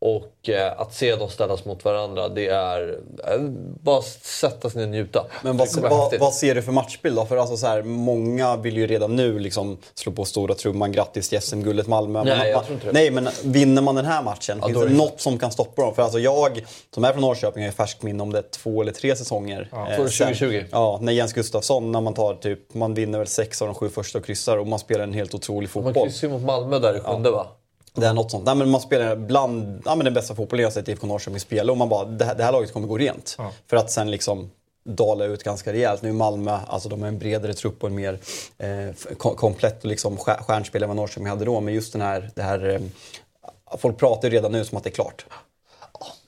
[0.00, 2.98] Och eh, att se dem ställas mot varandra, det är...
[3.28, 3.40] Eh,
[3.82, 5.26] bara sätta sig ner och njuta.
[5.42, 7.24] Men vad, vad, vad ser du för matchbild då?
[7.24, 10.92] För alltså så här, många vill ju redan nu liksom slå på stora trumman.
[10.92, 12.24] Grattis till SM-guldet Malmö.
[12.24, 12.92] Nej, Man- jag man- tror inte det.
[12.92, 15.82] nej, men vinner man den här matchen, Ja, finns det det- något som kan stoppa
[15.82, 15.94] dem?
[15.94, 16.64] För alltså jag,
[16.94, 19.68] som är från Norrköping, har ju färskt minne om det två eller tre säsonger.
[19.72, 20.26] Ja, eh, från sen.
[20.34, 20.64] 2020.
[20.72, 23.88] Ja, när Jens Gustafsson, när man tar typ, man vinner väl sex av de sju
[23.88, 26.04] första och kryssar och man spelar en helt otrolig Man fotboll.
[26.08, 27.46] kryssade ju mot Malmö där i sjunde va?
[28.00, 28.44] Det är något sånt.
[28.44, 31.72] Nej, men man spelar bland ja, men den bästa fotbollen jag sett IFK Norrköping spela
[31.72, 33.34] och man bara, det här, det här laget kommer gå rent.
[33.38, 33.52] Ja.
[33.66, 34.50] För att sen liksom
[34.84, 36.02] dala ut ganska rejält.
[36.02, 38.18] Nu är Malmö, alltså de har en bredare trupp och en mer
[38.58, 41.60] eh, komplett och liksom stjär- stjärnspel än vad Norrköping hade då.
[41.60, 42.80] Men just den här, det här eh,
[43.78, 45.26] folk pratar ju redan nu som att det är klart.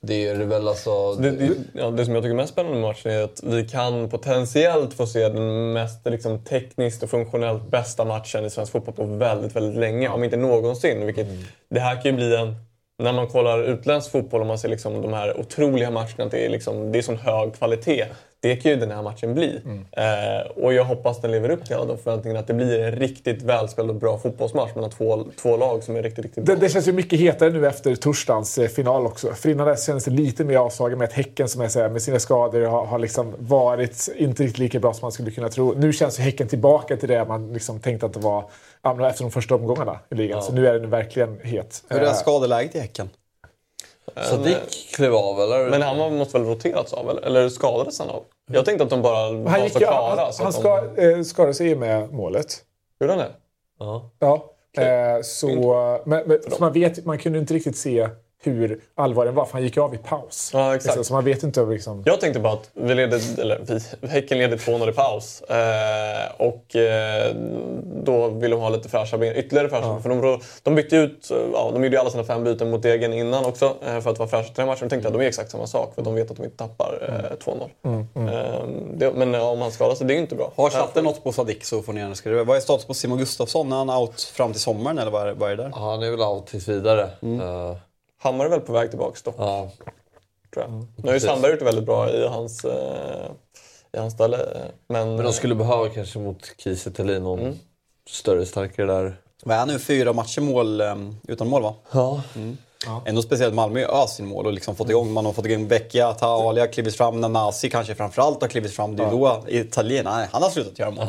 [0.00, 1.14] Det är väl alltså...
[1.14, 3.68] Det, det, ja, det som jag tycker är mest spännande med matchen är att vi
[3.68, 8.94] kan potentiellt få se den mest liksom, tekniskt och funktionellt bästa matchen i svensk fotboll
[8.94, 10.08] på väldigt, väldigt länge.
[10.08, 11.06] Om inte någonsin.
[11.06, 11.26] Vilket,
[11.68, 12.54] Det här kan ju bli en...
[13.00, 16.48] När man kollar utländsk fotboll och man ser liksom de här otroliga matcherna, det är,
[16.48, 18.06] liksom, det är sån hög kvalitet.
[18.42, 19.60] Det kan ju den här matchen bli.
[19.92, 22.40] Eh, och jag hoppas den lever upp till alla de förväntningarna.
[22.40, 26.02] Att det blir en riktigt välspelad och bra fotbollsmatch mellan två, två lag som är
[26.02, 26.54] riktigt, riktigt bra.
[26.54, 29.32] Det, det känns ju mycket hetare nu efter torsdagens eh, final också.
[29.34, 32.02] För innan dess kändes det lite mer avslagen med att Häcken som jag säger, med
[32.02, 35.74] sina skador har, har liksom varit inte riktigt lika bra som man skulle kunna tro.
[35.76, 38.44] Nu känns ju Häcken tillbaka till det man liksom tänkte att det var
[38.82, 40.42] ja, efter de första omgångarna i ligan.
[40.42, 41.84] Så nu är den verkligen het.
[41.88, 43.10] Hur är Eh, skadeläget i Häcken?
[44.30, 45.70] Sadik klev av eller?
[45.70, 47.10] Men han var- måste väl roterats av?
[47.10, 48.22] Eller, eller skadades han av?
[48.52, 50.20] Jag tänkte att de bara han var gick så ju, klara.
[50.24, 51.12] han, så han ska, de...
[51.14, 52.64] eh, skadade sig med målet.
[53.00, 53.30] Gjorde han det?
[53.78, 54.10] Ja.
[54.18, 54.44] Ja.
[54.82, 55.48] Eh, så,
[56.06, 58.08] men, men, så man, vet, man kunde inte riktigt se
[58.42, 60.50] hur allvarlig den var, för han gick av i paus.
[60.52, 60.96] Ja, exakt.
[60.96, 61.64] Liksom, så man vet inte.
[61.64, 63.60] Liksom, Jag tänkte bara att vi ledde, eller
[64.00, 65.42] vi, Häcken ledde 2-0 i paus.
[65.42, 67.34] Eh, och eh,
[68.04, 70.02] då ville de ha lite fräscha ben, ytterligare fräscha ben.
[70.02, 72.82] För de, de bytte ut, eh, ja, de gjorde ju alla sina fem byten mot
[72.82, 74.80] Degen innan också eh, för att vara fräscha till den matchen.
[74.82, 76.56] Då tänkte jag att de är exakt samma sak för de vet att de inte
[76.56, 77.68] tappar eh, 2-0.
[77.84, 78.28] Mm, mm.
[78.28, 78.62] Eh,
[78.94, 80.52] det, men ja, om han skadar sig, det är ju inte bra.
[80.56, 82.44] Har chatten något på Sadik så får ni gärna skriva.
[82.44, 83.72] Vad är status på Simon Gustafsson?
[83.72, 85.70] Är han out fram till sommaren eller vad är, vad är det där?
[85.74, 87.10] Ja, han är väl out tills vidare.
[87.22, 87.40] Mm.
[87.40, 87.76] Uh,
[88.22, 89.34] Hammar är väl på väg tillbaks då?
[89.38, 89.70] Ja.
[90.54, 90.86] Tror jag.
[90.96, 91.20] Nu har ju.
[91.20, 93.30] Sandberg gjort det väldigt bra i hans, eh,
[93.92, 94.38] i hans ställe.
[94.88, 97.58] Men, Men de skulle behöva kanske mot Kiese Thelin någon Mm.
[98.10, 99.16] större, starkare där.
[99.44, 99.78] Vad är nu?
[99.78, 101.74] Fyra matcher mål, um, utan mål va?
[101.92, 102.22] Ja.
[102.36, 102.56] Mm.
[103.04, 105.68] Ändå speciellt Malmö har öst sin mål och liksom fått igång, man har fått igång
[105.68, 108.96] Vecchia, Taali har klivit fram, Nanasi kanske framförallt har klivit fram.
[108.96, 111.06] Det är då Italien, nej, han har slutat göra mål.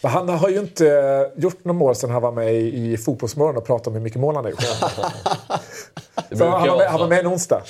[0.00, 2.96] Men han har ju inte eh, gjort några mål sedan han var med i i
[2.96, 4.60] Fotbollsmorgon och pratade om hur mycket mål han har gjort.
[6.28, 7.62] Det Så han, var med, han var med en onsdag.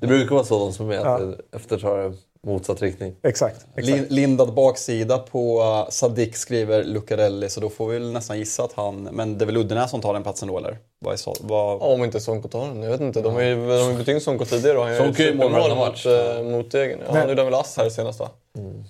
[0.00, 1.14] Det brukar vara så de som är med, Ja.
[1.16, 1.20] att
[1.50, 2.12] det eftertar
[2.46, 3.14] motsatt riktning.
[3.22, 3.66] Exakt.
[3.76, 8.64] Lin- Lindad baksida på uh, Sadik skriver Lucarelli, så då får vi väl nästan gissa
[8.64, 9.02] att han...
[9.12, 10.78] Men det är väl Uddenäs som tar den platsen då eller?
[11.00, 11.82] Vad är så, vad...
[11.82, 12.82] Om inte Sonko tar den.
[12.82, 13.20] Jag vet inte.
[13.20, 15.34] De har ju, de har ju bytt in Sonko tidigare och han Sonko är ju
[15.34, 16.98] mål mot, eh, mot Degen.
[17.06, 18.28] Ja, han gjorde väl ass här senast va?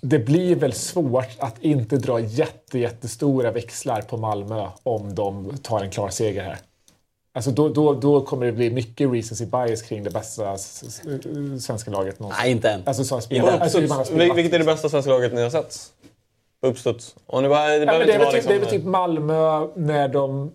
[0.03, 5.81] Det blir väl svårt att inte dra jätte, jättestora växlar på Malmö om de tar
[5.81, 6.59] en klar seger här.
[7.37, 10.57] Alltså då, då, då kommer det bli mycket recency bias kring det bästa
[11.61, 12.43] svenska laget någonsin.
[12.43, 12.83] Nej, inte än.
[12.87, 13.79] Alltså, På spelar, alltså.
[14.15, 15.77] Vil- vilket är det bästa svenska laget ni har sett?
[16.67, 17.15] Uppstuds.
[17.27, 18.79] Och ni bara, det Ja, det, är inte väl typ, det är väl liksom...
[18.79, 20.53] typ Malmö när de...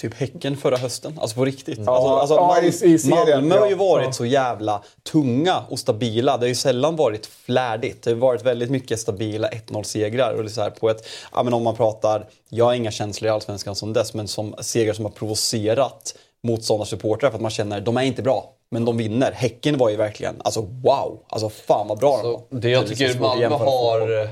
[0.00, 1.18] Typ Häcken förra hösten.
[1.20, 1.78] Alltså på riktigt.
[1.86, 4.12] Ja, alltså, alltså, ja, Mal- i- i serien, Malmö har ju varit Ja.
[4.12, 4.82] så jävla
[5.12, 6.36] tunga och stabila.
[6.36, 8.02] Det har ju sällan varit flärdigt.
[8.02, 10.32] Det har varit väldigt mycket stabila 1-0-segrar.
[10.44, 13.30] Och så här på ett, ja, men om man pratar, jag har inga känslor i
[13.32, 17.96] Allsvenskan som dess, men som segrar som har provocerat motståndarsupportrar för att man känner de
[17.96, 18.50] är inte bra.
[18.70, 19.32] Men de vinner.
[19.32, 21.18] Häcken var ju verkligen, alltså wow!
[21.28, 22.42] Alltså fan vad bra de var.
[22.60, 24.28] Det jag liksom tycker att Malmö har...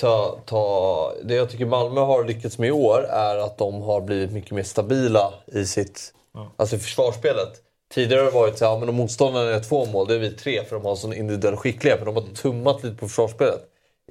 [0.00, 4.00] Ta, ta, det jag tycker Malmö har lyckats med i år är att de har
[4.00, 6.14] blivit mycket mer stabila i sitt
[6.56, 7.62] alltså i försvarsspelet.
[7.94, 10.18] Tidigare har det varit så här, ja, men om motståndaren är två mål, då är
[10.18, 12.00] vi tre för de har sån individuell skicklighet.
[12.04, 13.60] Men de har tummat lite på försvarsspelet.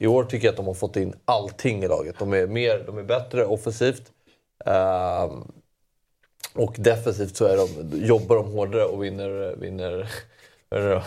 [0.02, 2.16] I år tycker jag att de har fått in allting i laget.
[2.20, 4.04] De är, mer, de är bättre offensivt.
[4.66, 5.52] Ehm,
[6.54, 9.56] och defensivt så är de, jobbar de hårdare och vinner...
[9.56, 10.10] vinner
[10.72, 11.04] Ja,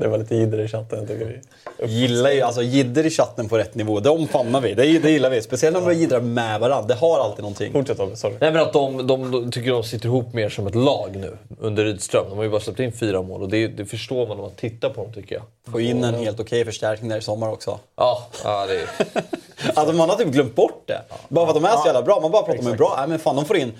[0.00, 1.40] det var lite jidder i chatten tycker vi.
[1.86, 4.74] Gillar ju, alltså jidder i chatten på rätt nivå, det omfamnar vi.
[4.74, 5.42] Det, det gillar vi.
[5.42, 6.88] Speciellt när de börjar jiddra med varandra.
[6.88, 7.72] Det har alltid någonting.
[7.72, 8.34] Fortsätt Tobbe, sorry.
[8.40, 11.36] Nej men att de, de, de tycker de sitter ihop mer som ett lag nu
[11.60, 12.24] under Rydström.
[12.28, 14.54] De har ju bara släppt in fyra mål och det, det förstår man om man
[14.54, 15.44] tittar på dem tycker jag.
[15.72, 17.78] Få in en helt okej förstärkning där i sommar också.
[17.96, 18.88] Ja, ja det är...
[19.74, 21.02] Alltså man har typ glömt bort det.
[21.28, 22.20] Bara för att de är så jävla bra.
[22.20, 22.94] Man bara pratar om hur bra.
[22.98, 23.72] Nej men fan, de får in,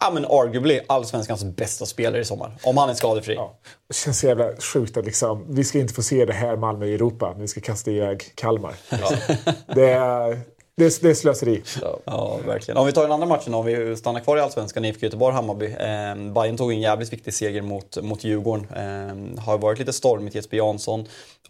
[0.00, 2.56] ja men arguably allsvenskans bästa spelare i sommar.
[2.62, 3.34] Om han är skadefri.
[3.34, 3.58] Ja.
[3.88, 6.86] Det känns så jävla sjukt att liksom, vi ska inte få se det här Malmö
[6.86, 7.34] i Europa.
[7.38, 8.74] Vi ska kasta iväg Kalmar.
[9.74, 10.40] Det, är,
[10.76, 11.62] det, är, det är slöseri.
[12.04, 12.78] Ja, verkligen.
[12.78, 15.66] Om vi tar den andra matchen, om vi stannar kvar i Allsvenskan, IFK Göteborg-Hammarby.
[15.66, 18.66] Eh, Bayern tog en jävligt viktig seger mot, mot Djurgården.
[18.76, 21.06] Eh, har varit lite stormigt, Jesper Jansson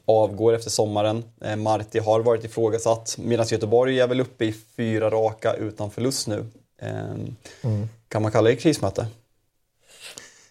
[0.09, 1.25] avgår efter sommaren.
[1.45, 6.27] Eh, Marti har varit ifrågasatt, medan Göteborg är väl uppe i fyra raka utan förlust
[6.27, 6.47] nu.
[6.83, 7.15] Eh,
[8.09, 9.07] Kan man kalla det krismöte?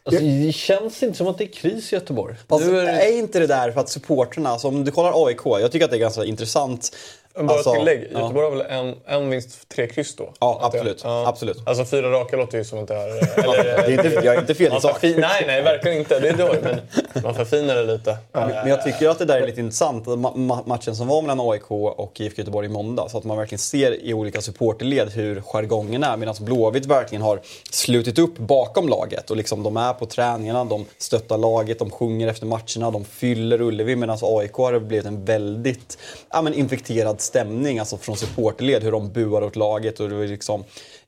[0.03, 2.35] Alltså, det känns inte som att det är kris i Göteborg.
[2.47, 5.71] Fast är är inte det där för att supporterna, alltså om du kollar AIK, jag
[5.71, 6.95] tycker att det är ganska intressant.
[7.41, 8.19] Bara Alltså, tillägg, ja.
[8.19, 10.33] Göteborg har väl en, en vinst, tre kryss då?
[10.39, 11.01] Ja, absolut.
[11.03, 11.27] ja.
[11.27, 11.57] absolut.
[11.65, 13.07] Alltså fyra raka låter ju som att det är...
[13.87, 14.91] Det är inte- jag är inte fel i sak.
[14.99, 16.19] förfin- Nej, nej, verkligen inte.
[16.19, 18.17] Det är dåligt, men man förfinar det lite.
[18.31, 21.21] Men men jag tycker att det där är lite intressant, ma- ma- matchen som var
[21.21, 23.09] mellan AIK och IFK Göteborg i måndag.
[23.09, 26.17] Så att man verkligen ser i olika supporterled hur jargongen är.
[26.17, 27.39] Medan Blåvitt verkligen har
[27.71, 29.29] slutit upp bakom laget.
[29.31, 33.61] Och liksom de är på träningarna, de stöttar laget, de sjunger efter matcherna, de fyller
[33.61, 33.95] Ullevi.
[33.95, 35.97] Medan AIK har blivit en väldigt
[36.33, 38.83] ja, men infekterad stämning alltså från supporterled.
[38.83, 39.99] Hur de buar åt laget.
[39.99, 40.63] Och det var liksom,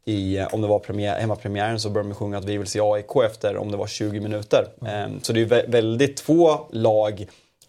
[0.05, 2.79] i, eh, om det var premiär, hemmapremiären så började de sjunga att vi vill se
[2.83, 4.67] AIK efter om det var 20 minuter.
[4.87, 7.25] Ehm, Så det är väldigt två lag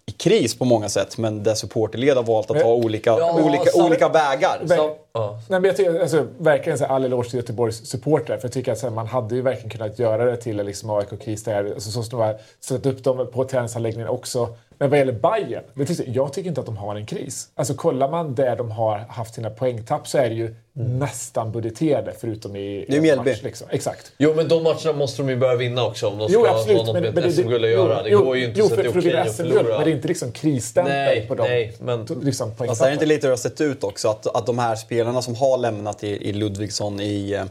[0.06, 3.40] i kris på många sätt, men där supporterled har valt att Men- ta olika, Ja,
[3.44, 4.60] olika, sam- olika vägar.
[4.62, 8.36] Ver- Nej, men jag tycker, alltså, verkligen så här, all eloge till Göteborgs supportrar.
[8.36, 10.90] För jag tycker att så här, man hade ju verkligen kunnat göra det till liksom,
[10.90, 11.48] AIK-kris.
[11.48, 14.48] Alltså, så som de har satt upp dem på träningsanläggningen också.
[14.80, 15.64] Men vad gäller Bayern,
[16.06, 17.48] jag tycker inte att de har en kris.
[17.54, 22.12] Alltså kollar man där de har haft sina poängtapp så är det ju nästan budgeterade
[22.20, 23.30] förutom i Det är en Mjällby.
[23.30, 23.42] match.
[23.42, 23.66] Liksom.
[23.70, 24.12] Exakt.
[24.18, 26.74] Jo, men de matcherna måste de ju börja vinna också om de ska Jo, ha
[26.74, 28.02] något Men, med ett SM-guld att göra.
[28.02, 29.62] Det jo, går ju inte jo, så att det är för, för okej att förlora.
[29.62, 31.46] men det är inte liksom krisstämpel på dem.
[31.48, 32.04] nej, men...
[32.22, 34.08] Liksom Fast det är inte lite hur det har sett ut också?
[34.08, 37.44] Att, att de här spelarna som har lämnat i, i Ludvigsson, i, eh,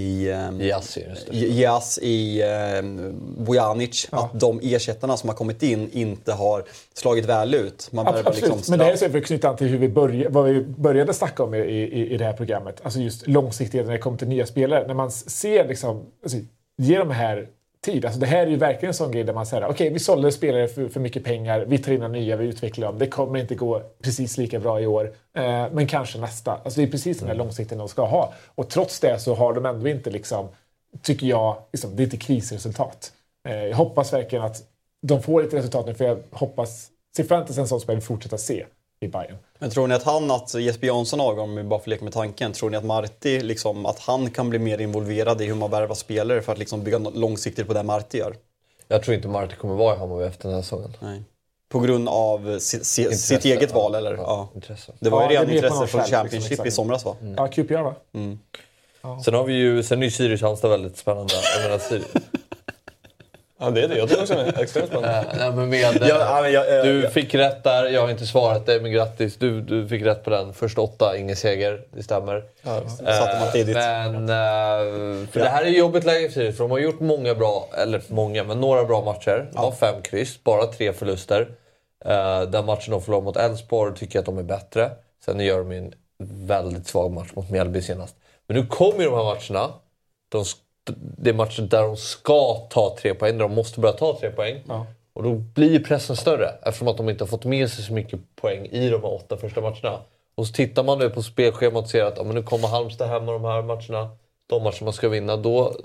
[0.00, 0.60] i ehm,
[1.30, 2.82] i Jas, i eh,
[3.38, 6.64] Bojanic, att de ersättarna som har kommit in inte har
[6.98, 7.88] slagit väl ut.
[7.92, 9.78] Man Absolut, behöver liksom men det här är så för att knyta an till hur
[9.78, 12.80] vi började, vad vi började snacka om i, i, i det här programmet.
[12.82, 14.86] Alltså just långsiktighet när det kommer till nya spelare.
[14.86, 16.38] När man ser liksom, alltså,
[16.78, 17.48] ge de här
[17.86, 18.04] tid.
[18.04, 20.32] Alltså det här är ju verkligen en sån grej där man säger okej vi sålde
[20.32, 22.98] spelare för, för mycket pengar, vi tar in nya, vi utvecklar dem.
[22.98, 26.52] Det kommer inte gå precis lika bra i år, eh, men kanske nästa.
[26.52, 28.34] Alltså det är precis den här långsiktigheten de ska ha.
[28.54, 30.48] Och trots det så har de ändå inte, liksom,
[31.02, 33.12] tycker jag, liksom, det är inte krisresultat.
[33.48, 34.62] Eh, jag hoppas verkligen att
[35.06, 38.02] de får ett resultat nu, för jag hoppas, ser fram emot en sån spel vi
[38.02, 38.66] fortsätter se
[39.00, 39.36] i Bayern.
[39.58, 42.12] Men tror ni att han, att Jesper Jansson avgår, om vi bara får leka med
[42.12, 45.70] tanken, tror ni att Marti, liksom, att han kan bli mer involverad i hur man
[45.70, 48.36] värvar spelare för att liksom bygga långsiktigt på det Marti gör?
[48.88, 50.96] Jag tror inte Marti kommer vara i Hammarby efter den här säsongen.
[51.00, 51.22] Nej.
[51.68, 53.76] På grund av si, si, Intresse, sitt eget ja.
[53.76, 54.14] val eller?
[54.14, 54.48] Ja, Ja.
[54.54, 54.92] intresse.
[55.00, 56.68] Det var ju Ja, redan intresse från liksom, Championship exakt.
[56.68, 57.16] i somras va?
[57.36, 57.94] Ja, QPR va?
[58.14, 58.38] Mm.
[59.24, 61.32] Sen har vi ju, sen är ju Sirius Halmstad väldigt spännande.
[61.56, 62.06] Jag menar, Sirius.
[63.58, 63.96] Ja, det är det.
[63.98, 65.18] Jag tycker också det är extremt spännande.
[65.18, 68.00] Eh, nej, men med, Ja, ja, men jag- eh, du jag- fick rätt där, jag
[68.00, 69.36] har inte svarat dig, men grattis.
[69.36, 70.54] Du, du fick rätt på den.
[70.54, 71.82] Först åtta, ingen seger.
[71.92, 72.44] Det stämmer.
[72.62, 73.74] Ja, satte man tidigt.
[73.76, 77.34] Men, eh, för det här är jobbigt läge för Sirius, för de har gjort många
[77.34, 79.48] bra, eller många, men några bra matcher.
[79.52, 81.48] De har fem kryss, bara tre förluster.
[82.48, 84.90] Den matchen de förlorade mot Elfsborg tycker jag att de är bättre.
[85.24, 85.92] Sen gör de en
[86.46, 88.16] väldigt svag match mot Mjällby senast.
[88.48, 89.72] Men nu kommer ju de här matcherna.
[90.28, 90.44] De,
[90.96, 94.30] det är matcher där de ska ta tre poäng, där de måste börja ta tre
[94.30, 94.62] poäng.
[95.12, 98.20] Och då blir pressen större eftersom att de inte har fått med sig så mycket
[98.36, 99.98] poäng i de här åtta första matcherna.
[100.34, 103.08] Och så tittar man nu på spelschemat och ser att ja, men nu kommer Halmstad
[103.08, 104.08] hem med de här matcherna.
[104.46, 105.36] De matcher man ska vinna.
[105.36, 105.76] Då,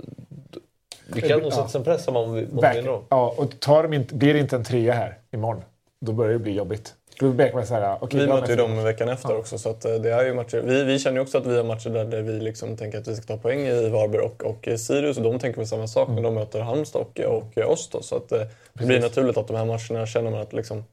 [1.14, 1.68] det kan nog Ja.
[1.68, 3.04] sätta en press om man måste vinna dem.
[3.10, 5.64] Ja, och tar de inte, blir det inte en trea här imorgon,
[6.02, 6.94] då börjar det bli jobbigt.
[7.22, 9.58] Då börjar man säga, okej, vi möter ju dem veckan efter också.
[9.58, 10.62] Så att eh, det är ju matcher.
[10.62, 13.08] Vi, vi känner ju också att vi har matcher där, där vi liksom tänker att
[13.08, 15.18] vi ska ta poäng i Varberg och, och Sirius.
[15.18, 17.20] Och de tänker väl samma sak, men de möter Halmstad och,
[17.58, 18.02] och oss då.
[18.02, 18.42] Så att, eh,
[18.74, 20.84] det blir naturligt att de här matcherna känner man att liksom,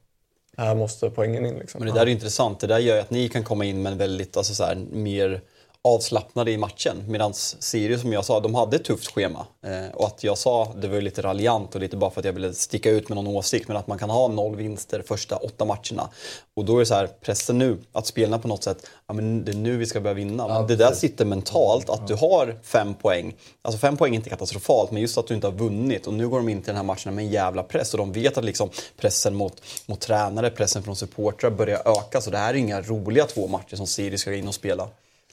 [0.57, 1.59] här måste poängen in.
[1.59, 1.79] Liksom.
[1.79, 2.59] Men det där är ju intressant.
[2.59, 4.75] Det där gör ju att ni kan komma in med en väldigt, alltså så här,
[4.91, 5.41] mer
[5.83, 7.03] avslappnade i matchen.
[7.07, 9.45] Medan Sirius, som jag sa, de hade ett tufft schema.
[9.65, 12.25] Eh, och att jag sa, det var ju lite raljant och lite bara för att
[12.25, 15.35] jag ville sticka ut med någon åsikt, men att man kan ha noll vinster första
[15.35, 16.09] åtta matcherna.
[16.55, 19.45] Och då är det så här, pressen nu, att spelarna på något sätt, ja men
[19.45, 20.47] det är nu vi ska börja vinna.
[20.47, 23.35] Men det där sitter mentalt, att du har fem poäng.
[23.61, 26.07] Alltså fem poäng är inte katastrofalt, men just att du inte har vunnit.
[26.07, 27.93] Och nu går de in till den här matchen med en jävla press.
[27.93, 32.21] Och de vet att liksom pressen mot, mot tränare, pressen från supportrar börjar öka.
[32.21, 34.87] Så det här är inga roliga två matcher som Sirius ska in och spela.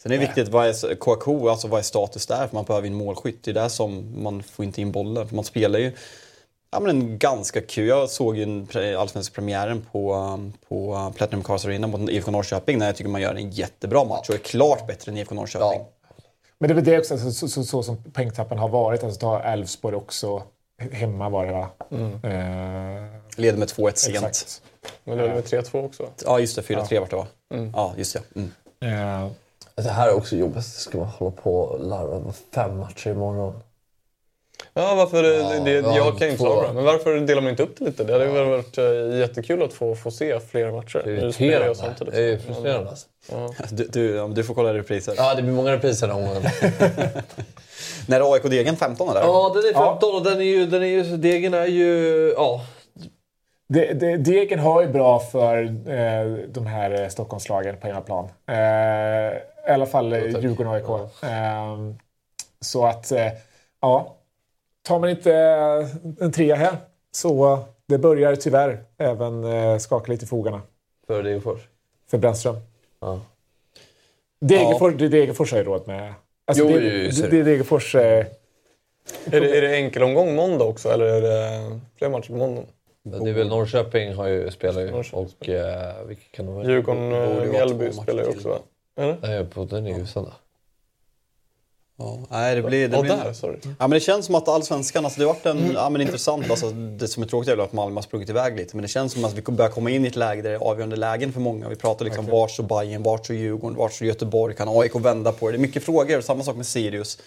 [0.06, 2.46] Sen är det viktigt, vad är KK, alltså vad är status där?
[2.46, 3.44] För man behöver en målskytt.
[3.44, 5.28] Det är där som man får inte in bollen.
[5.28, 5.92] För man spelar ju
[6.70, 7.88] ja, men en ganska kul.
[7.88, 8.66] Jag såg ju
[8.98, 10.38] allsvenska premiären på,
[10.68, 12.78] på Platinum Cars Arena mot IFK Norrköping.
[12.78, 15.84] När jag tycker man gör en jättebra match och är klart bättre än IFK Norrköping.
[16.58, 19.04] Men det är väl det också, så, så, så, så som poängtappen har varit.
[19.04, 20.42] Alltså ta Elfsborg också.
[20.92, 21.68] Hemma var det va?
[21.90, 22.12] Mm.
[22.12, 24.16] Eh, Leder med 2-1 sent.
[24.16, 24.62] Exakt.
[25.04, 26.08] Men det är med 3-2 också.
[26.24, 26.62] Ja, just det.
[26.62, 27.00] 4-3 Ja.
[27.00, 27.26] vart det va?
[27.54, 27.72] Mm.
[27.74, 28.40] Ja, just det.
[28.40, 29.24] Mm.
[29.24, 29.30] eh,
[29.82, 30.64] Det här är också jobbigt.
[30.64, 33.62] Ska man hålla på och larva med fem matcher imorgon?
[34.74, 36.72] Ja, varför, Ja, det, ja, jag kan inte svara.
[36.72, 38.04] Men varför delar man inte upp det lite?
[38.04, 41.02] Det hade väl varit eh, jättekul att få, få se fler matcher.
[41.04, 41.74] Det är jag irriterande.
[41.74, 42.14] samtidigt.
[42.14, 42.90] Det är frustrerande.
[43.30, 43.54] Ja.
[43.70, 45.14] Du, du, ja, du får kolla repriser.
[45.16, 46.50] Ja, det blir många repriser den här omgången.
[48.08, 49.20] När är AIK-degen 15 eller?
[49.20, 52.60] Ja, den är 15 och den är ju, den är ju, degen är ju, ja.
[53.68, 58.24] det, det, Degen har ju bra för eh, de här eh, Stockholmslagen på hemmaplan.
[58.46, 59.38] Eh,
[59.68, 60.88] I alla fall eh, Djurgården och AIK.
[61.22, 61.76] Eh,
[62.60, 63.28] så att, eh,
[63.80, 64.12] ja.
[64.82, 65.86] Tar man inte eh,
[66.24, 66.76] en trea här
[67.12, 70.62] så det börjar tyvärr även eh, skaka lite i fogarna
[71.06, 71.60] För Degerfors.
[72.10, 72.56] för Brännström.
[73.00, 73.20] Ja.
[74.40, 76.14] Degerfors, det Degerfors har ju råd med.
[76.44, 77.28] Alltså, Jo, det, är det, det.
[77.28, 77.94] det Degerfors...
[77.94, 78.26] Eh,
[79.32, 82.62] Är det, är det enkelomgång måndag också eller är det fler matcher på måndag?
[83.02, 86.62] Det är väl Norrköping har ju, spelar ju och eh, vilka kan de?
[86.70, 88.58] Djurgården och Mjällby spelar ju också va?
[88.96, 89.18] Eller?
[89.22, 90.34] Nej, på, den är ju söndag.
[91.98, 92.88] Ja, nej, det blir...
[92.88, 93.58] Det blir där, sorry.
[93.62, 96.50] Ja, men det känns som att allsvenskan, alltså det har varit en, ja, men intressant,
[96.50, 99.12] alltså, det som är tråkigt är att Malmö har sprungit iväg lite, men det känns
[99.12, 101.40] som att vi börjar komma in i ett läge där det är avgörande lägen för
[101.40, 101.68] många.
[101.68, 105.32] Vi pratar liksom vart står Bayern, vart står Djurgården, vart står Göteborg, kan AIK vända
[105.32, 105.52] på det?
[105.52, 107.18] Det är mycket frågor, samma sak med Sirius.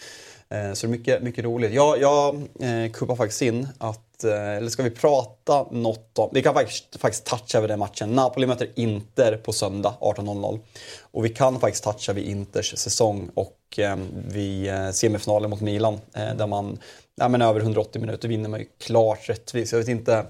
[0.53, 1.73] Eh, så det är mycket, mycket roligt.
[1.73, 6.41] Jag, jag eh, kuppar faktiskt in att, eh, eller ska vi prata något om, vi
[6.41, 8.09] kan faktiskt, faktiskt toucha över den matchen.
[8.09, 10.59] Napoli möter Inter på söndag 18.00.
[11.01, 13.97] Och vi kan faktiskt toucha vid Inters säsong och eh,
[14.27, 16.77] vid semifinalen mot Milan eh, där man,
[17.15, 19.71] ja, men över 180 minuter vinner man ju klart rättvist.
[19.71, 20.25] Jag vet inte,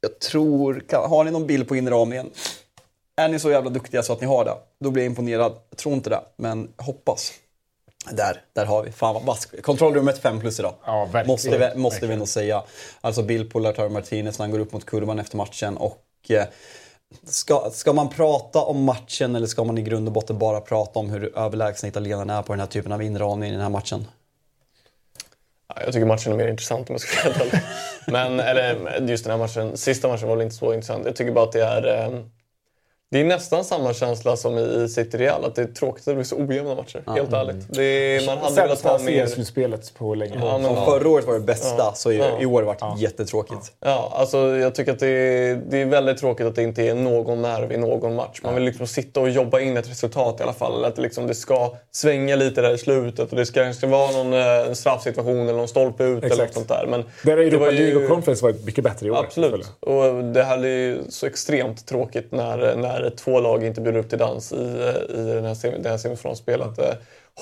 [0.00, 2.30] jag tror, kan, har ni någon bild på inramningen?
[3.16, 5.52] Är ni så jävla duktiga så att ni har det, då blir jag imponerad.
[5.70, 7.32] Jag tror inte det, men hoppas.
[8.10, 8.92] Där, där har vi.
[8.92, 9.46] Fan vad vass.
[9.62, 10.74] Kontrollrummet 5 plus idag.
[10.86, 11.26] Ja, verkligen.
[11.26, 12.18] måste vi, måste vi Verkligen.
[12.18, 12.62] nog säga.
[13.00, 15.76] Alltså bild på Lautaro Martinez när han går upp mot kurvan efter matchen.
[15.76, 16.44] Och, eh,
[17.26, 20.98] ska, ska man prata om matchen eller ska man i grund och botten bara prata
[20.98, 24.06] om hur överlägsna italienarna är på den här typen av inramning i den här matchen?
[25.68, 27.60] Ja, Jag tycker matchen är mer intressant om jag ska vara ärlig.
[28.06, 31.06] Men, eller just den här matchen, sista matchen var väl inte så intressant.
[31.06, 32.04] Jag tycker bara att det är...
[32.06, 32.20] Eh,
[33.12, 36.14] det är nästan samma känsla som i City Real, att det är tråkigt att det
[36.14, 37.02] blir så ojämna matcher.
[37.06, 37.12] Ja.
[37.12, 37.56] Helt ärligt.
[37.68, 39.26] Det är, man hade velat ha mer...
[39.26, 40.34] CL-slutspelet på länge.
[40.40, 41.92] Ja, men- Om förra året var det bästa Ja.
[41.96, 42.40] så är Ja.
[42.40, 43.72] i år har det varit jättetråkigt.
[43.80, 46.94] Ja, alltså jag tycker att det är, det är väldigt tråkigt att det inte är
[46.94, 48.40] någon nerv i någon match.
[48.42, 50.84] Man vill liksom sitta och jobba in ett resultat i alla fall.
[50.84, 54.10] Att det, liksom, det ska svänga lite där i slutet och det ska kanske vara
[54.10, 56.54] någon eh, straffsituation eller någon stolpe ut eller något Exakt.
[56.54, 56.86] sånt där.
[56.90, 59.16] Men Där har Europa League och Conference varit mycket bättre i år.
[59.16, 59.66] Absolut.
[59.80, 64.08] Och det här är ju så extremt tråkigt när, när två lag inte bjuder upp
[64.08, 64.56] till dans i,
[65.14, 66.78] i den här, semi- det här semifinalspelet.
[66.78, 66.94] Eh,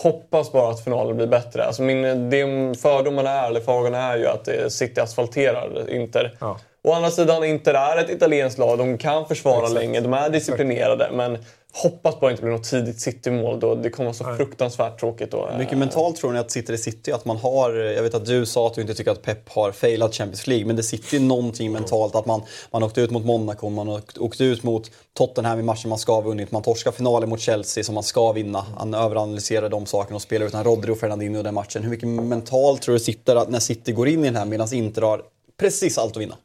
[0.02, 1.64] Hoppas bara att finalen blir bättre.
[1.64, 2.44] Alltså min, det
[2.78, 6.36] fördomarna är, eller farhågorna är ju att eh, City asfalterar Inter.
[6.84, 8.78] Å andra sidan, Inter är ett italienskt lag.
[8.78, 9.74] De kan försvara Exakt.
[9.74, 10.00] länge.
[10.00, 11.10] De är disciplinerade.
[11.12, 11.38] Men
[11.72, 13.60] hoppas bara inte blir något tidigt City-mål.
[13.60, 13.74] Då.
[13.74, 15.50] Det kommer vara så fruktansvärt tråkigt då.
[15.58, 17.12] Mycket mentalt tror ni att sitter i City?
[17.12, 19.72] Att man har, jag vet att du sa att du inte tycker att Pep har
[19.72, 23.24] failat Champions League, men det sitter ju någonting mentalt att man, man åkte ut mot
[23.24, 26.92] Monaco, man åkt- åkte ut mot Tottenham i matchen man ska ha vunnit, man torskar
[26.92, 28.66] finalen mot Chelsea som man ska vinna.
[28.78, 31.82] Han överanalyserar de sakerna och spelar utan Rodri och Fernandinho den matchen.
[31.82, 34.74] Hur mycket mentalt tror du sitter att när City går in i den här medan
[34.74, 35.22] Inter har
[35.60, 36.36] precis allt att vinna?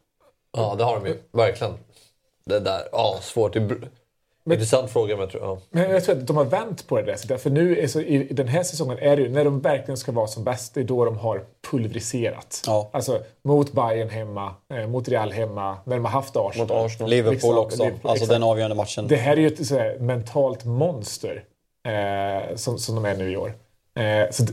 [0.57, 1.17] Ja, det har de ju.
[1.33, 1.73] Verkligen.
[2.45, 3.55] Det där, ja, svårt.
[4.45, 5.43] Br- Intressant fråga, men jag tror...
[5.43, 5.57] Ja.
[5.69, 7.37] Men jag tror att de har vänt på det där.
[7.37, 10.11] För nu är så, i den här säsongen är det ju när de verkligen ska
[10.11, 12.63] vara som bäst, det är då de har pulveriserat.
[12.91, 16.67] Alltså mot Bayern hemma, eh, mot Real hemma, när de har haft Arsenal.
[16.67, 17.09] Mot Arsenal.
[17.09, 19.07] Liverpool Liksom, också, Liverpool, alltså den avgörande matchen.
[19.07, 21.43] Det här är ju ett här, mentalt monster
[21.85, 23.53] eh, som, som de är nu i år.
[23.95, 24.43] Eh, så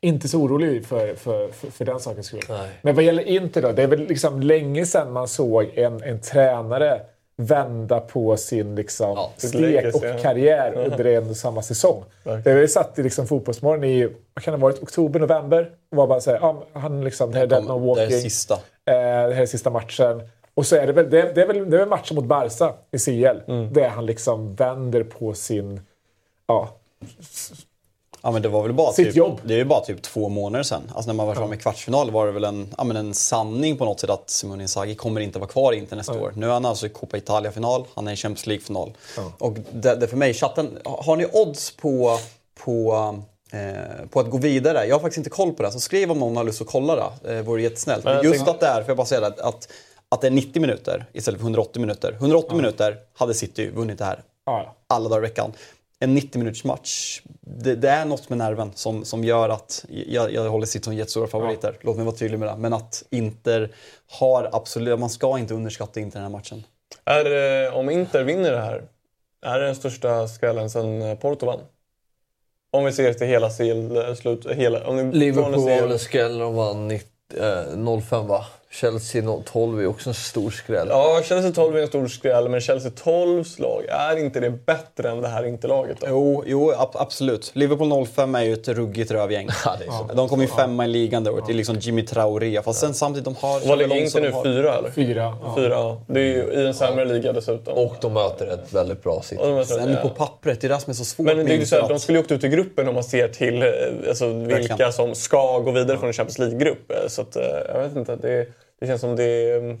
[0.00, 2.42] inte så orolig för, för, för, för den sakens skull.
[2.82, 6.20] Men vad gäller Inter då, det är väl liksom länge sedan man såg en, en
[6.20, 7.00] tränare
[7.36, 10.18] vända på sin liksom sitt stek och ja.
[10.18, 10.80] karriär Ja.
[10.80, 12.04] under en och samma säsong.
[12.22, 12.56] Verkligen.
[12.56, 14.04] Det ju satt i liksom fotbollsmorgon i,
[14.34, 15.70] vad kan det varit, oktober, november?
[15.90, 18.08] Och var bara såhär, ja, han liksom, det här är dead no walking.
[18.08, 18.54] det är sista.
[18.54, 18.58] Eh,
[18.94, 20.22] det här är sista matchen.
[20.54, 22.74] Och så är det väl, det, det är väl, det är väl matchen mot Barca
[22.90, 23.40] i CL.
[23.46, 23.72] Mm.
[23.72, 25.80] Där han liksom vänder på sin,
[26.46, 26.76] ja,
[28.24, 29.40] Ja men det var väl bara Sitt typ, jobb.
[29.44, 30.82] Det är ju bara typ två månader sedan.
[30.94, 33.76] Alltså när man var framme i kvartsfinal var det väl en, ja, men en sanning
[33.76, 36.32] på något sätt att Simone Inzaghi kommer inte vara kvar i Inter nästa år.
[36.36, 38.92] Nu är han alltså i Coppa Italia-final, han är i Champions League-final.
[39.38, 42.18] Och det, det för mig, chatten, har ni odds på,
[42.64, 42.94] på,
[43.52, 44.86] eh, på att gå vidare?
[44.86, 46.96] Jag har faktiskt inte koll på det, så skriv om någon har lust att kolla
[46.96, 47.34] det.
[47.34, 48.04] Eh, vore jättesnällt.
[48.04, 49.68] Men just att det är, får jag bara säga det, att,
[50.08, 52.12] att det är 90 minuter istället för 180 minuter.
[52.12, 54.74] 180 minuter hade City vunnit det här ja.
[54.86, 55.52] alla dagar i veckan.
[56.04, 60.32] En 90 minuters match, det, det är något med nerven som, som gör att jag,
[60.32, 61.76] jag håller City som jättestora favoriter.
[61.80, 62.56] Låt mig vara tydlig med det.
[62.56, 63.70] Men att Inter
[64.10, 66.64] har absolut, man ska inte underskatta Inter den här matchen.
[67.04, 68.82] Är, det- om Inter vinner det här,
[69.46, 71.60] är det den största skrällen sen eh, Porto vann?
[72.72, 74.46] Om vi ser till hela CL-slut...
[74.50, 76.38] Hela, om ni- Liverpool var väl en CL skräll.
[76.38, 77.08] De vann 90,
[77.40, 78.46] eh, 05 va?
[78.80, 80.86] Chelsea 12 är också en stor skräll.
[80.90, 85.10] Ja, Chelsea 12 är en stor skräll, men Chelsea 12s lag, är inte det bättre
[85.10, 85.96] än det här Inter-laget?
[86.00, 86.06] då?
[86.10, 87.50] Jo, jo ab- absolut.
[87.54, 89.48] Liverpool 05 är ju ett ruggigt rövgäng.
[90.14, 91.44] De kom ju femma i ligan det året.
[91.46, 92.62] Det är liksom Jimmy Traoré.
[92.62, 93.68] Fast sen samtidigt, de har...
[93.68, 94.30] Vad ligger Inter nu?
[94.30, 94.90] har- Fyra eller?
[94.90, 95.36] Fyra.
[95.42, 95.54] Ja.
[95.56, 96.00] Fyra, ja.
[96.06, 97.74] Det är ju i en sämre liga dessutom.
[97.78, 99.42] Och de möter ett väldigt bra City.
[99.42, 99.96] Och de möter- Sen ja.
[100.02, 101.88] på pappret, det är det som är så svårt Men det är ju så här,
[101.88, 103.68] de skulle ju åkt ut i gruppen om man ser till eh,
[104.08, 106.92] alltså, vilka som ska gå vidare från en Champions League-grupp.
[107.08, 107.42] Så att, eh,
[107.74, 108.46] jag vet inte, det,
[108.84, 109.58] det känns som det är...
[109.58, 109.78] mm,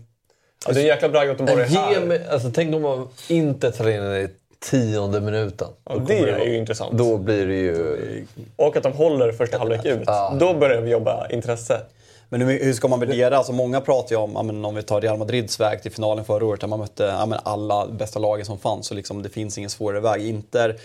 [0.66, 2.00] Ja, det är en jäkla bragd att de bara är här.
[2.00, 4.28] mig, alltså, tänk om man inte tar in den i
[4.70, 5.68] tionde minuten.
[5.84, 6.98] Ja, det är vara- ju intressant.
[6.98, 8.26] Då blir det ju...
[8.56, 10.02] Och att de håller första halvlek ut.
[10.06, 10.36] Ja.
[10.40, 11.80] Då börjar vi jobba intresse.
[12.28, 13.36] Men hur, hur ska man värdera?
[13.36, 16.46] Alltså många pratar ju om, men om vi tar Real Madrids väg till finalen förra
[16.46, 18.86] året där man mötte men alla bästa lagen som fanns.
[18.86, 20.26] Så liksom, det finns ingen svårare väg.
[20.26, 20.76] Inter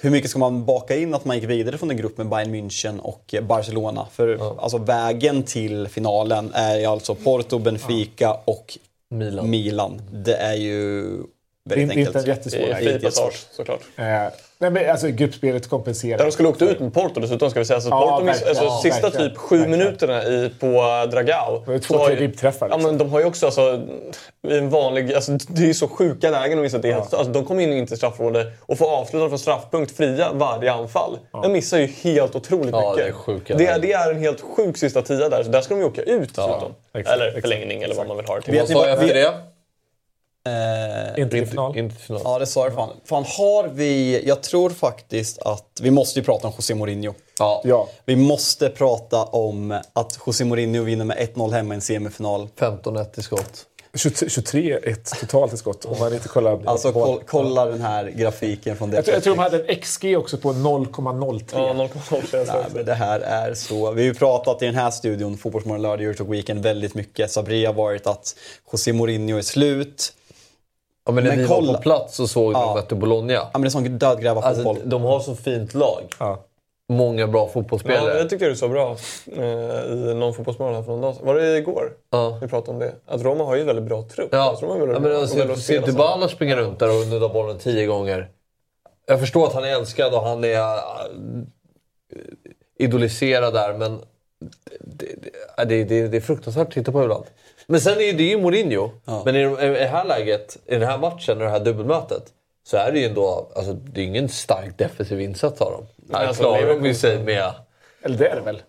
[0.00, 2.54] hur mycket ska man baka in att man gick vidare från en grupp med Bayern
[2.54, 4.06] München och Barcelona?
[4.12, 8.78] För alltså, vägen till finalen är alltså Porto, Benfica och
[9.44, 10.02] Milan.
[10.12, 11.02] Det är ju
[11.64, 12.16] Det är väldigt inte enkelt.
[12.16, 12.84] en jättesvår väg.
[12.84, 13.80] fri passage såklart.
[13.96, 14.26] Eh,
[14.58, 16.18] nej, men alltså gruppspelet kompenserar.
[16.18, 17.80] Där de skulle åkt ut med Porto dessutom ska vi säga.
[17.80, 19.28] Så Ja, Porto miss, alltså, Ja, sista verkligen.
[19.30, 19.78] typ sju Verkligen.
[19.78, 21.62] minuterna i, på eh, Dragao.
[21.66, 22.68] Det två, tre ribbträffar.
[22.70, 22.90] Ja, Liksom.
[22.90, 23.80] men de har ju också alltså,
[24.48, 26.58] en vanlig, alltså, det är ju så sjuka lägen.
[26.58, 29.28] Och vissa, det är helt, alltså, de kommer in inte i straffområde och får avsluta
[29.28, 31.18] från straffpunkt fria varje anfall.
[31.42, 33.04] De missar ju helt otroligt Ja, mycket.
[33.04, 35.42] det är sjuka det, är, det är en helt sjuk sista tia där.
[35.42, 36.74] Så där ska de ju åka ut dessutom.
[36.94, 38.54] exakt, eller exakt, förlängning eller vad man vill ha det till.
[38.54, 39.32] Vet ni vad- jag det?
[40.46, 41.78] Eh, Inte i final.
[41.78, 42.22] Inte final.
[42.24, 42.90] Ja, det sa jag fan.
[43.04, 44.22] Fan, har vi...
[44.26, 45.80] Jag tror faktiskt att...
[45.82, 47.14] Vi måste ju prata om José Mourinho.
[47.38, 47.62] Ja.
[47.64, 47.88] Ja.
[48.04, 52.48] Vi måste prata om att José Mourinho vinner med 1-0 hemma i en semifinal.
[52.58, 53.66] 15-1 i skott.
[53.96, 56.62] 23-1 totalt i skott om man inte kollar.
[56.64, 60.04] Alltså koll, kolla den här grafiken från jag, tror, jag tror de hade en XG
[60.18, 61.42] också på 0,03.
[61.52, 63.90] Ja, 0,0 Nej, men det här är så.
[63.90, 67.30] Vi har ju pratat i den här studion, Fotbollsmorgon lördag, Eurotalk Weekend, väldigt mycket.
[67.30, 68.36] Sabri har varit att
[68.72, 70.12] José Mourinho är slut.
[71.06, 71.66] Ja, men när Men vi kolla.
[71.72, 72.60] var på plats så såg Ja.
[72.66, 73.32] de mötte Bologna.
[73.32, 74.66] Ja, men det är sån dödgrävarfotboll.
[74.76, 76.02] Alltså, de har så fint lag.
[76.20, 76.44] Ja.
[76.88, 78.18] Många bra Ja, fotbollsspelare.
[78.18, 78.96] jag tyckte du sa bra
[79.36, 79.42] eh,
[79.92, 81.26] i någon fotbollsmorgon här för någon dag sedan.
[81.26, 81.92] Var det igår?
[82.10, 82.38] Ja.
[82.42, 82.92] Vi pratade om det.
[83.06, 84.28] Att Roma har ju väldigt bra trupp.
[84.32, 85.92] Ja, Alltså, de ja bra- men och alltså, väldigt se spela så.
[85.92, 88.28] Dybala springa runt där och nudda bollen tio gånger.
[89.06, 90.80] Jag förstår att han är älskad och han är äh,
[92.78, 94.00] idoliserad där, men
[94.80, 95.06] det,
[95.56, 97.24] det, det, det, det är fruktansvärt att titta på ibland.
[97.68, 98.90] Men sen är ju- det är ju Mourinho.
[99.04, 99.22] Ja.
[99.24, 102.22] Men i, i det här läget, i den här matchen, i det här dubbelmötet,
[102.66, 105.86] så är det ju ändå alltså, det är ingen stark defensiv insats av dem.
[106.12, 107.52] Här alltså, klarar de ju sig med...
[108.02, 108.62] Eller det är det väl?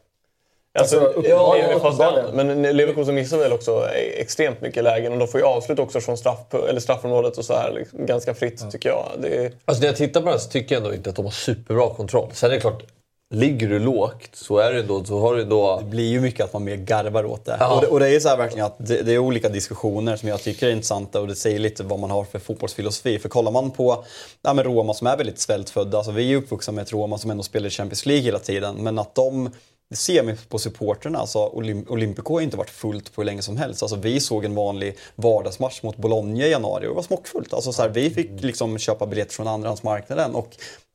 [0.80, 2.36] Alltså, Alltså, ja, uppenbarligen.
[2.36, 3.88] men Leverkusen missar väl också
[4.18, 7.54] extremt mycket lägen och de får ju avslut också från straff, eller straffområdet och så
[7.54, 9.06] här liksom, ganska fritt tycker jag.
[9.20, 11.16] Det är, Alltså när jag tittar på det här så tycker jag ändå inte att
[11.16, 12.30] de har superbra kontroll.
[12.34, 12.84] Sen är det klart,
[13.30, 15.80] ligger du lågt så, är det ändå, så har du ändå...
[15.80, 17.58] Det blir ju mycket att man mer garvar åt det.
[17.60, 17.76] Ja.
[17.76, 20.30] Och, det och det är så här verkligen att det, det är olika diskussioner som
[20.30, 23.20] jag tycker är intressanta och det säger lite vad man har för fotbollsfilosofi.
[23.20, 24.04] För kollar man på
[24.42, 27.18] ja, men Roma som är väldigt svältfödda, alltså vi är ju uppvuxna med ett Roma
[27.18, 29.50] som ändå spelar i Champions League hela tiden, men att de
[29.90, 31.20] det ser man på supporterna.
[31.20, 33.82] Alltså, Olymp- Olympico har inte varit fullt på hur länge som helst.
[33.82, 37.54] Alltså, vi såg en vanlig vardagsmatch mot Bologna i januari och det var smockfullt.
[37.54, 40.36] Alltså, så här, vi fick liksom köpa biljetter från andrahandsmarknaden.
[40.36, 40.50] Och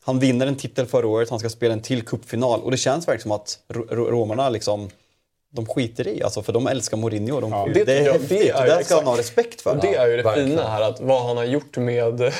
[0.04, 3.08] han vinner en titel förra året, han ska spela en till cupfinal och det känns
[3.08, 4.90] verkligen som att ro- ro- romarna liksom
[5.54, 7.40] de skiter i, alltså, för de älskar Mourinho.
[7.40, 9.60] De, det, det, tycker är jag- häftigt, det det, är där ska han ha respekt
[9.60, 9.70] för.
[9.70, 10.48] Och det är ju det verkligen.
[10.50, 12.32] fina här, att vad han har gjort med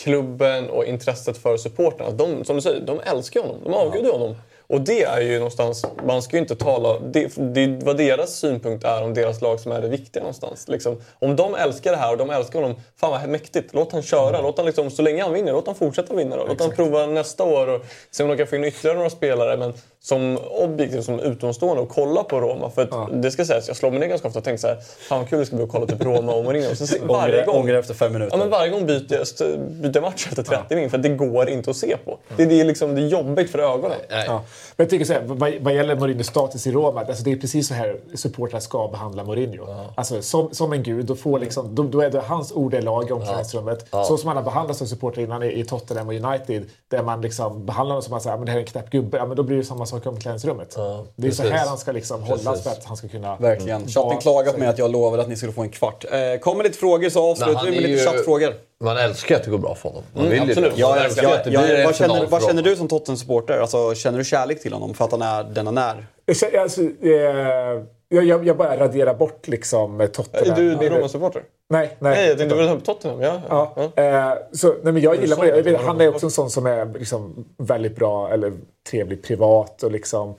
[0.00, 2.10] klubben och intresset för supportrarna.
[2.10, 3.60] De, som du säger, de älskar honom.
[3.64, 4.36] De avgudar honom.
[4.68, 8.84] Och det är ju någonstans, man ska ju inte tala, det, det, vad deras synpunkt
[8.84, 10.68] är om deras lag som är det viktiga någonstans.
[10.68, 13.74] Liksom, om de älskar det här och de älskar honom, fan vad mäktigt.
[13.74, 16.36] Låt han köra, låt han liksom, så länge han vinner, låt han fortsätta vinna.
[16.36, 16.46] Då.
[16.46, 19.56] Låt han prova nästa år och se om de kan få in ytterligare några spelare.
[19.56, 22.70] Men som objektiv, som utomstående och kolla på Roma.
[22.70, 24.76] För att, det ska sägas, jag slår mig ner ganska ofta och tänker så här,
[25.08, 26.70] fan vad kul det ska bli att kolla typ Roma och Mourinho.
[26.70, 28.32] Och så se- varje gång, ångrar efter fem minuter.
[28.32, 31.48] Ja, men varje gång byter jag byter match efter 30 min för att det går
[31.48, 32.18] inte att se på.
[32.36, 33.98] Det, det, är liksom, det är jobbigt för ögonen.
[34.08, 34.44] Ja.
[34.76, 37.36] Men jag tycker så här, vad, vad gäller Mourinhos status i Roma, alltså det är
[37.36, 39.66] precis så här supportrar ska behandla Mourinho.
[39.94, 42.82] Alltså som, som en gud, då, får liksom, då, då är det hans ord är
[42.82, 43.86] lag i omklädningsrummet.
[43.90, 47.20] Så som han har behandlats som supporter innan i, i Tottenham och United, där man
[47.20, 49.36] liksom behandlar honom som att säga, men det här är en knäpp gubbe, ja, men
[49.36, 50.76] då blir det samma sak i omklädningsrummet.
[51.16, 52.64] det är så här han ska liksom hållas Precis.
[52.64, 53.36] för att han ska kunna...
[53.36, 53.88] Verkligen.
[53.88, 56.04] Chatten klagat på mig att jag lovade att ni skulle få en kvart.
[56.04, 58.54] Eh, kommer lite frågor så avslutar vi med lite ju- chattfrågor.
[58.84, 60.04] Man älskar ju att det går bra för honom.
[60.12, 60.78] Man Mm, vill ju absolut.
[60.78, 60.98] Jag, Man
[61.52, 63.58] jag, jag, vad, känner, vad känner du som Tottenham-supporter?
[63.58, 66.06] Alltså, känner du kärlek till honom för att han är den han är?
[66.60, 67.10] Alltså, eh,
[68.08, 70.54] jag, jag, jag bara raderar bort liksom Är Tottenham.
[70.56, 71.42] du, du är Roma-supporter?
[71.70, 72.16] Nej, nej.
[72.16, 73.20] Nej, jag tänkte upp Tottenham.
[73.22, 73.40] Ja.
[73.48, 74.02] Ja.
[74.02, 77.44] Eh, så, nej, men jag gillar vet, Han är också en sån som är liksom
[77.58, 78.52] väldigt bra, eller
[78.90, 79.82] trevlig privat.
[79.82, 80.34] Och liksom, eh,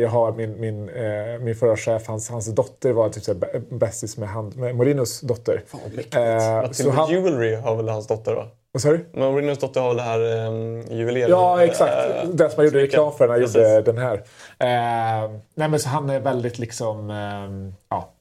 [0.00, 3.34] jag har min, min, eh, min förra chef, hans, hans dotter var typ så
[3.70, 5.62] bästis med, hand, med Mourinhos dotter.
[5.72, 8.46] Eh, så Matilda han, Jewelry har väl hans dotter va?
[8.72, 9.06] vad sa du?
[9.12, 11.30] Men Mourinhos dotter har väl det här um, juveleringen?
[11.30, 11.92] Ja, exakt.
[11.92, 13.56] eh, Den som jag gjorde reklam för när jag Precis.
[13.56, 14.14] gjorde den här.
[14.58, 17.10] Eh, nej, men så han är väldigt liksom...
[17.10, 18.12] Eh, ja,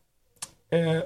[0.72, 1.02] eh,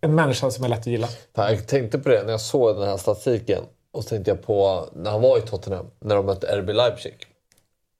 [0.00, 1.08] en människa som är lätt att gilla.
[1.36, 3.62] Fan, Jag tänkte på det när jag såg den här statistiken.
[3.92, 7.14] Och så tänkte jag på när han var i Tottenham, när de mötte RB Leipzig.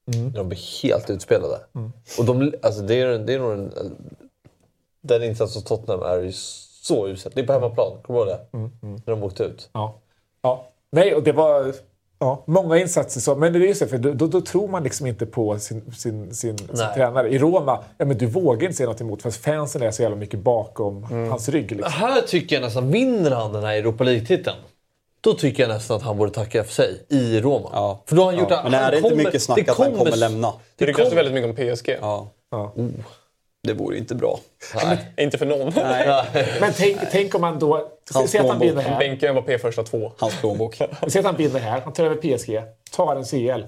[0.06, 1.58] När de blev helt utspelade.
[2.18, 3.72] Och de, alltså det är, det är nog en,
[5.00, 7.32] Den insatsen hos Tottenham är ju så usel.
[7.34, 8.58] Det är på hemmaplan, kommer du ihåg det?
[8.86, 9.70] När de åkte ut.
[9.72, 9.94] Ja.
[10.42, 10.66] ja.
[10.92, 11.74] Nej, och det var
[12.20, 13.20] ja, många insatser.
[13.20, 15.92] Så, men det är ju så, för då, då, tror man liksom inte på sin,
[15.92, 17.28] sin, sin, sin tränare.
[17.28, 20.16] I Roma, ja, men du vågar inte säga något emot för fansen är så jävla
[20.16, 21.70] mycket bakom hans rygg.
[21.70, 21.92] Liksom.
[21.92, 24.56] Här tycker jag nästan vinner han den här Europa League-titeln.
[25.20, 27.98] Då tycker jag nästan att han borde tacka för sig i Roma.
[28.06, 28.60] För då har han gjort Ja.
[28.64, 30.52] Men är det inte mycket snack att han kommer lämna?
[30.76, 31.98] Det ryktas kommer- väldigt mycket om PSG.
[32.00, 32.30] Ja.
[32.50, 32.72] Ja.
[33.62, 34.40] Det vore inte bra.
[35.18, 35.72] Inte för någon.
[36.60, 37.88] Men tänk, tänk om man då...
[38.14, 38.98] Hans att han vinner här.
[38.98, 40.12] Bänken var P första två.
[40.18, 40.74] Hans plånbok.
[41.08, 41.80] Säg att han vinner här.
[41.80, 42.62] Han tar över PSG.
[42.92, 43.64] Tar en CL.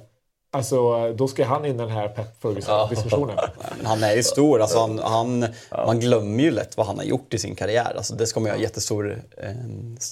[0.52, 3.36] Alltså, då ska han in i den här Pep Ferguson-diskussionen.
[3.84, 4.62] Han är ju stor.
[4.62, 7.94] Alltså han, han, Man glömmer ju lätt vad han har gjort i sin karriär.
[7.96, 9.50] Alltså det ska man ju ha jättestor, eh,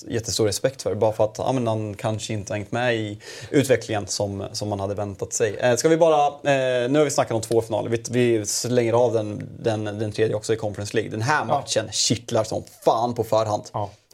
[0.08, 0.94] jättestor respekt för.
[0.94, 3.18] Bara för att ja, men han kanske inte har hängt med i
[3.50, 5.56] utvecklingen som, som man hade väntat sig.
[5.56, 7.90] Eh, ska vi bara, eh, nu har vi snackat om två finaler.
[7.90, 11.10] Vi, vi slänger av den, den, den tredje också i Conference League.
[11.10, 13.62] Den här matchen kittlar som fan på förhand.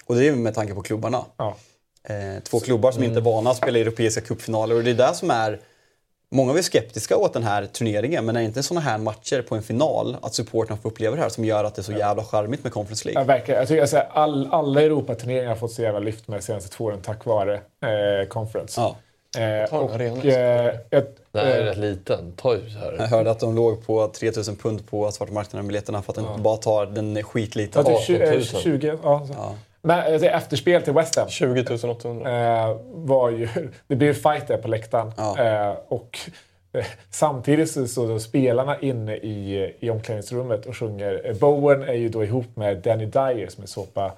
[0.06, 1.24] Och det är med tanke på klubbarna.
[2.08, 4.74] Eh, två klubbar som inte är vana att spela europeiska cupfinaler.
[4.74, 5.60] Och det är det som är
[6.30, 9.62] Många var skeptiska åt den här turneringen, men är inte sådana här matcher på en
[9.62, 12.64] final, att supportrarna får uppleva det här, som gör att det är så jävla charmigt
[12.64, 13.22] med Conference League?
[13.22, 13.60] Ja, verkligen.
[13.60, 16.84] Jag tycker alltså, all, alla Europaturneringar har fått så jävla lyft med de senaste två
[16.84, 18.80] åren tack vare eh, Conference.
[18.80, 18.96] Ja.
[19.36, 22.32] Eh, Ta en och, arena eh, ett, är eh, rätt liten.
[22.36, 22.96] Ta här.
[22.98, 26.42] Jag hörde att de låg på 3000 pund på svarta marknaden biljetterna för att den
[26.42, 27.84] bara tar den skitliten.
[27.86, 29.26] Ja, typ 20, eh, 20 ja.
[29.86, 29.88] Så.
[29.88, 32.30] Men alltså, efterspel till West Ham 20 800.
[32.30, 33.48] eh, var ju...
[33.88, 35.12] Det blev fight där på läktaren.
[35.38, 36.18] Eh, och
[36.72, 41.20] eh, samtidigt så står spelarna inne i, i omklädningsrummet och sjunger.
[41.24, 44.12] Eh, Bowen är ju då ihop med Danny Dyer som är såpa,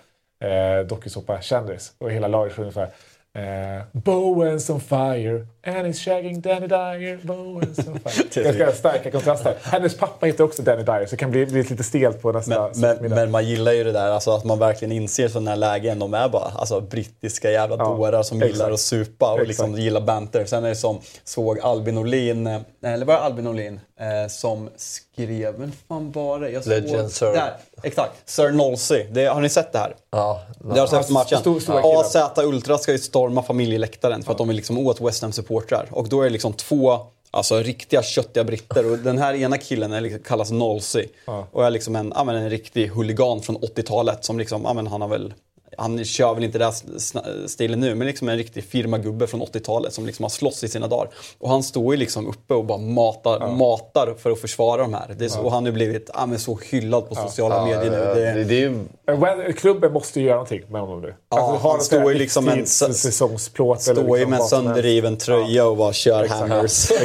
[0.45, 1.93] eh, dokusåpa-kändis.
[1.99, 2.89] Och hela laget sjunger ungefär
[3.37, 7.19] Eh, Bowen's on fire and he's shagging Danny Dyer.
[7.23, 8.43] Bowen's on fire.
[8.45, 9.55] Ganska starka kontraster.
[9.63, 12.71] Hennes pappa heter också Danny Dyer så det kan bli, bli lite stelt på nästa
[12.75, 15.57] Men, men, men man gillar ju det där, alltså att man verkligen inser sådana här
[15.57, 15.99] lägen.
[15.99, 18.73] De är bara alltså, brittiska jävla Ja, dårar som gillar exakt.
[18.73, 20.45] att supa och liksom gillar banter.
[20.45, 24.71] Sen är det som, såg Albin Olin, eh, eller var det Albin Olin, eh, som
[24.77, 26.51] skrev, men fan var det?
[26.51, 27.33] Jag såg, Legend Sir.
[27.33, 27.53] Där,
[27.83, 28.13] exakt.
[28.25, 29.07] Sir Nolsey.
[29.11, 29.95] Det, har ni sett det här?
[30.11, 30.43] Ja.
[30.75, 31.39] Det har sett efter matchen.
[31.39, 32.01] Stor-.
[32.01, 35.89] AZ Ultra ska ju storma familjeläktaren för att de är liksom åt West Ham-supportrar.
[35.91, 37.01] Och då är det liksom två
[37.31, 41.07] Alltså riktiga köttiga britter och den här ena killen är, liksom- kallas Nolsey.
[41.53, 44.87] Och är liksom en, ja, men en riktig huligan från 80-talet som liksom, ja, men
[44.87, 45.35] han har väl
[45.79, 46.73] han kör väl inte den
[47.49, 50.87] stilen nu, men liksom en riktig firmagubbe från 80-talet som liksom har slåss i sina
[50.87, 51.09] dagar.
[51.39, 55.15] Och han står ju liksom uppe och bara matar, matar för att försvara de här.
[55.19, 57.65] Det är så, Och han har ju blivit ja, men så hyllad på sociala Ja,
[57.65, 57.97] medier nu.
[57.97, 58.85] ja, Det, det- det är ju-
[59.21, 61.15] well, Klubben måste ju göra någonting med honom nu.
[61.31, 63.83] Ja, har han de står ju liksom en säsongsplåt.
[63.83, 66.91] Står ju liksom med en sönderriven tröja och bara kör hammers.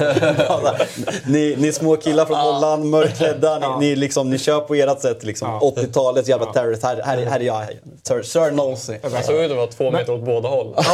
[1.26, 5.24] ni, ni små killar från Holland, mörkklädda, ni, ni, liksom, ni kör på ert sätt.
[5.24, 5.48] Liksom.
[5.48, 6.82] 80-talets jävla terrorist.
[6.82, 7.62] Här, här, här är jag,
[8.10, 8.98] Sir, Sir Nolsey.
[9.02, 10.74] Han såg ut att vara två meter åt båda håll.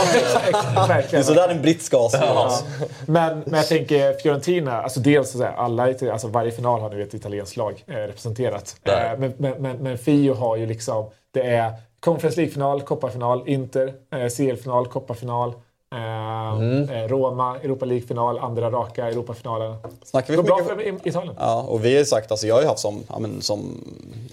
[1.10, 2.50] Det är sådär en britt ska se Ja.
[2.80, 2.88] ut.
[3.06, 5.82] Men, men jag tänker Fiorentina, alltså dels så här, alla,
[6.12, 8.76] alltså varje final har nu ett italienskt lag eh, representerat.
[8.84, 13.92] Eh, men, men, men, men Fio har ju liksom, det är Conference League-final, Coppa-final, Inter,
[14.12, 15.52] eh, CL-final, Coppa-final.
[15.94, 19.76] Eh, eh, Roma, Europa League-final, andra raka Europafinalen.
[20.04, 21.34] Snackar vi Går för bra för Italien.
[21.38, 23.84] Ja, och vi har ju sagt, alltså jag har ju haft som, ja, men, som,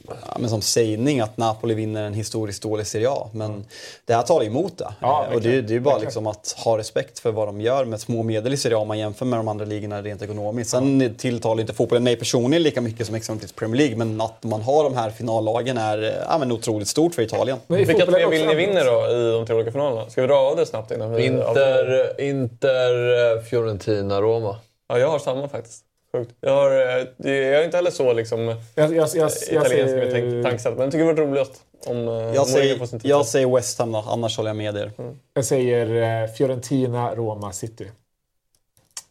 [0.07, 3.27] ja, men som sägning att Napoli vinner en historiskt dålig Serie A.
[3.31, 3.65] Men
[4.05, 4.93] det här talar emot det.
[4.99, 7.61] Ja, Eh, och det, det är ju bara liksom att ha respekt för vad de
[7.61, 10.21] gör med små medel i Serie A om man jämför med de andra ligorna rent
[10.21, 10.69] ekonomiskt.
[10.69, 14.61] Sen tilltalar inte fotbollen mig personligen lika mycket som exempelvis Premier League, men att man
[14.61, 17.57] har de här finallagen är eh, ja, men otroligt stort för Italien.
[17.67, 20.09] Vilka tre vill ni vinner då i de tre olika finalerna?
[20.09, 24.59] Ska vi dra av det snabbt innan vi Inter, Inter, eh, Fiorentina, Roma.
[24.87, 25.83] Ja, jag har samma faktiskt.
[26.11, 26.35] Sjukt.
[26.41, 28.39] Jag, har, eh, jag är inte heller så liksom,
[28.75, 32.13] Jag, jag, jag, jag, italiensk med tänk, men jag tycker det var roligast om eh,
[32.13, 34.91] Jag säger, jag säger West Ham då, annars håller jag med er.
[35.33, 37.91] Jag säger eh, Fiorentina, Roma, City.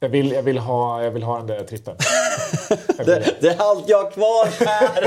[0.00, 1.96] Jag vill, jag vill, ha, jag vill ha den där trippen.
[2.96, 5.00] Det, det är allt jag har kvar här!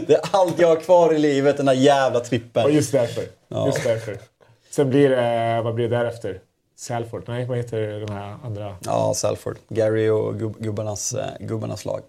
[0.06, 2.64] det är allt jag har kvar i livet, den där jävla trippen.
[2.64, 3.24] Och just därför.
[3.48, 3.66] Ja.
[3.66, 4.18] Just därför.
[4.70, 6.40] Sen blir det, vad blir det därefter?
[6.76, 7.22] Salford?
[7.28, 8.76] Nej, vad heter den här andra?
[8.84, 9.56] Ja, Salford.
[9.68, 12.00] Gary och gubb, gubbarnas, eh, gubbarnas lag.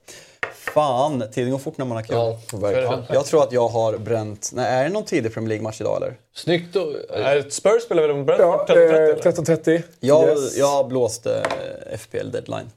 [0.53, 2.15] Fan, tiden går fort när man har kul.
[2.15, 3.03] Ja, verkligen.
[3.10, 4.52] Jag tror att jag har bränt...
[4.53, 6.14] Nej, är det någon tidig Premier League-match idag eller?
[6.36, 6.95] Snyggt då.
[7.15, 8.77] Eh, Spurs spelar väl mot Ja, Brentford?
[8.77, 9.64] eh, 13.30?
[9.65, 9.81] 13.30.
[9.99, 10.57] Jag, Yes.
[10.57, 11.44] jag blåste
[11.91, 12.69] eh, FPL deadline.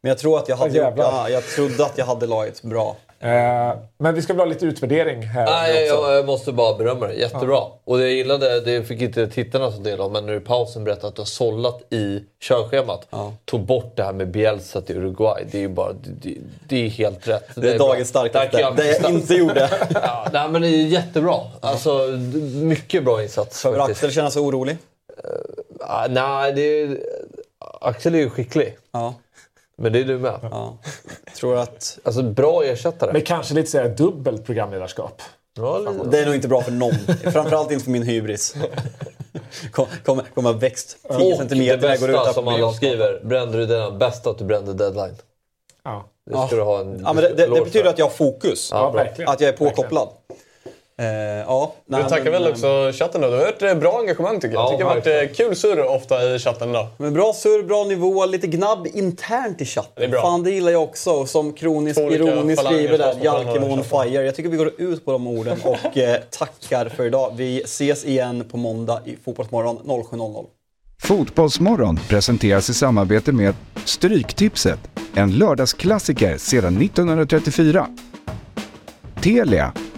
[0.00, 1.04] Men jag tror att jag hade Åh, gjort, jävlar.
[1.12, 2.96] ja, Jag trodde att jag hade laget bra.
[3.24, 6.02] Eh, men vi ska väl ha lite utvärdering här Nej, också.
[6.02, 7.14] jag, jag måste bara berömma det.
[7.14, 7.60] Jättebra.
[7.84, 10.84] Och det jag gillade, det fick inte tittarna så del av, men nu i pausen
[10.84, 13.08] berättade att du har sållat i körschemat.
[13.44, 15.44] Tog bort det här med Bielsa till Uruguay.
[15.50, 16.36] Det är ju bara, det, det,
[16.68, 17.48] det är helt rätt.
[17.54, 17.88] Det är bra.
[17.88, 18.56] dagens starkaste.
[18.56, 19.70] Där Det jag inte gjorde.
[19.94, 21.36] ja, nej, men det är jättebra.
[21.60, 21.98] Alltså,
[22.54, 23.90] mycket bra insats faktiskt.
[23.90, 24.76] Axel känna sig orolig?
[25.80, 26.98] Ah, nej, det är,
[27.80, 28.76] Axel är ju skicklig.
[28.92, 29.14] Ja.
[29.76, 30.38] Men det är du med.
[30.42, 30.78] ja.
[31.36, 31.98] Tror att...
[32.02, 33.12] Alltså, bra ersättare.
[33.12, 35.22] Men kanske lite så här dubbelt programledarskap.
[35.56, 35.92] Ja.
[36.10, 36.94] Det är nog inte bra för någon.
[37.32, 38.54] Framförallt inte för min hybris.
[39.72, 42.72] kommer, kommer ha växt 10 Och det centimeter när jag går bästa ut som alla
[42.72, 43.98] skriver, brände du deadline?
[43.98, 45.16] Bästa att du brände deadline.
[45.84, 46.04] Ja.
[46.30, 48.68] Det ska du ha en Ja, men det, det, det betyder att jag har fokus.
[48.72, 49.06] Ja.
[49.26, 50.08] Att jag är påkopplad.
[50.98, 53.30] Eh, ja, Du nej, tackar men, väl eh, också chatten då?
[53.30, 54.60] Du har ett eh, bra engagemang tycker jag.
[54.62, 56.86] Ja, Jag tycker det har varit eh, kul surr ofta i chatten idag.
[56.98, 59.92] Men bra surr, bra nivå, lite gnabb internt i chatten.
[59.96, 60.22] Det är bra.
[60.22, 61.26] Fan, det gillar jag också.
[61.26, 64.08] Som Kroniskt Två olika Ironi falanger skriver där, slåss mot varandra Jalkemo on i chatten.
[64.10, 64.22] fire.
[64.24, 67.32] Jag tycker vi går ut på de orden och eh, tackar för idag.
[67.36, 70.44] Vi ses igen på måndag i Fotbollsmorgon 07.00.
[71.02, 73.54] Fotbollsmorgon presenteras i samarbete med
[73.84, 74.78] Stryktipset,
[75.14, 77.86] en lördagsklassiker sedan 1934.
[79.22, 79.72] Telia,